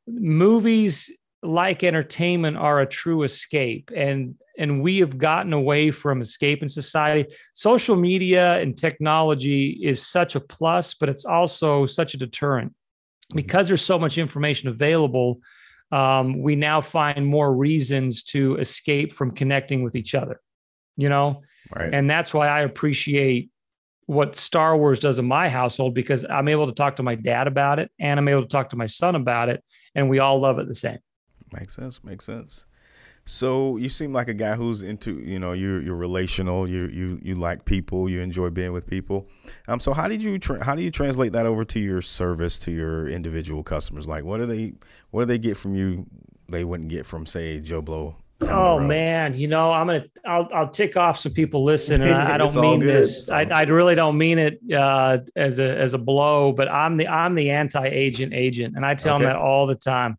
movies 0.08 1.10
like 1.42 1.84
entertainment 1.84 2.58
are 2.58 2.80
a 2.80 2.86
true 2.86 3.24
escape 3.24 3.92
and 3.96 4.36
and 4.58 4.82
we 4.82 5.00
have 5.00 5.18
gotten 5.18 5.54
away 5.54 5.92
from 5.92 6.22
escape 6.22 6.62
in 6.62 6.70
society 6.70 7.34
social 7.54 7.96
media 7.96 8.60
and 8.60 8.78
technology 8.78 9.80
is 9.84 10.06
such 10.06 10.36
a 10.36 10.40
plus 10.40 10.94
but 10.94 11.10
it's 11.10 11.26
also 11.26 11.86
such 11.86 12.14
a 12.14 12.18
deterrent 12.18 12.72
mm-hmm. 12.72 13.36
because 13.36 13.68
there's 13.68 13.82
so 13.82 14.00
much 14.00 14.18
information 14.18 14.70
available 14.70 15.40
um, 15.92 16.42
we 16.42 16.56
now 16.56 16.82
find 16.82 17.24
more 17.24 17.54
reasons 17.56 18.24
to 18.24 18.56
escape 18.58 19.14
from 19.14 19.32
connecting 19.32 19.84
with 19.84 19.96
each 19.96 20.16
other 20.16 20.40
you 20.98 21.10
know 21.10 21.42
right. 21.76 21.94
and 21.94 22.10
that's 22.10 22.34
why 22.34 22.48
i 22.48 22.62
appreciate 22.62 23.50
what 24.06 24.36
star 24.36 24.76
wars 24.78 25.00
does 25.00 25.18
in 25.20 25.26
my 25.26 25.50
household 25.50 25.94
because 25.94 26.26
i'm 26.30 26.48
able 26.48 26.68
to 26.68 26.74
talk 26.74 26.98
to 26.98 27.04
my 27.04 27.16
dad 27.16 27.48
about 27.48 27.80
it 27.80 27.90
and 28.00 28.20
i'm 28.20 28.28
able 28.28 28.42
to 28.42 28.48
talk 28.48 28.70
to 28.70 28.76
my 28.76 28.86
son 28.86 29.16
about 29.16 29.50
it 29.50 29.64
and 29.96 30.10
we 30.10 30.20
all 30.20 30.40
love 30.40 30.60
it 30.60 30.68
the 30.68 30.76
same 30.76 31.00
Makes 31.54 31.76
sense. 31.76 32.04
Makes 32.04 32.26
sense. 32.26 32.66
So 33.26 33.78
you 33.78 33.88
seem 33.88 34.12
like 34.12 34.28
a 34.28 34.34
guy 34.34 34.56
who's 34.56 34.84
into, 34.84 35.20
you 35.20 35.40
know, 35.40 35.54
you're 35.54 35.82
you're 35.82 35.96
relational. 35.96 36.68
You 36.68 36.88
you 36.88 37.20
you 37.24 37.36
like 37.36 37.64
people. 37.64 38.10
You 38.10 38.20
enjoy 38.20 38.50
being 38.50 38.74
with 38.74 38.86
people. 38.88 39.28
Um. 39.68 39.80
So 39.80 39.94
how 39.94 40.08
did 40.08 40.22
you 40.22 40.38
tra- 40.40 40.64
how 40.64 40.76
do 40.76 40.82
you 40.82 40.92
translate 40.92 41.32
that 41.32 41.46
over 41.46 41.64
to 41.66 41.80
your 41.80 42.02
service 42.02 42.60
to 42.60 42.72
your 42.72 43.08
individual 43.08 43.64
customers? 43.64 44.08
Like, 44.08 44.26
what 44.26 44.38
do 44.38 44.46
they 44.46 44.74
what 45.12 45.22
do 45.22 45.26
they 45.28 45.38
get 45.38 45.56
from 45.56 45.74
you? 45.76 46.06
They 46.48 46.66
wouldn't 46.66 46.90
get 46.90 47.06
from 47.06 47.26
say 47.26 47.60
Joe 47.60 47.82
Blow. 47.82 48.18
Oh 48.42 48.80
man, 48.80 49.36
you 49.36 49.48
know 49.48 49.72
I'm 49.72 49.88
gonna 49.88 50.06
I'll 50.26 50.50
I'll 50.54 50.70
tick 50.70 50.98
off 50.98 51.18
some 51.18 51.32
people 51.32 51.64
listening. 51.64 52.12
I, 52.12 52.34
I 52.34 52.38
don't 52.38 52.56
mean 52.56 52.80
this. 52.80 53.30
I, 53.30 53.44
I 53.44 53.64
really 53.64 53.96
don't 53.96 54.18
mean 54.18 54.40
it 54.40 54.60
uh, 54.74 55.20
as 55.36 55.60
a 55.60 55.78
as 55.78 55.94
a 55.94 55.98
blow, 55.98 56.52
but 56.52 56.70
I'm 56.70 56.98
the 56.98 57.08
I'm 57.08 57.36
the 57.36 57.52
anti 57.52 57.86
agent 57.86 58.34
agent, 58.34 58.76
and 58.76 58.86
I 58.86 58.96
tell 58.96 59.16
okay. 59.16 59.26
them 59.26 59.34
that 59.34 59.40
all 59.40 59.66
the 59.66 59.76
time. 59.76 60.18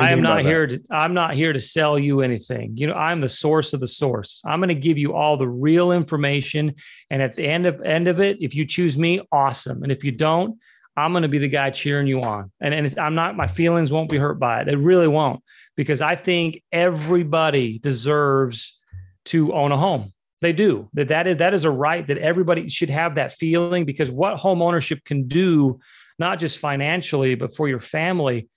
I 0.00 0.10
am 0.10 0.22
not 0.22 0.42
here 0.42 0.66
to 0.66 0.80
I'm 0.90 1.14
not 1.14 1.34
here 1.34 1.52
to 1.52 1.60
sell 1.60 1.98
you 1.98 2.20
anything. 2.20 2.76
You 2.76 2.86
know, 2.86 2.94
I'm 2.94 3.20
the 3.20 3.28
source 3.28 3.72
of 3.72 3.80
the 3.80 3.88
source. 3.88 4.40
I'm 4.44 4.60
going 4.60 4.68
to 4.68 4.74
give 4.74 4.98
you 4.98 5.14
all 5.14 5.36
the 5.36 5.48
real 5.48 5.92
information 5.92 6.74
and 7.10 7.22
at 7.22 7.36
the 7.36 7.46
end 7.46 7.66
of 7.66 7.80
end 7.82 8.08
of 8.08 8.20
it, 8.20 8.38
if 8.40 8.54
you 8.54 8.66
choose 8.66 8.96
me, 8.96 9.20
awesome. 9.30 9.82
And 9.82 9.92
if 9.92 10.04
you 10.04 10.12
don't, 10.12 10.58
I'm 10.96 11.12
going 11.12 11.22
to 11.22 11.28
be 11.28 11.38
the 11.38 11.48
guy 11.48 11.70
cheering 11.70 12.06
you 12.06 12.22
on. 12.22 12.50
And 12.60 12.74
and 12.74 12.98
I'm 12.98 13.14
not 13.14 13.36
my 13.36 13.46
feelings 13.46 13.92
won't 13.92 14.10
be 14.10 14.18
hurt 14.18 14.38
by 14.38 14.60
it. 14.60 14.64
They 14.66 14.76
really 14.76 15.08
won't 15.08 15.42
because 15.76 16.00
I 16.00 16.16
think 16.16 16.62
everybody 16.70 17.78
deserves 17.78 18.78
to 19.26 19.52
own 19.52 19.72
a 19.72 19.76
home. 19.76 20.12
They 20.40 20.52
do. 20.52 20.88
That 20.94 21.08
that 21.08 21.26
is 21.26 21.36
that 21.38 21.54
is 21.54 21.64
a 21.64 21.70
right 21.70 22.06
that 22.06 22.18
everybody 22.18 22.68
should 22.68 22.90
have 22.90 23.14
that 23.14 23.32
feeling 23.32 23.84
because 23.84 24.10
what 24.10 24.38
home 24.38 24.60
ownership 24.60 25.04
can 25.04 25.28
do 25.28 25.78
not 26.18 26.38
just 26.38 26.58
financially 26.58 27.34
but 27.34 27.56
for 27.56 27.68
your 27.68 27.80
family 27.80 28.48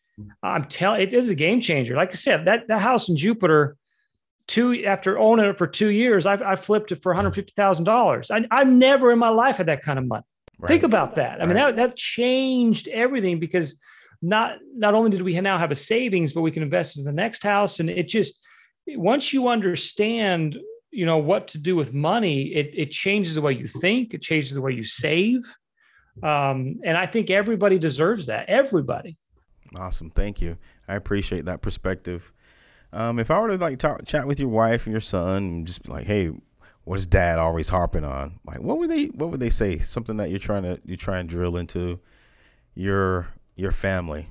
I'm 0.43 0.65
telling 0.65 1.01
it 1.01 1.13
is 1.13 1.29
a 1.29 1.35
game 1.35 1.61
changer. 1.61 1.95
Like 1.95 2.11
I 2.11 2.15
said, 2.15 2.45
that 2.45 2.67
that 2.67 2.81
house 2.81 3.09
in 3.09 3.17
Jupiter, 3.17 3.77
two 4.47 4.85
after 4.85 5.17
owning 5.17 5.45
it 5.45 5.57
for 5.57 5.67
two 5.67 5.89
years, 5.89 6.25
I've 6.25 6.41
I 6.41 6.55
flipped 6.55 6.91
it 6.91 7.01
for 7.01 7.11
one 7.11 7.17
hundred 7.17 7.35
fifty 7.35 7.53
thousand 7.55 7.85
dollars. 7.85 8.31
I 8.31 8.45
I've 8.51 8.67
never 8.67 9.11
in 9.11 9.19
my 9.19 9.29
life 9.29 9.57
had 9.57 9.67
that 9.67 9.81
kind 9.81 9.99
of 9.99 10.07
money. 10.07 10.25
Right. 10.59 10.69
Think 10.69 10.83
about 10.83 11.15
that. 11.15 11.35
I 11.35 11.39
right. 11.39 11.47
mean 11.47 11.55
that 11.57 11.75
that 11.75 11.95
changed 11.95 12.87
everything 12.87 13.39
because 13.39 13.77
not 14.21 14.57
not 14.73 14.93
only 14.93 15.09
did 15.09 15.21
we 15.21 15.39
now 15.41 15.57
have 15.57 15.71
a 15.71 15.75
savings, 15.75 16.33
but 16.33 16.41
we 16.41 16.51
can 16.51 16.63
invest 16.63 16.97
in 16.97 17.03
the 17.03 17.11
next 17.11 17.43
house, 17.43 17.79
and 17.79 17.89
it 17.89 18.07
just 18.07 18.41
once 18.87 19.33
you 19.33 19.47
understand 19.47 20.57
you 20.91 21.05
know 21.05 21.17
what 21.17 21.49
to 21.49 21.57
do 21.57 21.75
with 21.75 21.93
money, 21.93 22.53
it 22.53 22.71
it 22.73 22.91
changes 22.91 23.35
the 23.35 23.41
way 23.41 23.53
you 23.53 23.67
think, 23.67 24.13
it 24.13 24.21
changes 24.21 24.51
the 24.51 24.61
way 24.61 24.71
you 24.71 24.83
save. 24.85 25.43
Um, 26.23 26.79
and 26.83 26.97
I 26.97 27.05
think 27.05 27.29
everybody 27.29 27.77
deserves 27.77 28.27
that. 28.27 28.47
Everybody. 28.47 29.17
Awesome. 29.77 30.09
Thank 30.09 30.41
you. 30.41 30.57
I 30.87 30.95
appreciate 30.95 31.45
that 31.45 31.61
perspective. 31.61 32.31
Um, 32.93 33.19
if 33.19 33.31
I 33.31 33.39
were 33.39 33.49
to 33.49 33.57
like 33.57 33.79
talk, 33.79 34.05
chat 34.05 34.27
with 34.27 34.39
your 34.39 34.49
wife 34.49 34.85
and 34.85 34.93
your 34.93 35.01
son, 35.01 35.37
and 35.43 35.67
just 35.67 35.83
be 35.83 35.91
like, 35.91 36.05
"Hey, 36.05 36.31
what's 36.83 37.05
Dad 37.05 37.39
always 37.39 37.69
harping 37.69 38.05
on?" 38.05 38.39
Like, 38.45 38.61
what 38.61 38.77
would 38.77 38.89
they 38.89 39.05
What 39.07 39.31
would 39.31 39.39
they 39.39 39.49
say? 39.49 39.79
Something 39.79 40.17
that 40.17 40.29
you're 40.29 40.39
trying 40.39 40.63
to 40.63 40.79
you 40.85 40.95
try 40.95 41.19
and 41.19 41.27
drill 41.27 41.57
into 41.57 41.99
your 42.75 43.27
your 43.55 43.71
family. 43.71 44.27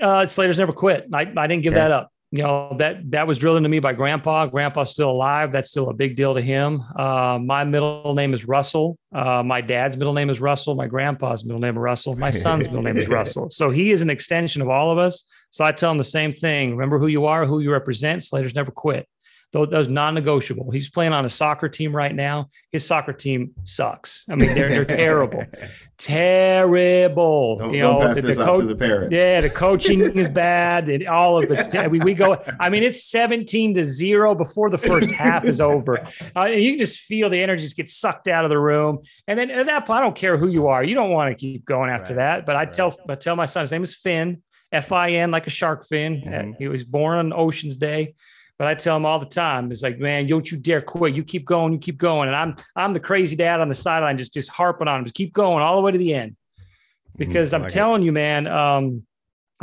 Uh, 0.00 0.26
Slater's 0.26 0.58
never 0.58 0.72
quit. 0.72 1.08
I, 1.12 1.32
I 1.36 1.46
didn't 1.46 1.62
give 1.62 1.74
okay. 1.74 1.80
that 1.80 1.92
up 1.92 2.11
you 2.32 2.42
know 2.42 2.74
that 2.78 3.10
that 3.10 3.26
was 3.26 3.36
drilled 3.36 3.58
into 3.58 3.68
me 3.68 3.78
by 3.78 3.92
grandpa. 3.92 4.46
Grandpa's 4.46 4.90
still 4.90 5.10
alive. 5.10 5.52
That's 5.52 5.68
still 5.68 5.90
a 5.90 5.92
big 5.92 6.16
deal 6.16 6.34
to 6.34 6.40
him. 6.40 6.82
Uh, 6.96 7.38
my 7.38 7.62
middle 7.62 8.14
name 8.14 8.32
is 8.32 8.46
russell. 8.46 8.98
Uh, 9.14 9.42
my 9.42 9.60
dad's 9.60 9.98
middle 9.98 10.14
name 10.14 10.30
is 10.30 10.40
russell. 10.40 10.74
My 10.74 10.86
grandpa's 10.86 11.44
middle 11.44 11.60
name 11.60 11.76
is 11.76 11.80
russell. 11.80 12.16
My 12.16 12.30
son's 12.30 12.68
middle 12.68 12.82
name 12.82 12.96
is 12.96 13.06
russell. 13.20 13.50
So 13.50 13.70
he 13.70 13.90
is 13.90 14.00
an 14.00 14.08
extension 14.08 14.62
of 14.62 14.70
all 14.70 14.90
of 14.90 14.96
us. 14.96 15.24
So 15.50 15.62
i 15.62 15.72
tell 15.72 15.92
him 15.92 15.98
the 15.98 16.04
same 16.04 16.32
thing. 16.32 16.70
Remember 16.70 16.98
who 16.98 17.08
you 17.08 17.26
are 17.26 17.44
who 17.44 17.60
you 17.60 17.70
represent. 17.70 18.22
Slater's 18.22 18.54
never 18.54 18.70
quit 18.70 19.06
those 19.52 19.86
non-negotiable. 19.86 20.70
He's 20.70 20.88
playing 20.88 21.12
on 21.12 21.26
a 21.26 21.28
soccer 21.28 21.68
team 21.68 21.94
right 21.94 22.14
now. 22.14 22.48
His 22.70 22.86
soccer 22.86 23.12
team 23.12 23.52
sucks. 23.64 24.24
I 24.30 24.34
mean, 24.34 24.54
they're 24.54 24.70
they're 24.70 24.84
terrible, 24.86 25.44
terrible. 25.98 27.58
Don't, 27.58 27.74
you 27.74 27.80
know, 27.80 27.98
don't 27.98 28.06
pass 28.06 28.16
the, 28.16 28.22
this 28.22 28.38
the 28.38 28.44
co- 28.44 28.56
to 28.56 28.66
the 28.66 28.74
parents. 28.74 29.14
Yeah, 29.14 29.42
the 29.42 29.50
coaching 29.64 30.00
is 30.00 30.28
bad, 30.28 30.88
and 30.88 31.06
all 31.06 31.42
of 31.42 31.50
it's. 31.50 31.68
Te- 31.68 31.86
we, 31.86 32.00
we 32.00 32.14
go. 32.14 32.42
I 32.60 32.70
mean, 32.70 32.82
it's 32.82 33.04
seventeen 33.04 33.74
to 33.74 33.84
zero 33.84 34.34
before 34.34 34.70
the 34.70 34.78
first 34.78 35.10
half 35.10 35.44
is 35.44 35.60
over. 35.60 36.06
Uh, 36.36 36.46
you 36.46 36.72
can 36.72 36.78
just 36.78 37.00
feel 37.00 37.28
the 37.28 37.42
energy 37.42 37.62
just 37.62 37.76
get 37.76 37.90
sucked 37.90 38.28
out 38.28 38.44
of 38.44 38.48
the 38.48 38.58
room, 38.58 39.00
and 39.26 39.38
then 39.38 39.50
at 39.50 39.66
that 39.66 39.84
point, 39.84 39.98
I 39.98 40.02
don't 40.02 40.14
care 40.14 40.38
who 40.38 40.48
you 40.48 40.68
are. 40.68 40.82
You 40.82 40.94
don't 40.94 41.10
want 41.10 41.30
to 41.30 41.34
keep 41.34 41.64
going 41.64 41.90
after 41.90 42.14
right. 42.14 42.36
that. 42.36 42.46
But 42.46 42.56
I 42.56 42.60
right. 42.60 42.72
tell 42.72 42.96
I 43.08 43.14
tell 43.16 43.36
my 43.36 43.46
son 43.46 43.62
his 43.62 43.72
name 43.72 43.82
is 43.82 43.94
Finn. 43.94 44.42
F 44.72 44.92
I 44.92 45.10
N, 45.10 45.30
like 45.30 45.46
a 45.46 45.50
shark 45.50 45.86
fin. 45.86 46.22
Mm-hmm. 46.22 46.52
He 46.58 46.68
was 46.68 46.84
born 46.84 47.18
on 47.18 47.32
Ocean's 47.32 47.76
Day. 47.76 48.14
But 48.58 48.68
I 48.68 48.74
tell 48.74 48.94
them 48.94 49.06
all 49.06 49.18
the 49.18 49.26
time, 49.26 49.72
it's 49.72 49.82
like, 49.82 49.98
man, 49.98 50.26
don't 50.26 50.48
you 50.50 50.56
dare 50.56 50.80
quit. 50.80 51.14
You 51.14 51.24
keep 51.24 51.44
going, 51.44 51.72
you 51.72 51.78
keep 51.78 51.98
going. 51.98 52.28
And 52.28 52.36
I'm 52.36 52.56
I'm 52.76 52.92
the 52.92 53.00
crazy 53.00 53.34
dad 53.34 53.60
on 53.60 53.68
the 53.68 53.74
sideline, 53.74 54.18
just 54.18 54.32
just 54.32 54.50
harping 54.50 54.88
on 54.88 55.00
him, 55.00 55.04
just 55.04 55.14
keep 55.14 55.32
going 55.32 55.62
all 55.62 55.76
the 55.76 55.82
way 55.82 55.92
to 55.92 55.98
the 55.98 56.14
end. 56.14 56.32
Mm-hmm. 56.32 57.18
Because 57.18 57.50
mm, 57.50 57.54
I'm 57.54 57.62
like 57.62 57.72
telling 57.72 58.02
it. 58.02 58.06
you, 58.06 58.12
man, 58.12 58.46
um, 58.46 59.04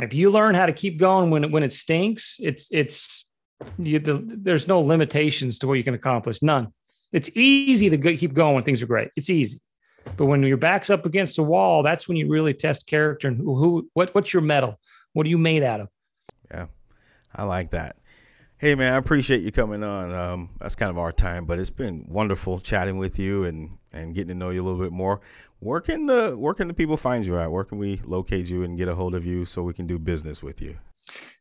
if 0.00 0.12
you 0.12 0.30
learn 0.30 0.54
how 0.54 0.66
to 0.66 0.72
keep 0.72 0.98
going 0.98 1.30
when 1.30 1.50
when 1.50 1.62
it 1.62 1.72
stinks, 1.72 2.38
it's 2.40 2.68
it's 2.70 3.26
you, 3.78 3.98
the, 3.98 4.22
there's 4.26 4.66
no 4.66 4.80
limitations 4.80 5.58
to 5.60 5.66
what 5.66 5.74
you 5.74 5.84
can 5.84 5.94
accomplish. 5.94 6.42
None. 6.42 6.72
It's 7.12 7.30
easy 7.36 7.90
to 7.90 7.96
go, 7.96 8.16
keep 8.16 8.32
going 8.32 8.54
when 8.54 8.64
things 8.64 8.82
are 8.82 8.86
great. 8.86 9.10
It's 9.16 9.30
easy. 9.30 9.60
But 10.16 10.26
when 10.26 10.42
your 10.42 10.56
back's 10.56 10.90
up 10.90 11.04
against 11.04 11.36
the 11.36 11.42
wall, 11.42 11.82
that's 11.82 12.08
when 12.08 12.16
you 12.16 12.28
really 12.28 12.54
test 12.54 12.86
character 12.86 13.28
and 13.28 13.36
who, 13.36 13.56
who 13.56 13.90
what 13.94 14.14
what's 14.14 14.32
your 14.32 14.42
mettle? 14.42 14.78
What 15.12 15.26
are 15.26 15.28
you 15.28 15.38
made 15.38 15.62
out 15.62 15.80
of? 15.80 15.88
Yeah. 16.50 16.66
I 17.34 17.44
like 17.44 17.70
that. 17.70 17.96
Hey 18.60 18.74
man, 18.74 18.92
I 18.92 18.98
appreciate 18.98 19.40
you 19.40 19.50
coming 19.50 19.82
on. 19.82 20.12
Um, 20.12 20.50
that's 20.58 20.76
kind 20.76 20.90
of 20.90 20.98
our 20.98 21.12
time, 21.12 21.46
but 21.46 21.58
it's 21.58 21.70
been 21.70 22.04
wonderful 22.06 22.60
chatting 22.60 22.98
with 22.98 23.18
you 23.18 23.44
and 23.44 23.78
and 23.90 24.14
getting 24.14 24.28
to 24.28 24.34
know 24.34 24.50
you 24.50 24.60
a 24.60 24.66
little 24.66 24.78
bit 24.78 24.92
more. 24.92 25.22
Where 25.60 25.80
can 25.80 26.04
the 26.04 26.36
where 26.36 26.52
can 26.52 26.68
the 26.68 26.74
people 26.74 26.98
find 26.98 27.24
you 27.24 27.38
at? 27.38 27.50
Where 27.50 27.64
can 27.64 27.78
we 27.78 28.02
locate 28.04 28.50
you 28.50 28.62
and 28.62 28.76
get 28.76 28.86
a 28.86 28.94
hold 28.94 29.14
of 29.14 29.24
you 29.24 29.46
so 29.46 29.62
we 29.62 29.72
can 29.72 29.86
do 29.86 29.98
business 29.98 30.42
with 30.42 30.60
you? 30.60 30.76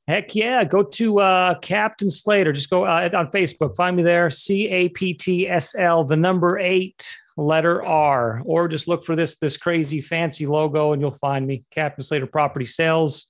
Heck 0.08 0.34
yeah, 0.34 0.64
go 0.64 0.82
to 0.82 1.20
uh, 1.20 1.60
Captain 1.60 2.10
Slater. 2.10 2.54
Just 2.54 2.70
go 2.70 2.86
uh, 2.86 3.10
on 3.14 3.30
Facebook, 3.32 3.76
find 3.76 3.98
me 3.98 4.04
there. 4.04 4.30
C 4.30 4.70
A 4.70 4.88
P 4.88 5.14
T 5.14 5.46
S 5.50 5.76
L, 5.76 6.06
the 6.06 6.16
number 6.16 6.58
eight, 6.58 7.14
letter 7.36 7.86
R, 7.86 8.42
or 8.46 8.70
just 8.70 8.88
look 8.88 9.04
for 9.04 9.18
this 9.18 9.36
this 9.40 9.58
crazy 9.58 10.00
fancy 10.00 10.46
logo 10.46 10.94
and 10.94 11.02
you'll 11.02 11.12
find 11.12 11.46
me. 11.46 11.66
Captain 11.70 12.02
Slater 12.02 12.28
Property 12.28 12.64
Sales 12.66 13.30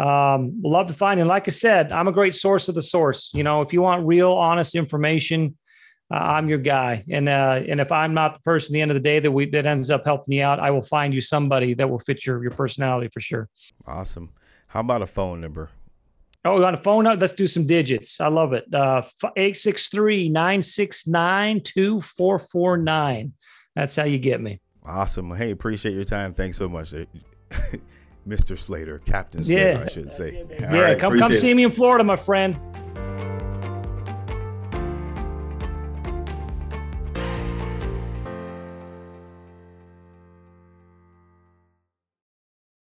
um, 0.00 0.62
love 0.64 0.86
to 0.86 0.94
find. 0.94 1.20
And 1.20 1.28
like 1.28 1.46
I 1.46 1.50
said, 1.50 1.92
I'm 1.92 2.08
a 2.08 2.12
great 2.12 2.34
source 2.34 2.68
of 2.68 2.74
the 2.74 2.82
source. 2.82 3.30
You 3.34 3.42
know, 3.42 3.60
if 3.60 3.72
you 3.72 3.82
want 3.82 4.06
real, 4.06 4.32
honest 4.32 4.74
information, 4.74 5.58
uh, 6.10 6.16
I'm 6.16 6.48
your 6.48 6.58
guy. 6.58 7.04
And 7.10 7.28
uh, 7.28 7.60
and 7.68 7.80
if 7.80 7.92
I'm 7.92 8.14
not 8.14 8.34
the 8.34 8.40
person 8.40 8.72
at 8.72 8.74
the 8.74 8.80
end 8.80 8.90
of 8.90 8.94
the 8.94 9.00
day 9.00 9.20
that 9.20 9.30
we 9.30 9.50
that 9.50 9.66
ends 9.66 9.90
up 9.90 10.06
helping 10.06 10.34
you 10.34 10.42
out, 10.42 10.58
I 10.58 10.70
will 10.70 10.82
find 10.82 11.12
you 11.12 11.20
somebody 11.20 11.74
that 11.74 11.88
will 11.88 11.98
fit 11.98 12.24
your 12.24 12.42
your 12.42 12.50
personality 12.52 13.10
for 13.12 13.20
sure. 13.20 13.48
Awesome. 13.86 14.30
How 14.68 14.80
about 14.80 15.02
a 15.02 15.06
phone 15.06 15.40
number? 15.40 15.68
Oh, 16.44 16.54
we 16.54 16.60
got 16.60 16.72
a 16.72 16.78
phone? 16.78 17.04
Number, 17.04 17.20
let's 17.20 17.34
do 17.34 17.46
some 17.46 17.66
digits. 17.66 18.18
I 18.18 18.28
love 18.28 18.54
it. 18.54 18.72
Uh, 18.72 19.02
863 19.36 20.30
969 20.30 21.60
2449. 21.62 23.32
That's 23.76 23.96
how 23.96 24.04
you 24.04 24.18
get 24.18 24.40
me. 24.40 24.60
Awesome. 24.82 25.30
Hey, 25.32 25.50
appreciate 25.50 25.94
your 25.94 26.04
time. 26.04 26.32
Thanks 26.32 26.56
so 26.56 26.68
much. 26.68 26.94
Mr. 28.30 28.56
Slater, 28.56 29.00
Captain 29.00 29.42
Slater, 29.42 29.72
yeah. 29.72 29.84
I 29.84 29.88
should 29.88 30.12
say. 30.12 30.44
Yeah, 30.48 30.76
right, 30.76 30.98
come, 30.98 31.18
come 31.18 31.34
see 31.34 31.52
me 31.52 31.64
in 31.64 31.72
Florida, 31.72 32.04
my 32.04 32.16
friend. 32.16 32.58